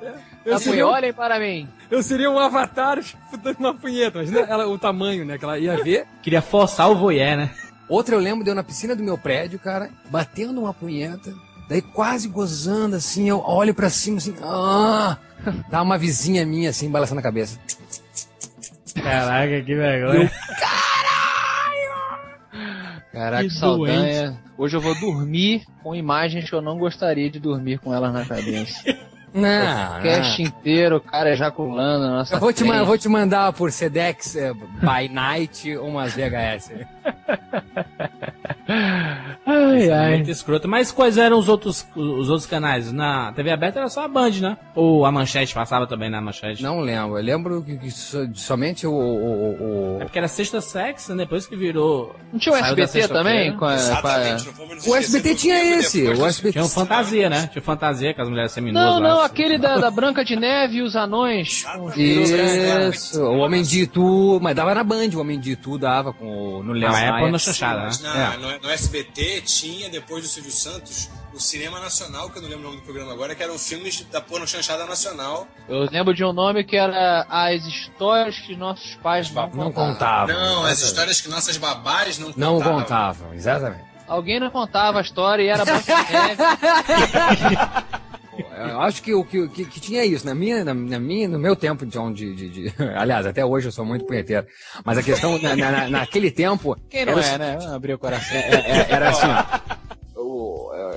Eu 0.44 0.58
seria 0.58 0.86
um- 0.86 0.90
Olhem 0.90 1.12
para 1.12 1.38
mim. 1.38 1.68
Eu 1.90 2.02
seria 2.02 2.30
um 2.30 2.38
avatar 2.38 3.02
tipo, 3.02 3.36
dando 3.38 3.58
uma 3.58 3.74
punheta, 3.74 4.18
imagina 4.18 4.40
ela, 4.40 4.66
o 4.68 4.78
tamanho, 4.78 5.24
né, 5.24 5.38
que 5.38 5.44
ela 5.44 5.58
ia 5.58 5.82
ver. 5.82 6.06
Queria 6.22 6.42
forçar 6.42 6.90
o 6.90 6.94
voyeur, 6.96 7.36
né? 7.36 7.50
Outra 7.88 8.14
eu 8.14 8.18
lembro 8.20 8.42
de 8.44 8.50
eu 8.50 8.54
na 8.54 8.62
piscina 8.64 8.94
do 8.96 9.02
meu 9.02 9.16
prédio, 9.18 9.58
cara, 9.58 9.90
batendo 10.10 10.60
uma 10.60 10.72
punheta, 10.74 11.32
daí 11.68 11.80
quase 11.82 12.28
gozando, 12.28 12.96
assim, 12.96 13.28
eu 13.28 13.40
olho 13.40 13.74
pra 13.74 13.88
cima, 13.90 14.16
assim, 14.18 14.34
ah, 14.42 15.16
dá 15.70 15.82
uma 15.82 15.96
vizinha 15.98 16.44
minha, 16.46 16.70
assim, 16.70 16.90
balançando 16.90 17.20
a 17.20 17.22
cabeça. 17.22 17.58
Caraca, 18.94 19.60
que 19.62 19.74
vergonha. 19.74 20.30
Caraca, 23.14 23.44
Que 23.44 23.48
que 23.48 23.54
saudanha. 23.54 24.36
Hoje 24.58 24.76
eu 24.76 24.80
vou 24.80 24.94
dormir 24.98 25.62
com 25.82 25.94
imagens 25.94 26.50
que 26.50 26.54
eu 26.54 26.60
não 26.60 26.76
gostaria 26.76 27.30
de 27.30 27.38
dormir 27.38 27.78
com 27.78 27.94
elas 27.94 28.12
na 28.12 28.24
cabeça. 28.26 28.82
Não, 29.36 29.98
O 29.98 30.02
cast 30.02 30.40
inteiro, 30.40 30.98
o 30.98 31.00
cara 31.00 31.32
ejaculando 31.32 32.06
nossa 32.06 32.36
Eu 32.36 32.38
vou 32.38 32.52
te, 32.52 32.64
eu 32.64 32.86
vou 32.86 32.96
te 32.96 33.08
mandar 33.08 33.52
por 33.52 33.72
Sedex 33.72 34.36
eh, 34.36 34.52
by 34.54 35.12
night 35.12 35.76
umas 35.76 36.14
VHS. 36.14 36.70
Ai, 38.66 39.90
ai. 39.90 40.14
Muito 40.16 40.30
escroto. 40.30 40.66
Mas 40.68 40.90
quais 40.90 41.18
eram 41.18 41.38
os 41.38 41.48
outros, 41.48 41.86
os 41.94 42.28
outros 42.30 42.46
canais? 42.46 42.92
Na 42.92 43.32
TV 43.32 43.50
aberta 43.50 43.80
era 43.80 43.88
só 43.88 44.04
a 44.04 44.08
Band, 44.08 44.30
né? 44.40 44.56
Ou 44.74 45.04
a 45.04 45.12
Manchete 45.12 45.54
passava 45.54 45.86
também 45.86 46.08
na 46.10 46.20
Manchete? 46.20 46.62
Não 46.62 46.80
lembro, 46.80 47.18
eu 47.18 47.22
lembro 47.22 47.62
que, 47.62 47.76
que 47.76 47.90
so- 47.90 48.28
somente 48.34 48.86
o, 48.86 48.92
o, 48.92 49.96
o- 49.96 49.98
É 50.00 50.04
porque 50.04 50.18
era 50.18 50.28
Sexta 50.28 50.60
Sex, 50.60 51.08
né? 51.10 51.16
depois 51.16 51.46
que 51.46 51.56
virou... 51.56 52.14
Não 52.32 52.38
tinha 52.38 52.54
o 52.54 52.58
SBT 52.58 53.08
também? 53.08 53.50
Com 53.56 53.56
a, 53.56 53.58
com 53.58 53.64
a- 53.66 53.74
Exatamente, 53.74 54.48
não 54.86 54.92
o 54.92 54.96
SBT 54.96 55.34
tinha 55.34 55.78
esse, 55.78 56.02
o 56.08 56.26
SBT 56.26 56.52
Tinha 56.52 56.64
um 56.64 56.68
fantasia, 56.68 57.28
né? 57.30 57.48
Tinha 57.52 57.62
fantasia 57.62 58.14
com 58.14 58.22
as 58.22 58.28
mulheres 58.28 58.52
seminuas 58.52 58.84
Não, 58.84 58.94
lá. 58.94 59.00
não, 59.00 59.20
aquele 59.22 59.58
da, 59.58 59.76
da 59.78 59.90
Branca 59.90 60.24
de 60.24 60.36
Neve 60.36 60.76
e 60.78 60.82
os 60.82 60.96
anões. 60.96 61.64
Isso, 61.96 63.22
o 63.22 63.38
Homem 63.38 63.62
de 63.62 63.82
Itu, 63.82 64.38
mas 64.42 64.54
dava 64.54 64.74
na 64.74 64.84
Band, 64.84 65.08
o 65.14 65.20
Homem 65.20 65.38
de 65.38 65.52
Itu 65.52 65.78
dava 65.78 66.12
com 66.12 66.26
o, 66.26 66.62
no 66.62 66.72
Léo 66.72 66.90
Ah, 66.92 67.00
é 67.00 67.10
Maia. 67.10 67.22
porno 67.22 67.38
chanchada, 67.38 67.80
né? 67.82 67.86
Mas 67.86 68.02
na- 68.02 68.36
no, 68.38 68.53
no 68.62 68.70
SBT 68.70 69.42
tinha, 69.42 69.88
depois 69.90 70.22
do 70.22 70.28
Silvio 70.28 70.52
Santos, 70.52 71.08
o 71.32 71.40
Cinema 71.40 71.80
Nacional, 71.80 72.30
que 72.30 72.38
eu 72.38 72.42
não 72.42 72.48
lembro 72.48 72.64
o 72.66 72.68
nome 72.70 72.80
do 72.80 72.84
programa 72.84 73.12
agora, 73.12 73.34
que 73.34 73.42
eram 73.42 73.58
filmes 73.58 74.02
da 74.12 74.20
porno 74.20 74.46
chanchada 74.46 74.86
nacional. 74.86 75.48
Eu 75.68 75.88
lembro 75.90 76.14
de 76.14 76.24
um 76.24 76.32
nome 76.32 76.62
que 76.64 76.76
era 76.76 77.26
As 77.28 77.64
Histórias 77.64 78.38
que 78.38 78.54
Nossos 78.54 78.94
Pais 78.96 79.30
não 79.30 79.48
Não 79.50 79.72
contavam. 79.72 79.92
contava. 79.94 80.32
não, 80.32 80.64
as 80.64 80.80
histórias 80.80 81.20
que 81.20 81.28
nossas 81.28 81.56
babás 81.56 82.18
não 82.18 82.32
Não 82.36 82.54
contavam. 82.58 82.80
contavam, 82.80 83.34
exatamente. 83.34 83.82
Alguém 84.06 84.38
não 84.38 84.50
contava 84.50 84.98
a 84.98 85.02
história 85.02 85.42
e 85.42 85.48
era 85.48 85.64
Branca 85.64 85.94
de 86.04 86.12
Neve. 86.12 86.42
Eu 88.56 88.80
acho 88.80 89.02
que, 89.02 89.14
o 89.14 89.24
que, 89.24 89.48
que, 89.48 89.64
que 89.64 89.80
tinha 89.80 90.04
isso. 90.04 90.24
Na 90.26 90.34
minha, 90.34 90.64
na, 90.64 90.72
na 90.74 90.98
minha, 90.98 91.28
no 91.28 91.38
meu 91.38 91.56
tempo 91.56 91.84
de, 91.84 91.98
de, 92.12 92.34
de, 92.34 92.48
de- 92.50 92.74
Aliás, 92.96 93.26
até 93.26 93.44
hoje 93.44 93.68
eu 93.68 93.72
sou 93.72 93.84
muito 93.84 94.04
punheteiro. 94.04 94.46
Mas 94.84 94.98
a 94.98 95.02
questão, 95.02 95.38
na, 95.40 95.56
na- 95.56 95.70
na- 95.70 95.88
naquele 95.90 96.30
tempo. 96.30 96.76
Quem 96.88 97.04
não 97.04 97.18
era, 97.18 97.44
é, 97.44 97.56
né? 97.58 97.66
Abrir 97.74 97.94
o 97.94 97.98
coração. 97.98 98.36
é- 98.36 98.54
é- 98.80 98.86
era 98.90 99.10
assim, 99.10 99.26
ó. 99.26 99.84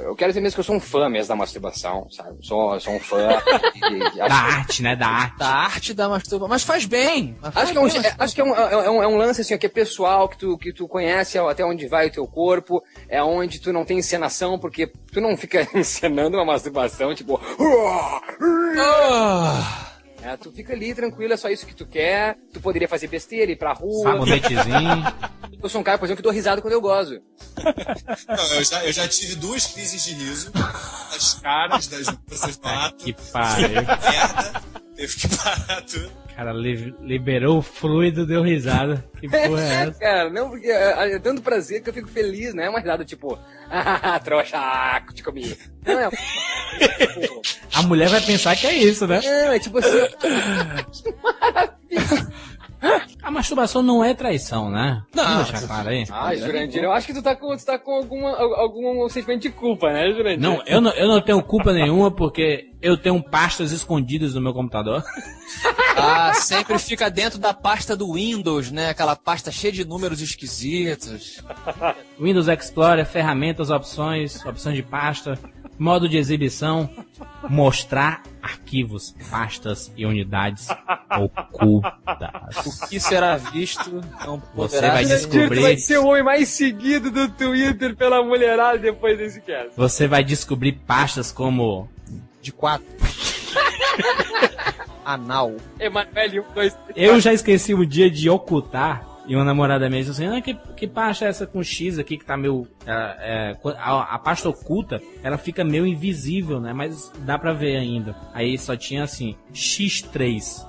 Eu, 0.08 0.12
eu 0.12 0.16
quero 0.16 0.32
dizer 0.32 0.41
mesmo 0.41 0.55
que 0.55 0.60
eu 0.62 0.64
sou 0.64 0.76
um 0.76 0.80
fã 0.80 1.10
mesmo 1.10 1.28
da 1.30 1.36
masturbação, 1.36 2.08
sabe? 2.10 2.38
Sou, 2.41 2.80
sou 2.80 2.93
um 2.93 2.99
fã. 2.99 3.30
e- 3.76 3.80
e 4.16 4.18
Da 4.18 4.26
acho, 4.26 4.36
arte, 4.58 4.84
né? 4.84 4.95
Da 4.95 5.08
arte. 5.08 5.38
Da 5.38 5.47
arte 5.49 5.93
da 5.93 6.10
masturbação. 6.10 6.47
Mas 6.47 6.64
faz 6.64 6.86
bem. 6.86 7.38
Mas 7.41 7.53
faz 7.53 7.64
acho 7.66 7.72
que, 7.74 7.78
é 7.78 7.82
um, 7.82 7.88
bem, 8.01 8.10
é- 8.10 8.16
acho 8.18 8.36
que 8.36 8.41
é, 8.41 8.43
um, 8.43 8.55
é, 8.55 8.89
um, 8.89 9.03
é 9.03 9.08
um 9.08 9.18
lance 9.18 9.41
assim, 9.41 9.58
que 9.58 9.66
é 9.66 9.70
pessoal, 9.70 10.30
que 10.30 10.38
tu, 10.38 10.58
que 10.58 10.72
tu 10.74 10.88
conhece 10.88 11.38
até 11.38 11.66
onde 11.66 11.88
vai 11.88 12.08
o 12.08 12.12
teu 12.12 12.26
corpo, 12.28 12.84
é 13.10 13.22
onde 13.22 13.60
tu 13.60 13.74
não 13.74 13.84
tem 13.86 13.97
encenação, 13.99 14.58
porque 14.58 14.88
tu 15.12 15.20
não 15.22 15.36
fica 15.38 15.68
encenando 15.78 16.38
uma 16.38 16.45
masturbação, 16.45 17.14
tipo. 17.14 17.39
É, 20.24 20.36
tu 20.38 20.51
fica 20.51 20.74
ali 20.74 20.93
tranquilo, 20.93 21.34
é 21.34 21.38
só 21.38 21.49
isso 21.49 21.66
que 21.66 21.76
tu 21.76 21.86
quer. 21.86 22.38
Tu 22.51 22.60
poderia 22.60 22.88
fazer 22.88 23.08
besteira, 23.08 23.51
ir 23.51 23.55
pra 23.55 23.74
rua. 23.74 24.03
Sabonetezinho. 24.12 25.03
Eu 25.62 25.70
sou 25.70 25.82
um 25.82 25.84
cara, 25.84 25.97
por 25.97 26.05
exemplo, 26.05 26.18
que 26.18 26.24
dou 26.24 26.32
risada 26.32 26.62
quando 26.62 26.74
eu 26.74 26.82
gozo. 26.82 27.20
Não, 28.28 28.53
eu, 28.55 28.64
já, 28.64 28.86
eu 28.86 28.93
já 28.93 29.08
tive 29.08 29.36
duas 29.36 29.66
crises 29.66 30.03
de 30.03 30.14
riso 30.14 30.51
nas 30.53 31.34
caras 31.36 31.88
das 31.88 32.05
do 32.08 32.68
ato. 32.68 33.03
que 33.03 33.14
pariu. 33.32 33.70
Merda, 33.70 34.62
teve 34.95 35.16
que 35.16 35.36
parar 35.36 35.82
tudo. 35.82 36.12
O 36.30 36.36
cara 36.38 36.53
li- 36.53 36.95
liberou 37.01 37.58
o 37.58 37.62
fluido, 37.64 38.24
deu 38.28 38.43
risada. 38.43 39.03
Que 39.20 39.28
porra 39.28 39.62
é 39.64 39.74
essa? 39.89 39.99
Cara, 39.99 40.30
não, 40.30 40.51
porque 40.51 40.68
é, 40.68 41.16
é 41.16 41.20
tanto 41.20 41.41
prazer 41.41 41.82
que 41.82 41.89
eu 41.89 41.93
fico 41.93 42.08
feliz, 42.08 42.53
não 42.53 42.64
é 42.64 42.70
uma 42.70 42.80
risada 42.80 43.03
tipo, 43.03 43.39
ah, 43.72 44.20
trouxa, 44.20 44.58
ah, 44.60 45.01
te 45.12 45.24
comi. 45.24 45.58
Não, 45.84 45.99
é. 45.99 46.10
tipo, 46.12 47.41
A 47.74 47.82
mulher 47.82 48.10
vai 48.10 48.22
pensar 48.22 48.55
que 48.55 48.68
é 48.68 48.76
isso, 48.76 49.08
né? 49.08 49.20
não, 49.24 49.51
é 49.53 49.58
tipo 49.60 49.80
assim, 49.80 49.89
A 53.21 53.32
masturbação 53.32 53.82
não 53.84 54.03
é 54.03 54.13
traição, 54.13 54.69
né? 54.69 55.03
Não. 55.13 55.23
Vamos 55.23 55.51
deixar 55.51 55.67
claro 55.67 55.89
aí. 55.89 56.05
ah, 56.09 56.36
Jurandir, 56.36 56.84
eu 56.84 56.91
acho 56.93 57.07
que 57.07 57.13
tu 57.13 57.21
tá 57.21 57.36
com, 57.36 57.55
tu 57.57 57.65
tá 57.65 57.78
com 57.78 57.91
alguma, 57.91 58.30
algum 58.38 59.09
sentimento 59.09 59.41
de 59.41 59.49
culpa, 59.49 59.91
né, 59.91 60.11
Jurandir? 60.11 60.39
Não, 60.39 60.61
eu 60.65 60.80
não, 60.80 60.91
eu 60.91 61.07
não 61.07 61.19
tenho 61.21 61.41
culpa 61.43 61.73
nenhuma 61.73 62.09
porque 62.09 62.71
eu 62.82 62.95
tenho 62.95 63.21
pastas 63.21 63.71
escondidas 63.71 64.34
no 64.34 64.41
meu 64.41 64.53
computador. 64.53 65.03
Ah, 65.99 66.32
sempre 66.36 66.78
fica 66.78 67.09
dentro 67.09 67.39
da 67.39 67.55
pasta 67.55 67.95
do 67.97 68.13
Windows, 68.13 68.69
né? 68.69 68.89
Aquela 68.89 69.15
pasta 69.15 69.49
cheia 69.51 69.73
de 69.73 69.84
números 69.84 70.21
esquisitos. 70.21 71.41
Windows 72.19 72.47
Explorer, 72.47 73.03
ferramentas, 73.03 73.71
opções, 73.71 74.45
opções 74.45 74.75
de 74.75 74.84
pasta, 74.84 75.39
modo 75.78 76.07
de 76.09 76.17
exibição, 76.17 76.89
mostrar 77.49 78.23
arquivos, 78.41 79.15
pastas 79.30 79.91
e 79.95 80.05
unidades 80.05 80.67
ocultas. 81.09 81.93
O 82.65 82.88
que 82.88 82.99
será 82.99 83.38
visto 83.38 84.01
não 84.25 84.41
Você 84.55 84.82
vai 84.82 85.05
descobrir- 85.05 85.61
vai 85.61 85.78
ser 85.78 85.97
o 85.99 86.07
homem 86.07 86.23
mais 86.23 86.49
seguido 86.49 87.11
do 87.11 87.30
Twitter 87.30 87.95
pela 87.95 88.23
mulherada 88.23 88.78
depois 88.78 89.17
desse 89.17 89.41
cast. 89.41 89.71
Você 89.75 90.07
vai 90.07 90.23
descobrir 90.23 90.73
pastas 90.86 91.32
como 91.32 91.88
de 92.41 92.51
quatro. 92.51 92.86
Anal. 95.05 95.55
Emanuele, 95.80 96.41
um, 96.41 96.45
dois, 96.53 96.73
três. 96.88 97.09
Eu 97.09 97.19
já 97.21 97.32
esqueci 97.34 97.73
o 97.73 97.86
dia 97.86 98.11
de 98.11 98.30
ocultar. 98.30 99.07
E 99.28 99.36
uma 99.36 99.43
namorada 99.43 99.89
minha 99.89 100.01
disse 100.01 100.11
assim: 100.23 100.36
ah, 100.36 100.41
que, 100.41 100.53
que 100.75 100.88
pasta 100.88 101.25
é 101.25 101.28
essa 101.28 101.45
com 101.45 101.61
X 101.61 101.99
aqui 101.99 102.17
que 102.17 102.25
tá 102.25 102.38
meio. 102.38 102.65
é, 102.86 103.55
é, 103.55 103.57
a, 103.78 104.15
a 104.15 104.19
pasta 104.19 104.47
oculta, 104.47 105.01
ela 105.21 105.38
fica 105.38 105.63
meio 105.63 105.86
invisível, 105.86 106.61
né? 106.61 106.71
Mas 106.73 107.11
dá 107.19 107.38
pra 107.38 107.51
ver 107.53 107.75
ainda. 107.75 108.15
Aí 108.34 108.57
só 108.57 108.75
tinha 108.75 109.03
assim: 109.03 109.36
X3. 109.53 110.65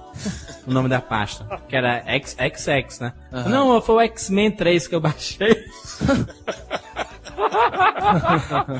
o 0.66 0.72
nome 0.72 0.88
da 0.88 1.00
pasta. 1.00 1.46
Que 1.68 1.76
era 1.76 2.02
X, 2.06 2.36
XX, 2.36 3.00
né? 3.00 3.12
Não, 3.48 3.80
foi 3.80 3.94
o 3.94 4.00
X-Men 4.00 4.50
3 4.50 4.88
que 4.88 4.94
eu 4.94 5.00
baixei. 5.00 5.56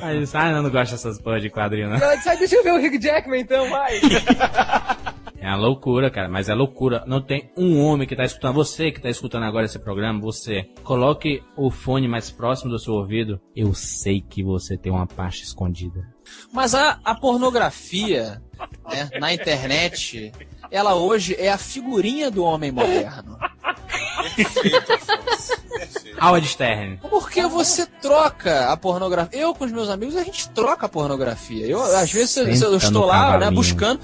Aí 0.03 0.17
eu 0.17 0.21
disse, 0.21 0.37
ah, 0.37 0.53
não, 0.53 0.63
não 0.63 0.71
gosto 0.71 0.93
dessas 0.93 1.21
porra 1.21 1.41
de 1.41 1.51
quadrinho, 1.51 1.91
disse, 2.17 2.29
"Ah, 2.29 2.35
deixa 2.35 2.57
eu 2.57 2.65
ver 2.65 2.73
o 2.73 2.79
Rick 2.79 2.99
Jackman 3.01 3.41
então, 3.41 3.69
vai. 3.69 4.01
É 5.49 5.51
uma 5.51 5.57
loucura, 5.57 6.11
cara, 6.11 6.29
mas 6.29 6.51
é 6.51 6.55
loucura. 6.55 7.03
Não 7.07 7.23
tem 7.23 7.51
um 7.57 7.81
homem 7.81 8.07
que 8.07 8.15
tá 8.15 8.23
escutando. 8.23 8.53
Você 8.57 8.93
que 8.93 9.01
tá 9.01 9.09
escutando 9.09 9.45
agora 9.45 9.65
esse 9.65 9.79
programa, 9.79 10.21
você. 10.21 10.69
Coloque 10.85 11.43
o 11.57 11.71
fone 11.71 12.07
mais 12.07 12.31
próximo 12.31 12.71
do 12.71 12.79
seu 12.79 12.93
ouvido. 12.93 13.41
Eu 13.57 13.73
sei 13.73 14.21
que 14.21 14.43
você 14.43 14.77
tem 14.77 14.93
uma 14.93 15.07
pasta 15.07 15.43
escondida. 15.43 16.07
Mas 16.53 16.75
a, 16.75 17.01
a 17.03 17.15
pornografia 17.15 18.43
né, 18.91 19.09
na 19.19 19.33
internet, 19.33 20.33
ela 20.71 20.95
hoje 20.95 21.35
é 21.39 21.51
a 21.51 21.57
figurinha 21.57 22.31
do 22.31 22.45
homem 22.45 22.71
moderno. 22.71 23.39
Perfeito, 24.37 24.93
Afonso. 24.93 25.63
Perfeito. 25.69 26.25
Howard 26.25 26.47
Stern. 26.47 26.99
Porque 27.09 27.47
você 27.47 27.87
troca 27.87 28.71
a 28.71 28.77
pornografia. 28.77 29.41
Eu 29.41 29.55
com 29.55 29.65
os 29.65 29.73
meus 29.73 29.89
amigos, 29.89 30.17
a 30.17 30.23
gente 30.23 30.49
troca 30.51 30.87
a 30.87 30.89
pornografia. 30.89 31.67
Eu, 31.67 31.83
às 31.83 32.13
vezes, 32.13 32.37
eu, 32.37 32.73
eu 32.73 32.77
estou 32.77 33.07
lá, 33.07 33.39
né, 33.39 33.51
buscando. 33.51 34.01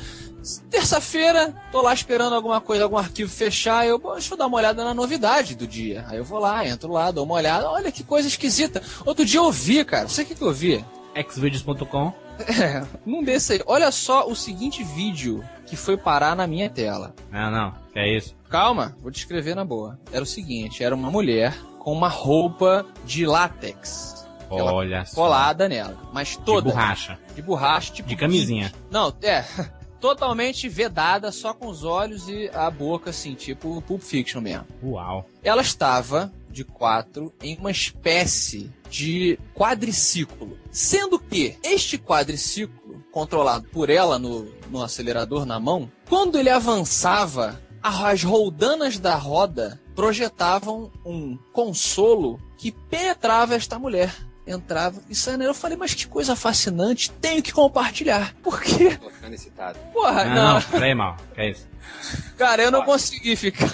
Terça-feira, 0.71 1.55
tô 1.73 1.81
lá 1.83 1.93
esperando 1.95 2.35
alguma 2.35 2.61
coisa, 2.61 2.85
algum 2.85 2.97
arquivo 2.99 3.31
fechar. 3.31 3.87
Eu, 3.87 3.99
"Pô, 3.99 4.13
deixa 4.13 4.35
eu 4.35 4.39
dar 4.39 4.47
uma 4.47 4.57
olhada 4.57 4.85
na 4.85 4.93
novidade 4.95 5.55
do 5.55 5.67
dia. 5.67 6.05
Aí 6.09 6.19
eu 6.19 6.25
vou 6.25 6.39
lá, 6.39 6.67
entro 6.67 6.91
lá, 6.93 7.11
dou 7.11 7.25
uma 7.25 7.35
olhada. 7.35 7.69
Olha 7.71 7.91
que 7.93 8.03
coisa 8.05 8.29
esquisita. 8.29 8.83
Outro 9.05 9.25
dia 9.25 9.41
eu 9.41 9.51
vi, 9.51 9.85
cara. 9.85 10.07
O 10.07 10.11
que, 10.11 10.35
que 10.35 10.43
eu 10.43 10.53
vi? 10.53 10.85
Xvideos.com. 11.31 12.13
É, 12.37 12.85
num 13.07 13.23
desse 13.23 13.53
aí. 13.53 13.63
Olha 13.65 13.93
só 13.93 14.29
o 14.29 14.35
seguinte 14.35 14.83
vídeo 14.83 15.45
que 15.67 15.77
foi 15.77 15.97
parar 15.97 16.35
na 16.35 16.49
minha 16.49 16.69
tela. 16.69 17.15
Não, 17.31 17.49
não. 17.49 17.73
Que 17.93 18.01
é 18.01 18.17
isso? 18.17 18.35
Calma, 18.51 18.97
vou 19.01 19.09
descrever 19.09 19.55
na 19.55 19.65
boa. 19.65 19.97
Era 20.11 20.25
o 20.25 20.27
seguinte: 20.27 20.83
era 20.83 20.97
uma 20.97 21.13
mulher 21.13 21.57
com 21.79 21.93
uma 21.93 22.09
roupa 22.09 22.85
de 23.05 23.25
látex. 23.25 24.27
Olha 24.51 25.05
só. 25.05 25.15
colada 25.15 25.69
nela, 25.69 25.97
mas 26.13 26.31
De 26.31 26.39
toda 26.41 26.69
borracha. 26.71 27.19
de 27.37 27.41
borracha, 27.43 27.93
tipo 27.93 28.09
De 28.09 28.17
camisinha. 28.17 28.73
Não, 28.91 29.15
é 29.23 29.45
totalmente 30.05 30.69
vedada, 30.69 31.33
só 31.33 31.55
com 31.55 31.67
os 31.67 31.83
olhos 31.83 32.29
e 32.29 32.51
a 32.53 32.71
boca 32.71 33.09
assim, 33.09 33.33
tipo 33.33 33.81
Pulp 33.81 34.03
Fiction 34.03 34.39
mesmo. 34.39 34.67
Uau. 34.83 35.25
Ela 35.43 35.63
estava 35.63 36.31
de 36.51 36.63
quatro 36.63 37.33
em 37.43 37.57
uma 37.57 37.71
espécie 37.71 38.71
de 38.91 39.39
quadriciclo. 39.55 40.59
Sendo 40.71 41.19
que 41.19 41.57
este 41.63 41.97
quadriciclo, 41.97 43.03
controlado 43.11 43.67
por 43.73 43.89
ela 43.89 44.19
no, 44.19 44.45
no 44.69 44.83
acelerador 44.83 45.47
na 45.47 45.59
mão, 45.59 45.91
quando 46.07 46.39
ele 46.39 46.51
avançava, 46.51 47.59
as 47.83 48.23
roldanas 48.23 48.99
da 48.99 49.15
roda 49.15 49.81
projetavam 49.95 50.93
um 51.03 51.39
consolo 51.51 52.39
que 52.59 52.71
penetrava 52.71 53.55
esta 53.55 53.79
mulher. 53.79 54.15
Entrava 54.47 55.01
e 55.09 55.31
nela. 55.31 55.45
Eu 55.45 55.55
falei, 55.55 55.77
mas 55.77 55.95
que 55.95 56.07
coisa 56.07 56.37
fascinante, 56.37 57.11
tenho 57.13 57.43
que 57.43 57.53
compartilhar. 57.53 58.35
Por 58.43 58.61
quê? 58.61 58.97
Tô 59.01 59.09
ficando 59.11 59.35
excitado. 59.35 59.79
Porra, 59.93 60.25
Não, 60.25 60.35
não. 60.35 60.55
não, 60.55 60.63
peraí, 60.63 60.95
mal. 60.95 61.17
Que 61.35 61.41
é 61.41 61.51
isso? 61.51 61.67
Cara, 62.37 62.63
eu 62.63 62.71
não 62.71 62.83
consegui 62.85 63.35
ficar. 63.37 63.71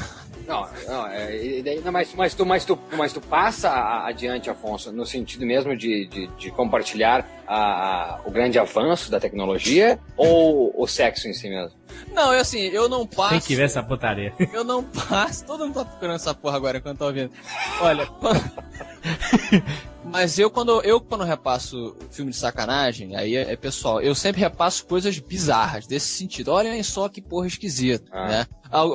Não, 0.46 0.68
não, 0.88 1.06
é, 1.06 1.62
daí- 1.62 1.80
não, 1.84 1.92
mas, 1.92 2.12
mas, 2.14 2.34
tu, 2.34 2.44
mas, 2.44 2.64
tu, 2.64 2.76
mas 2.96 3.12
tu 3.12 3.20
passa 3.20 3.70
adiante, 4.04 4.50
Afonso, 4.50 4.90
no 4.90 5.06
sentido 5.06 5.46
mesmo 5.46 5.76
de, 5.76 6.06
de, 6.08 6.26
de 6.26 6.50
compartilhar 6.50 7.24
a- 7.46 8.14
a- 8.16 8.20
o 8.24 8.32
grande 8.32 8.58
avanço 8.58 9.12
da 9.12 9.20
tecnologia 9.20 10.00
ou 10.16 10.74
o 10.76 10.88
sexo 10.88 11.28
em 11.28 11.32
si 11.32 11.48
mesmo? 11.48 11.78
Não, 12.12 12.32
eu 12.32 12.40
assim, 12.40 12.58
eu 12.60 12.88
não 12.88 13.06
passo. 13.06 13.30
Tem 13.30 13.40
que 13.40 13.54
ver 13.56 13.64
essa 13.64 13.82
putaria. 13.82 14.34
Eu 14.52 14.64
não 14.64 14.82
passo. 14.82 15.44
Todo 15.44 15.64
mundo 15.64 15.74
tá 15.74 15.84
procurando 15.84 16.16
essa 16.16 16.34
porra 16.34 16.56
agora 16.56 16.78
enquanto 16.78 16.98
tá 16.98 17.06
ouvindo. 17.06 17.30
Olha. 17.80 18.06
quando- 18.06 18.52
Mas 20.02 20.38
eu 20.38 20.50
quando 20.50 20.80
eu 20.82 21.00
quando 21.00 21.22
repasso 21.24 21.94
filme 22.10 22.30
de 22.32 22.36
sacanagem, 22.36 23.14
aí 23.16 23.36
é, 23.36 23.52
é 23.52 23.56
pessoal, 23.56 24.00
eu 24.00 24.12
sempre 24.14 24.40
repasso 24.40 24.84
coisas 24.86 25.18
bizarras 25.20 25.86
desse 25.86 26.08
sentido. 26.08 26.48
Olhem 26.50 26.82
só 26.82 27.08
que 27.08 27.20
porra 27.20 27.46
esquisita, 27.46 28.04
Ah. 28.10 28.26
né? 28.26 28.46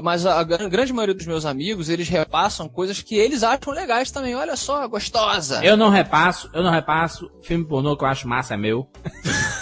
Mas 0.04 0.26
a, 0.26 0.39
a 0.39 0.43
gran- 0.43 0.68
grande 0.70 0.91
maioria 0.91 1.14
dos 1.16 1.26
meus 1.26 1.46
amigos, 1.46 1.89
eles 1.89 2.10
repassam 2.10 2.68
coisas 2.68 3.02
que 3.02 3.16
eles 3.16 3.43
acham 3.43 3.72
legais 3.74 4.10
também. 4.12 4.34
Olha 4.36 4.56
só, 4.56 4.86
gostosa. 4.88 5.64
Eu 5.64 5.78
não 5.78 5.89
repasso, 5.89 6.50
eu 6.54 6.64
não 6.64 6.72
repasso. 6.72 7.30
Filme 7.43 7.64
pornô 7.66 7.96
que 7.96 8.04
eu 8.04 8.08
acho 8.08 8.28
massa 8.28 8.54
é 8.56 8.58
meu. 8.58 8.89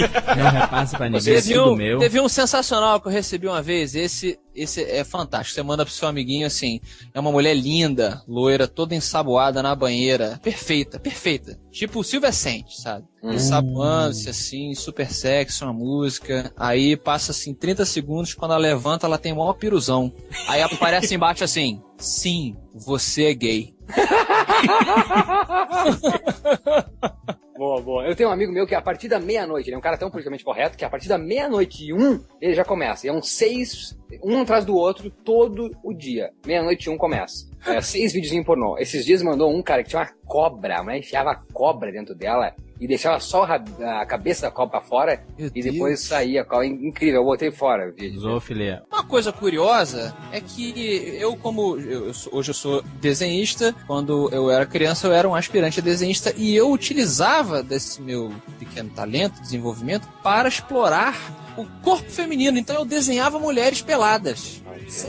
não 0.00 0.50
repasso 0.50 0.96
pra 0.96 1.08
ninguém, 1.08 1.34
é 1.34 1.42
Teve 1.42 1.58
um, 1.58 1.74
meu. 1.74 1.98
teve 1.98 2.20
um 2.20 2.28
sensacional 2.28 3.00
que 3.00 3.08
eu 3.08 3.12
recebi 3.12 3.46
uma 3.46 3.62
vez. 3.62 3.94
Esse, 3.94 4.38
esse 4.54 4.82
é 4.82 5.04
fantástico. 5.04 5.54
Você 5.54 5.62
manda 5.62 5.84
pro 5.84 5.94
seu 5.94 6.08
amiguinho 6.08 6.46
assim: 6.46 6.80
é 7.12 7.20
uma 7.20 7.32
mulher 7.32 7.54
linda, 7.54 8.22
loira, 8.26 8.66
toda 8.66 8.94
ensaboada 8.94 9.62
na 9.62 9.74
banheira. 9.74 10.38
Perfeita, 10.42 10.98
perfeita. 10.98 11.58
Tipo 11.70 12.04
Silvia 12.04 12.32
Sente, 12.32 12.80
sabe? 12.80 13.06
Hum. 13.22 13.32
Ensaboando-se 13.32 14.28
assim, 14.28 14.74
super 14.74 15.10
sexy, 15.12 15.64
uma 15.64 15.72
música. 15.72 16.52
Aí 16.56 16.96
passa 16.96 17.32
assim 17.32 17.54
30 17.54 17.84
segundos. 17.84 18.34
Quando 18.34 18.52
ela 18.52 18.60
levanta, 18.60 19.06
ela 19.06 19.18
tem 19.18 19.32
o 19.32 19.36
maior 19.36 19.54
piruzão. 19.54 20.12
Aí 20.48 20.62
aparece 20.62 21.14
embaixo 21.14 21.44
assim: 21.44 21.82
sim, 21.96 22.56
você 22.74 23.24
é 23.24 23.34
gay. 23.34 23.74
Boa, 27.58 27.82
boa. 27.82 28.06
Eu 28.06 28.14
tenho 28.14 28.28
um 28.28 28.32
amigo 28.32 28.52
meu 28.52 28.68
que 28.68 28.74
a 28.76 28.80
partir 28.80 29.08
da 29.08 29.18
meia-noite, 29.18 29.68
ele 29.68 29.74
é 29.74 29.78
um 29.78 29.82
cara 29.82 29.98
tão 29.98 30.08
politicamente 30.08 30.44
correto 30.44 30.78
que 30.78 30.84
a 30.84 30.88
partir 30.88 31.08
da 31.08 31.18
meia-noite 31.18 31.86
e 31.86 31.92
um, 31.92 32.22
ele 32.40 32.54
já 32.54 32.64
começa. 32.64 33.04
E 33.04 33.10
é 33.10 33.12
um 33.12 33.20
seis, 33.20 33.98
um 34.22 34.40
atrás 34.40 34.64
do 34.64 34.76
outro, 34.76 35.10
todo 35.10 35.76
o 35.82 35.92
dia. 35.92 36.30
Meia-noite 36.46 36.88
e 36.88 36.90
um 36.92 36.96
começa. 36.96 37.50
É, 37.66 37.80
seis 37.80 38.14
em 38.14 38.44
pornô. 38.44 38.78
Esses 38.78 39.04
dias 39.04 39.24
mandou 39.24 39.52
um 39.52 39.60
cara 39.60 39.82
que 39.82 39.88
tinha 39.88 40.02
uma 40.02 40.08
cobra, 40.24 40.84
mulher 40.84 40.98
enfiava 40.98 41.32
a 41.32 41.42
cobra 41.52 41.90
dentro 41.90 42.14
dela 42.14 42.54
e 42.80 42.86
deixava 42.86 43.18
só 43.20 43.44
a 43.44 44.06
cabeça 44.06 44.42
da 44.42 44.50
cobra 44.50 44.78
pra 44.80 44.88
fora 44.88 45.24
Meu 45.38 45.48
e 45.48 45.50
Deus. 45.62 45.72
depois 45.74 46.00
saía 46.00 46.42
a 46.42 46.44
cobra. 46.44 46.66
Incrível, 46.66 47.20
eu 47.20 47.24
botei 47.24 47.50
fora 47.50 47.88
o 47.88 47.92
vídeo. 47.94 48.20
Zoofilia. 48.20 48.82
Uma 48.92 49.04
coisa 49.04 49.32
curiosa 49.32 50.14
é 50.32 50.40
que 50.40 51.16
eu, 51.20 51.36
como 51.36 51.76
eu, 51.78 52.06
eu 52.06 52.14
sou- 52.14 52.34
hoje 52.34 52.50
eu 52.50 52.54
sou 52.54 52.82
desenhista, 53.00 53.74
quando 53.86 54.28
eu 54.32 54.50
era 54.50 54.64
criança 54.66 55.06
eu 55.06 55.12
era 55.12 55.28
um 55.28 55.34
aspirante 55.34 55.80
a 55.80 55.82
desenhista 55.82 56.32
e 56.36 56.54
eu 56.54 56.70
utilizava 56.70 57.62
desse 57.62 58.00
meu 58.02 58.32
pequeno 58.58 58.90
talento, 58.90 59.40
desenvolvimento, 59.40 60.06
para 60.22 60.48
explorar 60.48 61.16
o 61.62 61.66
corpo 61.82 62.10
feminino. 62.10 62.58
Então 62.58 62.76
eu 62.76 62.84
desenhava 62.84 63.38
mulheres 63.38 63.82
peladas. 63.82 64.62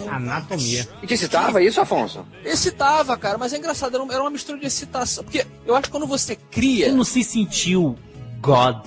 Anatomia. 0.10 0.88
E 1.02 1.08
te 1.08 1.14
excitava 1.14 1.62
isso, 1.64 1.80
Afonso? 1.80 2.26
Excitava, 2.44 3.16
cara, 3.18 3.38
mas 3.38 3.54
é 3.54 3.58
engraçado, 3.58 3.96
era 3.96 4.04
um- 4.04 4.12
era 4.12 4.22
uma 4.22 4.30
mistura 4.30 4.60
de 4.60 4.66
excitação. 4.66 5.24
Porque 5.24 5.46
eu 5.66 5.74
acho 5.76 5.84
que 5.86 5.92
quando 5.92 6.06
você 6.08 6.34
Você 6.34 6.40
cria. 6.52 6.92
não 6.92 7.04
se 7.04 7.24
sentiu 7.24 7.98
God? 8.42 8.86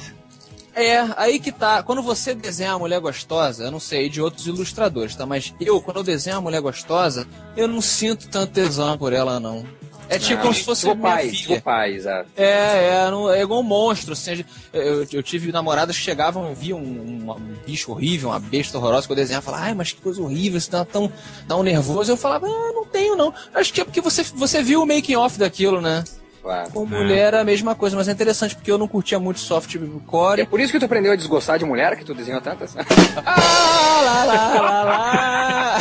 É, 0.75 1.01
aí 1.17 1.39
que 1.39 1.51
tá. 1.53 1.83
Quando 1.83 2.03
você 2.03 2.35
desenha 2.35 2.73
uma 2.73 2.79
mulher 2.81 3.01
gostosa, 3.01 3.65
eu 3.65 3.71
não 3.71 3.81
sei 3.81 4.09
de 4.09 4.21
outros 4.23 4.47
ilustradores, 4.47 5.15
tá? 5.15 5.27
Mas 5.27 5.55
eu, 5.61 5.81
quando 5.83 5.99
eu 5.99 6.03
desenho 6.03 6.37
uma 6.37 6.43
mulher 6.43 6.61
gostosa, 6.63 7.27
eu 7.57 7.69
não 7.69 7.81
sinto 7.83 8.29
tanto 8.29 8.53
tesão 8.53 8.97
por 8.97 9.13
ela, 9.13 9.39
não. 9.39 9.67
É 10.15 10.19
tipo 10.19 10.35
Não, 10.35 10.43
como 10.43 10.55
se 10.55 10.63
fosse 10.65 10.83
tipo 10.87 10.95
minha 10.97 11.11
pai, 11.15 11.29
filha. 11.31 11.37
tipo 11.37 11.61
pai, 11.63 11.95
exato. 11.95 12.29
É, 12.37 12.45
é, 13.07 13.11
não- 13.11 13.31
é 13.33 13.41
igual 13.43 13.61
um 13.61 13.63
monstro. 13.63 14.13
Assim, 14.13 14.45
eu, 14.73 15.07
eu 15.13 15.23
tive 15.23 15.51
namoradas 15.53 15.97
que 15.97 16.03
chegavam 16.03 16.51
e 16.53 16.55
viam 16.55 16.79
um, 16.79 16.83
um- 17.27 17.33
um 17.33 17.55
bicho 17.67 17.91
horrível, 17.93 18.29
uma 18.31 18.39
besta 18.41 18.77
horrorosa 18.79 19.07
que 19.07 19.13
eu 19.13 19.17
desenhava 19.17 19.45
e 19.45 19.47
falavam, 19.47 19.67
ai, 19.67 19.75
mas 19.75 19.93
que 19.93 20.01
coisa 20.01 20.21
horrível, 20.23 20.59
isso 20.59 20.71
dá 20.71 20.85
tão, 20.85 21.11
um 21.51 21.63
nervoso. 21.63 22.13
Eu 22.13 22.17
falava, 22.17 22.47
ah, 22.47 22.73
não 22.75 22.85
tenho 22.87 23.17
não. 23.17 23.33
Acho 23.55 23.73
que 23.73 23.81
é 23.81 23.85
porque 23.85 24.01
você, 24.01 24.23
você 24.23 24.63
viu 24.63 24.83
o 24.83 24.87
making 24.87 25.17
off 25.17 25.39
daquilo, 25.39 25.81
né? 25.81 26.05
Claro. 26.43 26.71
Com 26.73 26.85
mulher 26.85 27.35
é 27.35 27.41
a 27.41 27.45
mesma 27.45 27.75
coisa, 27.75 27.95
mas 27.97 28.09
é 28.09 28.13
interessante 28.13 28.57
porque 28.57 28.71
eu 28.73 28.77
não 28.79 28.89
curtia 28.89 29.19
muito 29.21 29.37
É 29.37 29.41
softcore. 29.41 30.45
por 30.47 30.59
isso 30.61 30.73
que 30.73 30.79
tu 30.81 30.85
aprendeu 30.87 31.13
a 31.13 31.17
desgostar 31.17 31.57
de 31.59 31.65
mulher, 31.65 31.97
que 31.97 32.05
tu 32.05 32.13
desenhou 32.15 32.41
tantas? 32.41 32.75
Ah, 33.25 34.03
lá, 34.05 34.25
lá, 34.25 34.61
lá, 34.61 34.83
lá. 34.85 35.79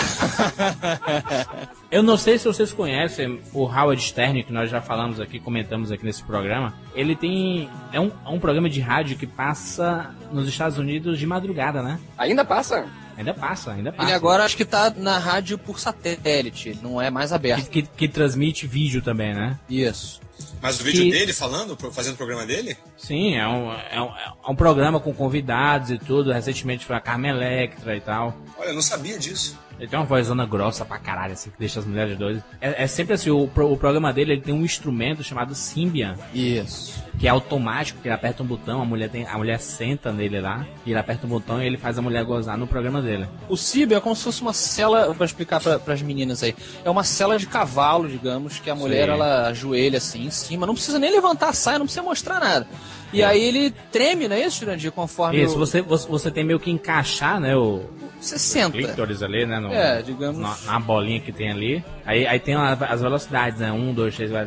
Eu 1.89 2.03
não 2.03 2.17
sei 2.17 2.37
se 2.37 2.45
vocês 2.45 2.71
conhecem 2.71 3.41
o 3.53 3.63
Howard 3.65 4.01
Stern, 4.01 4.43
que 4.43 4.53
nós 4.53 4.69
já 4.69 4.81
falamos 4.81 5.19
aqui, 5.19 5.39
comentamos 5.39 5.91
aqui 5.91 6.05
nesse 6.05 6.23
programa. 6.23 6.73
Ele 6.95 7.15
tem. 7.15 7.69
É 7.91 7.99
um, 7.99 8.11
é 8.25 8.29
um 8.29 8.39
programa 8.39 8.69
de 8.69 8.79
rádio 8.79 9.17
que 9.17 9.27
passa 9.27 10.11
nos 10.31 10.47
Estados 10.47 10.77
Unidos 10.77 11.19
de 11.19 11.25
madrugada, 11.25 11.81
né? 11.81 11.99
Ainda 12.17 12.45
passa? 12.45 12.85
Ainda 13.17 13.33
passa, 13.33 13.71
ainda 13.73 13.91
passa. 13.91 14.07
Ele 14.09 14.15
agora 14.15 14.43
acho 14.45 14.55
que 14.55 14.63
tá 14.65 14.91
na 14.95 15.17
rádio 15.17 15.57
por 15.57 15.79
satélite, 15.79 16.79
não 16.81 17.01
é 17.01 17.09
mais 17.09 17.29
Que, 17.31 17.35
aberto. 17.35 17.69
que, 17.69 17.81
que 17.83 18.07
transmite 18.07 18.65
vídeo 18.65 19.01
também, 19.01 19.33
né? 19.33 19.59
Isso. 19.69 20.21
Mas 20.61 20.79
o 20.79 20.83
vídeo 20.83 21.03
Que- 21.03 21.11
dele 21.11 21.33
falando, 21.33 21.77
fazendo 21.91 22.13
o 22.13 22.17
programa 22.17 22.45
dele? 22.45 22.77
Sim, 22.97 23.35
é 23.35 23.47
um, 23.47 23.71
é, 23.71 24.01
um, 24.01 24.05
é 24.47 24.49
um 24.51 24.55
programa 24.55 24.99
com 24.99 25.13
convidados 25.13 25.91
e 25.91 25.97
tudo. 25.97 26.31
Recentemente 26.31 26.85
foi 26.85 26.95
a 26.95 26.99
Carmen 26.99 27.31
Electra 27.31 27.95
e 27.95 28.01
tal. 28.01 28.35
Olha, 28.57 28.69
eu 28.69 28.73
não 28.75 28.81
sabia 28.81 29.17
disso. 29.17 29.57
Ele 29.79 29.87
tem 29.89 29.97
uma 29.97 30.05
vozona 30.05 30.45
grossa 30.45 30.85
pra 30.85 30.99
caralho, 30.99 31.33
assim, 31.33 31.49
que 31.49 31.57
deixa 31.57 31.79
as 31.79 31.85
mulheres 31.87 32.15
doidas. 32.15 32.43
É, 32.61 32.83
é 32.83 32.87
sempre 32.87 33.15
assim, 33.15 33.31
o, 33.31 33.45
o 33.45 33.77
programa 33.77 34.13
dele 34.13 34.33
ele 34.33 34.41
tem 34.41 34.53
um 34.53 34.63
instrumento 34.63 35.23
chamado 35.23 35.55
Symbian, 35.55 36.15
Isso. 36.35 37.03
que 37.17 37.25
é 37.25 37.31
automático, 37.31 37.99
que 37.99 38.07
ele 38.07 38.13
aperta 38.13 38.43
um 38.43 38.45
botão, 38.45 38.79
a 38.79 38.85
mulher, 38.85 39.09
tem, 39.09 39.25
a 39.25 39.35
mulher 39.39 39.59
senta 39.59 40.11
nele 40.11 40.39
lá, 40.39 40.67
e 40.85 40.91
ele 40.91 40.99
aperta 40.99 41.25
um 41.25 41.29
botão 41.31 41.59
e 41.59 41.65
ele 41.65 41.77
faz 41.77 41.97
a 41.97 42.01
mulher 42.01 42.23
gozar 42.25 42.59
no 42.59 42.67
programa 42.67 43.01
dele. 43.01 43.27
O 43.49 43.57
Cib 43.57 43.93
é 43.93 43.99
como 43.99 44.15
se 44.15 44.23
fosse 44.23 44.43
uma 44.43 44.53
cela, 44.53 45.15
pra 45.15 45.25
explicar 45.25 45.59
para 45.59 45.93
as 45.93 46.01
meninas 46.03 46.43
aí, 46.43 46.55
é 46.85 46.89
uma 46.89 47.03
cela 47.03 47.39
de 47.39 47.47
cavalo, 47.47 48.07
digamos, 48.07 48.59
que 48.59 48.69
a 48.69 48.75
mulher 48.75 49.07
Sim. 49.07 49.13
ela 49.13 49.47
ajoelha 49.47 49.97
assim 49.97 50.29
em 50.31 50.33
cima, 50.33 50.65
não 50.65 50.73
precisa 50.73 50.97
nem 50.97 51.11
levantar 51.11 51.49
a 51.49 51.53
saia, 51.53 51.77
não 51.79 51.85
precisa 51.85 52.03
mostrar 52.03 52.39
nada. 52.39 52.67
E 53.13 53.21
aí 53.21 53.43
ele 53.43 53.71
treme, 53.91 54.27
não 54.27 54.35
é 54.37 54.45
isso, 54.45 54.61
Jurandir? 54.61 54.89
Conforme 54.91 55.43
Isso, 55.43 55.55
o- 55.55 55.59
você, 55.59 55.81
você, 55.81 56.31
tem 56.31 56.45
meio 56.45 56.57
que 56.59 56.71
encaixar, 56.71 57.41
né, 57.41 57.55
o 57.57 57.81
você 58.21 58.39
senta. 58.39 58.71
clítoris 58.77 59.21
ali, 59.21 59.45
né, 59.45 59.59
no, 59.59 59.71
É, 59.73 60.01
digamos. 60.01 60.39
na, 60.39 60.55
na 60.73 60.79
bolinha 60.79 61.19
que 61.19 61.31
tem 61.31 61.51
ali. 61.51 61.83
Aí, 62.05 62.25
aí 62.25 62.39
tem 62.39 62.55
as 62.55 63.01
velocidades, 63.01 63.59
né, 63.59 63.69
um, 63.71 63.93
dois, 63.93 64.15
três, 64.15 64.31
vai. 64.31 64.45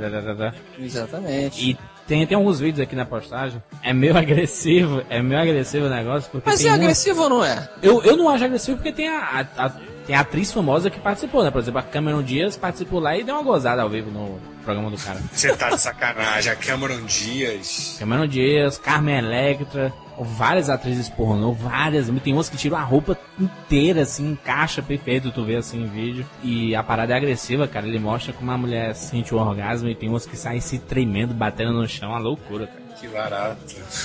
Exatamente. 0.79 1.71
E 1.71 1.77
tem, 2.07 2.27
tem 2.27 2.37
alguns 2.37 2.61
vídeos 2.61 2.81
aqui 2.81 2.97
na 2.97 3.05
postagem. 3.05 3.63
É 3.83 3.93
meio 3.93 4.17
agressivo, 4.19 5.03
é 5.11 5.21
meio 5.23 5.41
agressivo 5.41 5.87
o 5.87 5.91
negócio, 5.91 6.31
porque 6.31 6.49
Mas 6.49 6.65
é 6.65 6.71
agressivo 6.71 7.23
ou 7.23 7.29
não 7.29 7.45
é? 7.45 7.69
Eu, 7.83 8.03
eu 8.03 8.17
não 8.17 8.29
acho 8.29 8.45
agressivo 8.45 8.79
porque 8.79 8.93
tem 8.93 9.09
a, 9.09 9.47
a- 9.59 9.67
a- 9.67 9.73
tem 10.07 10.15
atriz 10.15 10.53
famosa 10.53 10.91
que 10.91 10.99
participou, 11.01 11.43
né? 11.43 11.51
Por 11.51 11.61
exemplo, 11.61 11.81
a 11.81 11.83
Cameron 11.83 12.23
Diaz 12.23 12.57
participou 12.57 13.01
lá 13.01 13.17
e 13.17 13.25
deu 13.25 13.35
uma 13.35 13.43
gozada 13.43 13.83
ao 13.83 13.89
vivo 13.89 14.11
no 14.11 14.39
programa 14.65 14.91
do 14.91 14.97
cara. 14.97 15.21
Você 15.33 15.55
tá 15.57 15.71
de 15.71 15.81
sacanagem. 15.81 16.53
A 16.53 16.57
Cameron 16.57 17.03
Dias. 17.07 17.97
Cameron 17.99 18.27
Diaz, 18.27 18.79
Carmen 18.79 19.17
Electra, 19.17 19.93
várias 20.19 20.69
atrizes 20.69 21.09
pornô, 21.09 21.53
várias. 21.53 22.09
Tem 22.23 22.33
umas 22.33 22.49
que 22.49 22.57
tiram 22.57 22.77
a 22.77 22.83
roupa 22.83 23.19
inteira, 23.39 24.03
assim, 24.03 24.33
encaixa 24.33 24.83
perfeito, 24.83 25.31
tu 25.31 25.45
vê 25.45 25.57
assim 25.57 25.83
em 25.83 25.87
vídeo. 25.87 26.27
E 26.43 26.75
a 26.75 26.83
parada 26.83 27.15
é 27.15 27.17
agressiva, 27.17 27.67
cara. 27.67 27.87
Ele 27.87 27.99
mostra 27.99 28.33
como 28.33 28.51
a 28.51 28.59
mulher 28.59 28.95
sente 28.95 29.35
o 29.35 29.39
orgasmo 29.39 29.89
e 29.89 29.95
tem 29.95 30.09
umas 30.09 30.27
que 30.27 30.37
saem 30.37 30.61
se 30.61 30.79
tremendo, 30.79 31.35
batendo 31.35 31.73
no 31.73 31.89
chão, 31.89 32.11
uma 32.11 32.19
loucura, 32.19 32.67
cara. 32.67 32.84
Que 33.01 33.09
barato. 33.09 33.59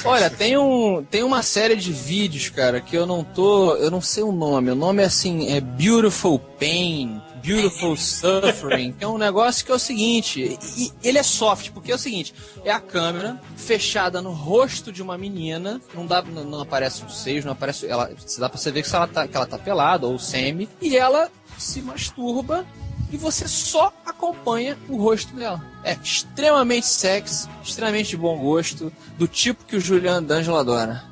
Olha, 0.03 0.29
tem, 0.29 0.57
um, 0.57 1.03
tem 1.03 1.23
uma 1.23 1.41
série 1.43 1.75
de 1.75 1.91
vídeos, 1.93 2.49
cara, 2.49 2.81
que 2.81 2.95
eu 2.97 3.05
não 3.05 3.23
tô. 3.23 3.75
Eu 3.75 3.89
não 3.91 4.01
sei 4.01 4.23
o 4.23 4.31
nome. 4.31 4.71
O 4.71 4.75
nome 4.75 5.03
é 5.03 5.05
assim, 5.05 5.51
é 5.51 5.61
Beautiful 5.61 6.39
Pain, 6.59 7.21
Beautiful 7.43 7.95
Suffering, 7.95 8.91
que 8.93 9.03
é 9.03 9.07
um 9.07 9.17
negócio 9.17 9.65
que 9.65 9.71
é 9.71 9.75
o 9.75 9.79
seguinte, 9.79 10.57
e- 10.77 10.91
ele 11.03 11.17
é 11.17 11.23
soft, 11.23 11.69
porque 11.71 11.91
é 11.91 11.95
o 11.95 11.99
seguinte, 11.99 12.33
é 12.65 12.71
a 12.71 12.79
câmera 12.79 13.39
fechada 13.55 14.21
no 14.21 14.31
rosto 14.31 14.91
de 14.91 15.01
uma 15.01 15.17
menina, 15.17 15.79
não 15.93 16.05
dá, 16.05 16.21
não, 16.21 16.43
não 16.43 16.61
aparece 16.61 17.03
os 17.05 17.17
seios, 17.19 17.45
não 17.45 17.53
aparece. 17.53 17.87
Ela, 17.87 18.11
dá 18.37 18.49
pra 18.49 18.57
você 18.57 18.71
ver 18.71 18.83
que, 18.83 18.93
ela 18.95 19.07
tá, 19.07 19.27
que 19.27 19.35
ela 19.37 19.45
tá 19.45 19.57
pelada 19.57 20.05
ou 20.07 20.19
semi, 20.19 20.67
e 20.81 20.97
ela 20.97 21.29
se 21.57 21.81
masturba 21.81 22.65
e 23.11 23.17
você 23.17 23.47
só 23.47 23.93
acompanha 24.05 24.77
o 24.87 24.97
rosto 24.97 25.35
dela. 25.35 25.63
É 25.83 25.93
extremamente 25.93 26.85
sexy, 26.85 27.47
extremamente 27.63 28.15
bom 28.15 28.37
gosto, 28.37 28.91
do 29.17 29.27
tipo 29.27 29.65
que 29.65 29.75
o 29.75 29.79
Juliano 29.79 30.25
D'Angelo 30.25 30.57
adora. 30.57 31.03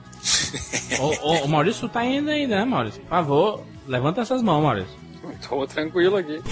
Ô, 1.00 1.28
ô, 1.28 1.46
o 1.46 1.48
Maurício 1.48 1.88
tá 1.88 2.04
indo 2.04 2.30
aí, 2.30 2.48
né, 2.48 2.66
Maurício? 2.66 3.02
Por 3.02 3.10
favor, 3.10 3.64
levanta 3.88 4.22
essas 4.22 4.42
mãos, 4.42 4.62
Maurício. 4.62 5.08
Tô 5.48 5.66
tranquilo 5.68 6.18
aqui. 6.18 6.42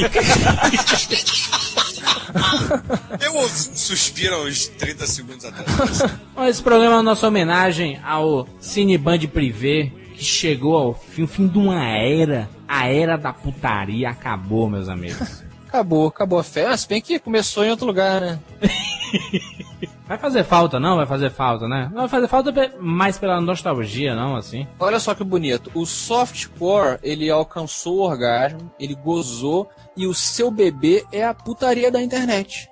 Eu 3.22 3.34
ouvi 3.36 3.70
um 3.70 3.76
suspiro 3.76 4.48
uns 4.48 4.68
30 4.68 5.08
segundos 5.08 5.46
atrás. 5.46 6.02
Esse 6.50 6.62
programa 6.62 6.98
é 6.98 7.00
a 7.00 7.04
nossa 7.04 7.28
homenagem 7.28 8.00
ao 8.04 8.48
Cineband 8.60 9.28
Privé, 9.28 9.92
que 10.16 10.24
chegou 10.24 10.76
ao 10.76 10.94
fim, 10.94 11.24
o 11.24 11.28
fim 11.28 11.48
de 11.48 11.58
uma 11.58 11.84
era. 11.86 12.50
A 12.68 12.88
era 12.88 13.18
da 13.18 13.32
putaria 13.32 14.10
acabou, 14.10 14.70
meus 14.70 14.90
amigos. 14.90 15.44
Acabou, 15.68 16.08
acabou 16.08 16.40
a 16.40 16.44
festa. 16.44 16.78
Se 16.78 16.88
bem 16.88 17.02
que 17.02 17.20
começou 17.20 17.66
em 17.66 17.70
outro 17.70 17.86
lugar, 17.86 18.22
né? 18.22 18.40
Vai 20.08 20.18
fazer 20.20 20.44
falta, 20.44 20.80
não? 20.80 20.98
Vai 20.98 21.06
fazer 21.08 21.32
falta, 21.32 21.68
né? 21.68 21.90
Não 21.92 22.02
vai 22.02 22.08
fazer 22.08 22.28
falta 22.28 22.54
mais 22.80 23.18
pela 23.18 23.42
nostalgia, 23.42 24.16
não, 24.16 24.36
assim. 24.36 24.68
Olha 24.80 25.00
só 25.00 25.16
que 25.16 25.24
bonito. 25.24 25.72
O 25.74 25.84
softcore, 25.86 27.00
ele 27.02 27.30
alcançou 27.30 27.98
o 27.98 28.02
orgasmo, 28.04 28.72
ele 28.80 28.94
gozou, 28.94 29.68
e 29.98 30.06
o 30.06 30.14
seu 30.14 30.52
bebê 30.52 31.04
é 31.12 31.26
a 31.26 31.34
putaria 31.34 31.92
da 31.92 32.02
internet. 32.02 32.70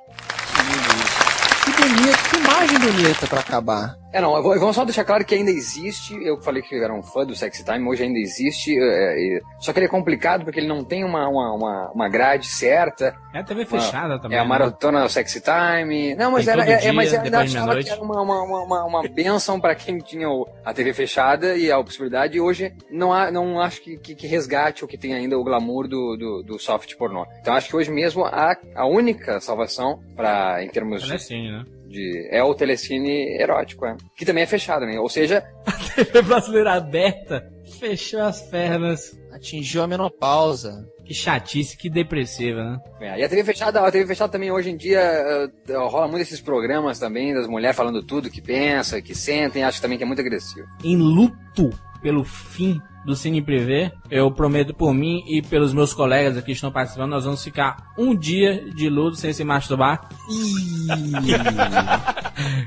Que 1.65 1.71
bonito, 1.71 2.29
que 2.29 2.37
imagem 2.37 2.79
bonita 2.79 3.27
pra 3.27 3.39
acabar. 3.39 4.02
É, 4.13 4.21
não, 4.21 4.35
eu 4.37 4.43
vou- 4.43 4.57
vamos 4.59 4.75
só 4.75 4.85
deixar 4.85 5.03
claro 5.03 5.25
que 5.25 5.33
ainda 5.33 5.49
existe, 5.49 6.13
eu 6.23 6.39
falei 6.39 6.61
que 6.61 6.75
era 6.75 6.93
um 6.93 7.01
fã 7.01 7.25
do 7.25 7.35
Sexy 7.35 7.65
Time, 7.65 7.89
hoje 7.89 8.03
ainda 8.03 8.19
existe, 8.19 8.77
é, 8.79 9.37
é, 9.37 9.41
só 9.59 9.73
que 9.73 9.79
ele 9.79 9.87
é 9.87 9.89
complicado 9.89 10.43
porque 10.45 10.59
ele 10.59 10.67
não 10.67 10.83
tem 10.83 11.03
uma, 11.03 11.27
uma, 11.27 11.51
uma, 11.53 11.91
uma 11.91 12.09
grade 12.09 12.45
certa. 12.47 13.15
É 13.33 13.39
a 13.39 13.43
TV 13.43 13.65
fechada 13.65 14.19
também. 14.19 14.37
É 14.37 14.39
a 14.39 14.43
né? 14.43 14.47
maratona 14.49 15.01
do 15.01 15.09
Sexy 15.09 15.41
Time. 15.41 16.13
Não, 16.13 16.31
mas 16.31 16.45
Tem 16.45 16.53
era, 16.53 16.63
é, 16.69 16.73
é, 16.73 16.77
dia, 16.77 16.93
mas 16.93 17.11
eu 17.11 17.21
de 17.23 17.35
achava 17.35 17.75
que 17.81 17.89
era 17.89 18.01
uma, 18.01 18.21
uma, 18.21 18.43
uma, 18.43 18.63
uma, 18.63 18.85
uma 18.85 19.03
benção 19.09 19.59
pra 19.59 19.73
quem 19.73 19.97
tinha 19.97 20.29
o- 20.29 20.47
a 20.63 20.71
TV 20.73 20.93
fechada 20.93 21.55
e 21.57 21.71
a 21.71 21.83
possibilidade, 21.83 22.37
e 22.37 22.39
hoje 22.41 22.71
não, 22.91 23.11
há, 23.11 23.31
não 23.31 23.59
acho 23.59 23.81
que, 23.81 23.97
que, 23.97 24.13
que 24.13 24.27
resgate 24.27 24.83
ou 24.83 24.87
que 24.87 24.97
tem 24.97 25.15
ainda 25.15 25.39
o 25.39 25.43
glamour 25.43 25.87
do, 25.87 26.15
do, 26.15 26.43
do 26.43 26.59
soft 26.59 26.95
pornô. 26.97 27.25
Então 27.41 27.55
acho 27.55 27.67
que 27.67 27.75
hoje 27.75 27.89
mesmo 27.89 28.23
a, 28.25 28.55
a 28.75 28.85
única 28.85 29.39
salvação 29.39 29.99
para 30.15 30.63
em 30.63 30.69
termos 30.69 31.01
de, 31.01 31.07
Telecine, 31.07 31.51
né? 31.51 31.65
De- 31.93 32.27
é 32.31 32.43
o 32.43 32.53
telecine 32.55 33.37
erótico, 33.39 33.85
é. 33.85 33.95
que 34.17 34.25
também 34.25 34.43
é 34.43 34.47
fechado, 34.47 34.85
né? 34.85 34.99
Ou 34.99 35.07
seja, 35.07 35.43
TV 35.95 36.21
brasileira 36.23 36.73
aberta 36.73 37.47
fechou 37.79 38.21
as 38.21 38.41
pernas. 38.41 39.17
Atingiu 39.31 39.81
a 39.83 39.87
menopausa. 39.87 40.87
Que 41.05 41.13
chatice, 41.13 41.75
que 41.75 41.89
depressiva, 41.89 42.63
né? 42.63 42.79
É, 43.01 43.19
e 43.19 43.23
a 43.23 43.29
TV 43.29 43.43
fechada, 43.43 43.81
a 43.81 43.91
TV 43.91 44.07
fechada 44.07 44.31
também 44.31 44.51
hoje 44.51 44.69
em 44.69 44.77
dia 44.77 44.99
eh, 45.01 45.49
rola 45.75 46.07
muito 46.07 46.21
esses 46.21 46.39
programas 46.39 46.97
também 46.97 47.33
das 47.33 47.45
mulheres 47.45 47.75
falando 47.75 48.01
tudo 48.01 48.29
que 48.29 48.41
pensa, 48.41 49.01
que 49.01 49.13
sentem, 49.13 49.63
acho 49.65 49.81
também 49.81 49.97
que 49.97 50.03
é 50.05 50.07
muito 50.07 50.21
agressivo. 50.21 50.65
Em 50.81 50.95
luto 50.95 51.69
pelo 52.01 52.23
fim 52.23 52.79
do 53.05 53.15
Cine 53.15 53.41
Privé, 53.41 53.91
eu 54.09 54.31
prometo 54.31 54.73
por 54.73 54.93
mim 54.93 55.23
e 55.27 55.41
pelos 55.41 55.73
meus 55.73 55.93
colegas 55.93 56.37
aqui 56.37 56.47
que 56.47 56.51
estão 56.53 56.71
participando, 56.71 57.11
nós 57.11 57.25
vamos 57.25 57.43
ficar 57.43 57.91
um 57.97 58.15
dia 58.15 58.63
de 58.73 58.89
luto 58.89 59.17
sem 59.17 59.33
se 59.33 59.43
masturbar. 59.43 60.07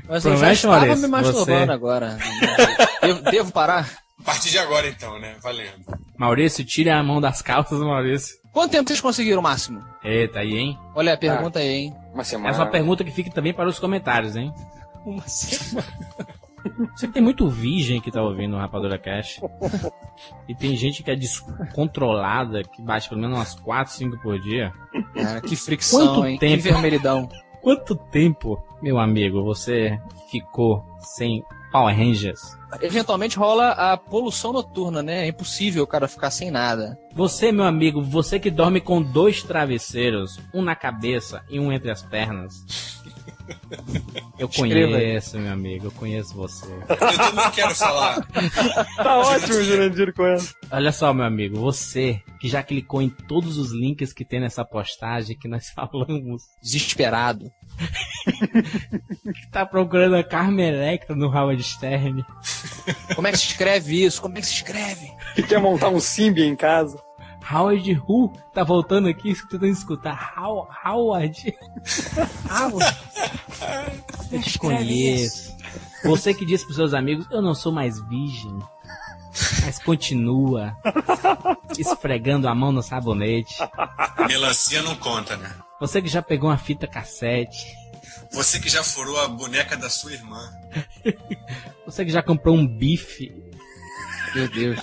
Mas 0.07 0.25
eu 0.25 0.31
já 0.31 0.37
Promete, 0.37 0.53
estava 0.53 0.75
Maurício? 0.77 1.01
me 1.01 1.07
masturbando 1.07 1.65
Você- 1.65 1.71
agora. 1.71 2.17
Devo, 3.01 3.21
devo 3.31 3.51
parar? 3.51 3.89
A 4.19 4.23
partir 4.23 4.49
de 4.49 4.57
agora, 4.57 4.87
então, 4.87 5.19
né? 5.19 5.35
Valendo. 5.41 5.85
Maurício, 6.17 6.65
tire 6.65 6.89
a 6.89 7.01
mão 7.03 7.21
das 7.21 7.41
calças, 7.41 7.79
Maurício. 7.79 8.35
Quanto 8.51 8.71
tempo 8.71 8.87
vocês 8.87 8.99
conseguiram 9.01 9.39
o 9.39 9.43
máximo? 9.43 9.83
Eita, 10.03 10.39
aí, 10.39 10.57
hein? 10.57 10.77
Olha 10.95 11.13
a 11.13 11.17
pergunta 11.17 11.59
aí, 11.59 11.67
hein? 11.67 11.95
Uma 12.13 12.23
semana. 12.23 12.49
Essa 12.49 12.61
é 12.61 12.65
uma 12.65 12.71
pergunta 12.71 13.03
que 13.03 13.11
fica 13.11 13.29
também 13.31 13.53
para 13.53 13.69
os 13.69 13.79
comentários, 13.79 14.35
hein? 14.35 14.51
Uma 15.05 15.23
semana. 15.27 15.87
Você 16.95 17.07
tem 17.07 17.21
muito 17.21 17.49
virgem 17.49 18.01
que 18.01 18.11
tá 18.11 18.21
ouvindo 18.21 18.55
o 18.55 18.59
Rapadura 18.59 18.97
Cash. 18.97 19.39
E 20.47 20.55
tem 20.55 20.75
gente 20.75 21.03
que 21.03 21.11
é 21.11 21.15
descontrolada, 21.15 22.63
que 22.63 22.81
bate 22.81 23.09
pelo 23.09 23.21
menos 23.21 23.37
umas 23.37 23.55
4, 23.55 23.93
5 23.93 24.21
por 24.21 24.39
dia. 24.39 24.73
Cara, 25.13 25.41
que 25.41 25.55
fricção, 25.55 26.15
Quanto 26.15 26.25
hein? 26.25 26.37
tempo? 26.37 26.63
Que 26.63 26.69
vermelhidão. 26.69 27.29
Quanto 27.61 27.95
tempo, 27.95 28.63
meu 28.81 28.97
amigo, 28.97 29.43
você 29.43 29.99
ficou 30.31 30.83
sem 30.99 31.43
Power 31.71 31.95
Rangers? 31.95 32.57
Eventualmente 32.81 33.37
rola 33.37 33.71
a 33.71 33.97
poluição 33.97 34.53
noturna, 34.53 35.01
né? 35.01 35.25
É 35.25 35.27
impossível 35.27 35.83
o 35.83 35.87
cara 35.87 36.07
ficar 36.07 36.31
sem 36.31 36.51
nada. 36.51 36.97
Você, 37.13 37.51
meu 37.51 37.65
amigo, 37.65 38.01
você 38.01 38.39
que 38.39 38.51
dorme 38.51 38.79
com 38.81 39.01
dois 39.01 39.41
travesseiros, 39.43 40.39
um 40.53 40.61
na 40.61 40.75
cabeça 40.75 41.43
e 41.49 41.59
um 41.59 41.71
entre 41.71 41.91
as 41.91 42.01
pernas. 42.01 42.96
Eu 44.37 44.47
conheço, 44.49 45.39
meu 45.39 45.51
amigo, 45.51 45.87
eu 45.87 45.91
conheço 45.91 46.33
você. 46.35 46.65
Eu 46.87 46.97
também 46.97 47.51
quero 47.51 47.75
falar. 47.75 48.25
Tá 48.97 49.17
ótimo, 49.17 49.63
Jurandir, 49.63 50.13
com 50.13 50.25
essa. 50.25 50.53
Olha 50.71 50.91
só, 50.91 51.13
meu 51.13 51.25
amigo, 51.25 51.59
você 51.59 52.21
que 52.39 52.47
já 52.47 52.61
clicou 52.63 53.01
em 53.01 53.09
todos 53.09 53.57
os 53.57 53.71
links 53.71 54.13
que 54.13 54.25
tem 54.25 54.39
nessa 54.39 54.63
postagem 54.65 55.37
que 55.37 55.47
nós 55.47 55.69
falamos, 55.75 56.43
Desesperado. 56.61 57.51
que 59.33 59.51
tá 59.51 59.65
procurando 59.65 60.15
a 60.15 60.23
Carmen 60.23 60.67
Electra 60.67 61.15
no 61.15 61.27
Howard 61.27 61.61
Stern. 61.63 62.23
Como 63.15 63.27
é 63.27 63.31
que 63.31 63.37
se 63.37 63.47
escreve 63.47 64.03
isso? 64.03 64.21
Como 64.21 64.37
é 64.37 64.41
que 64.41 64.47
se 64.47 64.53
escreve? 64.55 65.11
Que 65.35 65.43
quer 65.43 65.59
montar 65.59 65.89
um 65.89 65.99
Simbi 65.99 66.43
em 66.43 66.55
casa. 66.55 66.97
Howard 67.49 68.01
Who 68.07 68.33
tá 68.53 68.63
voltando 68.63 69.07
aqui 69.07 69.33
tentando 69.33 69.67
escutar. 69.67 70.33
How, 70.37 70.67
Howard. 70.85 71.55
Howard. 72.51 72.97
Eu 74.31 74.41
te 74.41 74.59
conheço. 74.59 75.55
Você 76.03 76.33
que 76.33 76.45
disse 76.45 76.63
pros 76.63 76.75
seus 76.75 76.93
amigos, 76.93 77.25
eu 77.31 77.41
não 77.41 77.55
sou 77.55 77.71
mais 77.71 77.99
virgem. 78.07 78.59
Mas 79.63 79.79
continua 79.79 80.75
esfregando 81.77 82.47
a 82.47 82.55
mão 82.55 82.71
no 82.71 82.81
sabonete. 82.81 83.55
Melancia 84.27 84.81
não 84.81 84.95
conta, 84.95 85.37
né? 85.37 85.53
Você 85.79 86.01
que 86.01 86.07
já 86.07 86.21
pegou 86.21 86.49
uma 86.49 86.57
fita 86.57 86.87
cassete. 86.87 87.75
Você 88.31 88.59
que 88.59 88.69
já 88.69 88.83
furou 88.83 89.19
a 89.19 89.27
boneca 89.27 89.77
da 89.77 89.89
sua 89.89 90.13
irmã. 90.13 90.51
Você 91.85 92.03
que 92.03 92.11
já 92.11 92.21
comprou 92.21 92.55
um 92.55 92.67
bife. 92.67 93.33
Meu 94.35 94.49
Deus. 94.49 94.79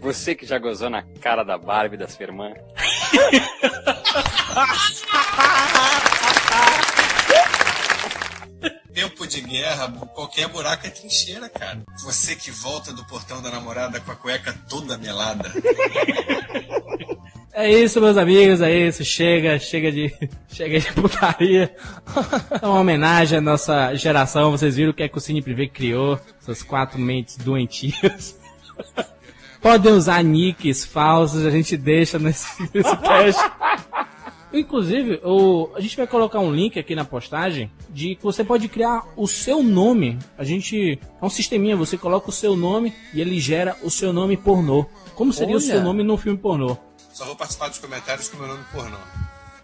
Você 0.00 0.34
que 0.34 0.44
já 0.44 0.58
gozou 0.58 0.90
na 0.90 1.02
cara 1.20 1.44
da 1.44 1.56
Barbie 1.56 1.96
da 1.96 2.08
sua 2.08 2.24
irmã. 2.24 2.52
Tempo 8.94 9.26
de 9.26 9.40
guerra, 9.40 9.90
qualquer 10.14 10.48
buraco 10.48 10.86
é 10.86 10.90
trincheira, 10.90 11.48
cara. 11.48 11.82
Você 12.04 12.36
que 12.36 12.50
volta 12.50 12.92
do 12.92 13.04
portão 13.06 13.42
da 13.42 13.50
namorada 13.50 14.00
com 14.00 14.12
a 14.12 14.14
cueca 14.14 14.54
toda 14.68 14.96
melada. 14.96 15.50
É 17.56 17.70
isso, 17.70 18.00
meus 18.00 18.16
amigos, 18.16 18.60
é 18.60 18.88
isso. 18.88 19.04
Chega, 19.04 19.60
chega 19.60 19.92
de, 19.92 20.12
chega 20.52 20.80
de 20.80 20.92
putaria. 20.92 21.74
É 22.60 22.66
uma 22.66 22.80
homenagem 22.80 23.38
à 23.38 23.40
nossa 23.40 23.94
geração. 23.94 24.50
Vocês 24.50 24.74
viram 24.74 24.90
o 24.90 24.94
que 24.94 25.04
é 25.04 25.08
que 25.08 25.16
o 25.16 25.20
Cine 25.20 25.40
Privé 25.40 25.68
criou? 25.68 26.18
Essas 26.42 26.64
quatro 26.64 26.98
mentes 26.98 27.36
doentias. 27.36 28.36
Podem 29.64 29.92
usar 29.92 30.22
nicks 30.22 30.84
falsos, 30.84 31.46
a 31.46 31.50
gente 31.50 31.74
deixa 31.74 32.18
nesse, 32.18 32.46
nesse 32.74 32.96
cast. 32.98 33.42
Inclusive, 34.52 35.22
o, 35.24 35.70
a 35.74 35.80
gente 35.80 35.96
vai 35.96 36.06
colocar 36.06 36.38
um 36.38 36.52
link 36.52 36.78
aqui 36.78 36.94
na 36.94 37.02
postagem 37.02 37.72
de 37.88 38.14
que 38.14 38.22
você 38.22 38.44
pode 38.44 38.68
criar 38.68 39.04
o 39.16 39.26
seu 39.26 39.62
nome. 39.62 40.18
A 40.36 40.44
gente. 40.44 41.00
É 41.00 41.24
um 41.24 41.30
sisteminha, 41.30 41.74
você 41.74 41.96
coloca 41.96 42.28
o 42.28 42.32
seu 42.32 42.54
nome 42.54 42.92
e 43.14 43.22
ele 43.22 43.40
gera 43.40 43.74
o 43.82 43.90
seu 43.90 44.12
nome 44.12 44.36
pornô. 44.36 44.84
Como 45.14 45.32
seria 45.32 45.54
o 45.54 45.58
Olha. 45.58 45.66
seu 45.66 45.82
nome 45.82 46.02
num 46.02 46.18
filme 46.18 46.38
pornô? 46.38 46.76
Só 47.14 47.24
vou 47.24 47.34
participar 47.34 47.68
dos 47.68 47.78
comentários 47.78 48.28
com 48.28 48.36
meu 48.36 48.48
nome 48.48 48.64
pornô. 48.70 48.98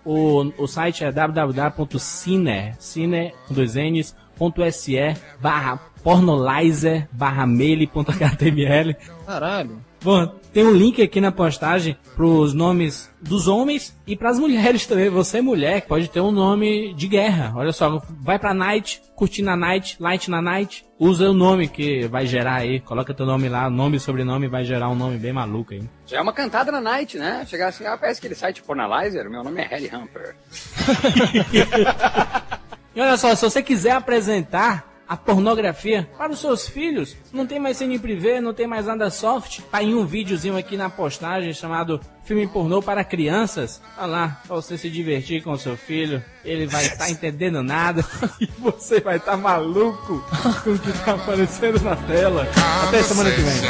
O, 0.02 0.50
o 0.56 0.66
site 0.66 1.04
é 1.04 1.12
www.cine, 1.12 2.74
cine, 2.78 3.34
com 3.46 3.52
dois 3.52 3.74
N's, 3.74 4.16
ponto 4.34 4.62
.se, 4.72 4.96
barra 5.42 5.76
pornolizer, 6.02 7.06
barra 7.12 7.46
mail.html. 7.46 8.94
Caralho. 9.26 9.89
Bom, 10.02 10.26
tem 10.52 10.64
um 10.64 10.72
link 10.72 11.02
aqui 11.02 11.20
na 11.20 11.30
postagem 11.30 11.96
pros 12.16 12.54
nomes 12.54 13.10
dos 13.20 13.46
homens 13.46 13.94
e 14.06 14.16
pras 14.16 14.38
mulheres 14.38 14.86
também. 14.86 15.10
Você, 15.10 15.40
mulher, 15.40 15.86
pode 15.86 16.08
ter 16.08 16.20
um 16.20 16.30
nome 16.30 16.94
de 16.94 17.06
guerra. 17.06 17.52
Olha 17.54 17.72
só, 17.72 18.02
vai 18.20 18.38
pra 18.38 18.54
night, 18.54 19.02
curtir 19.14 19.42
na 19.42 19.56
night, 19.56 19.96
light 20.00 20.30
na 20.30 20.40
night, 20.40 20.84
usa 20.98 21.30
o 21.30 21.34
nome 21.34 21.68
que 21.68 22.06
vai 22.08 22.26
gerar 22.26 22.56
aí. 22.56 22.80
Coloca 22.80 23.12
teu 23.12 23.26
nome 23.26 23.48
lá, 23.48 23.68
nome 23.68 23.98
e 23.98 24.00
sobrenome, 24.00 24.48
vai 24.48 24.64
gerar 24.64 24.88
um 24.88 24.96
nome 24.96 25.18
bem 25.18 25.32
maluco 25.32 25.74
aí. 25.74 25.82
Já 26.06 26.18
é 26.18 26.20
uma 26.20 26.32
cantada 26.32 26.72
na 26.72 26.80
night, 26.80 27.18
né? 27.18 27.44
Chegar 27.46 27.68
assim, 27.68 27.84
ah, 27.84 27.98
parece 27.98 28.18
aquele 28.18 28.34
site 28.34 28.62
Pornalizer, 28.62 29.28
meu 29.30 29.44
nome 29.44 29.60
é 29.60 29.66
Harry 29.66 29.90
Humper. 29.94 30.34
E 32.94 33.00
olha 33.00 33.16
só, 33.16 33.34
se 33.34 33.42
você 33.42 33.62
quiser 33.62 33.92
apresentar 33.92 34.89
a 35.10 35.16
pornografia 35.16 36.08
para 36.16 36.30
os 36.30 36.38
seus 36.38 36.68
filhos. 36.68 37.16
Não 37.32 37.44
tem 37.44 37.58
mais 37.58 37.76
cine 37.76 37.98
privê, 37.98 38.40
não 38.40 38.54
tem 38.54 38.68
mais 38.68 38.86
nada 38.86 39.10
soft. 39.10 39.58
Tá 39.68 39.82
em 39.82 39.92
um 39.92 40.06
videozinho 40.06 40.56
aqui 40.56 40.76
na 40.76 40.88
postagem 40.88 41.52
chamado 41.52 42.00
Filme 42.22 42.46
Pornô 42.46 42.80
para 42.80 43.02
Crianças. 43.02 43.82
Olha 43.98 44.06
lá, 44.06 44.40
pra 44.46 44.54
você 44.54 44.78
se 44.78 44.88
divertir 44.88 45.42
com 45.42 45.50
o 45.50 45.58
seu 45.58 45.76
filho. 45.76 46.22
Ele 46.44 46.68
vai 46.68 46.84
estar 46.84 47.06
tá 47.06 47.10
entendendo 47.10 47.60
nada 47.60 48.04
e 48.40 48.46
você 48.60 49.00
vai 49.00 49.16
estar 49.16 49.32
tá 49.32 49.36
maluco 49.36 50.24
com 50.62 50.70
o 50.70 50.78
que 50.78 50.92
tá 51.04 51.14
aparecendo 51.14 51.80
na 51.82 51.96
tela. 51.96 52.46
Até 52.86 53.02
semana 53.02 53.32
que 53.32 53.40
vem. 53.40 53.60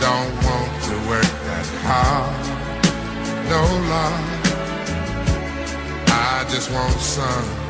Don't 0.00 0.32
want 0.44 0.82
to 0.82 0.94
work 1.08 1.30
that 1.46 1.66
hard, 1.84 2.34
no 3.48 3.62
love. 3.88 4.30
I 6.08 6.44
just 6.50 6.72
want 6.72 6.98
some, 6.98 7.69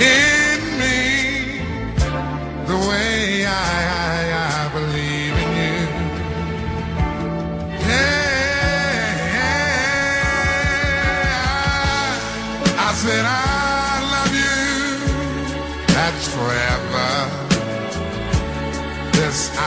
in 0.00 0.60
me 0.80 1.60
the 2.66 2.76
way 2.88 3.44
I, 3.46 3.48
I, 4.06 4.32
I 4.56 4.68
believe 4.72 5.34
in 5.44 5.50
you? 5.60 5.78
Yeah, 7.88 8.08
I 12.86 12.90
said 13.02 13.24
I 13.26 13.30
love 14.14 14.34
you. 14.44 14.60
That's 15.94 16.26
forever. 16.34 17.10
This 19.12 19.40
I 19.56 19.60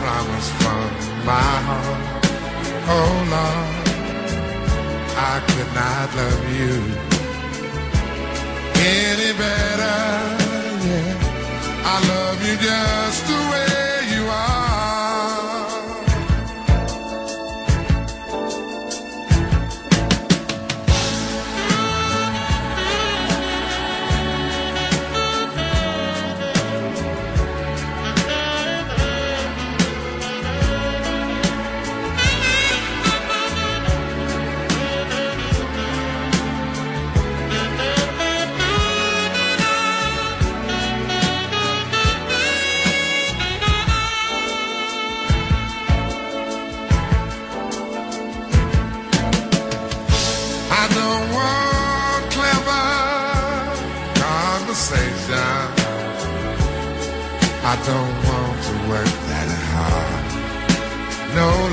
promise 0.00 0.48
from 0.60 0.88
my 1.26 1.52
heart. 1.68 2.24
Oh 2.88 3.12
Lord. 3.32 3.74
I 5.16 5.40
could 5.46 5.72
not 5.74 6.14
love 6.16 6.44
you 6.58 7.13
any 8.84 9.32
better. 9.38 9.96
Yeah, 10.86 11.92
I 11.92 11.96
love 12.10 12.38
you 12.46 12.56
just 12.56 13.26
the 13.26 13.40
way 13.50 14.16
you 14.16 14.24
are. 14.28 14.73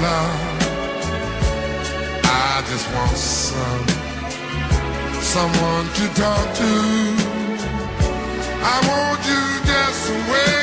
Love. 0.02 0.62
I 2.24 2.64
just 2.70 2.88
want 2.94 3.18
some 3.18 3.88
someone 5.22 5.86
to 5.98 6.06
talk 6.22 6.48
to. 6.62 6.74
I 8.74 8.78
want 8.90 9.20
you 9.32 9.44
just 9.70 10.08
the 10.08 10.18
way 10.32 10.61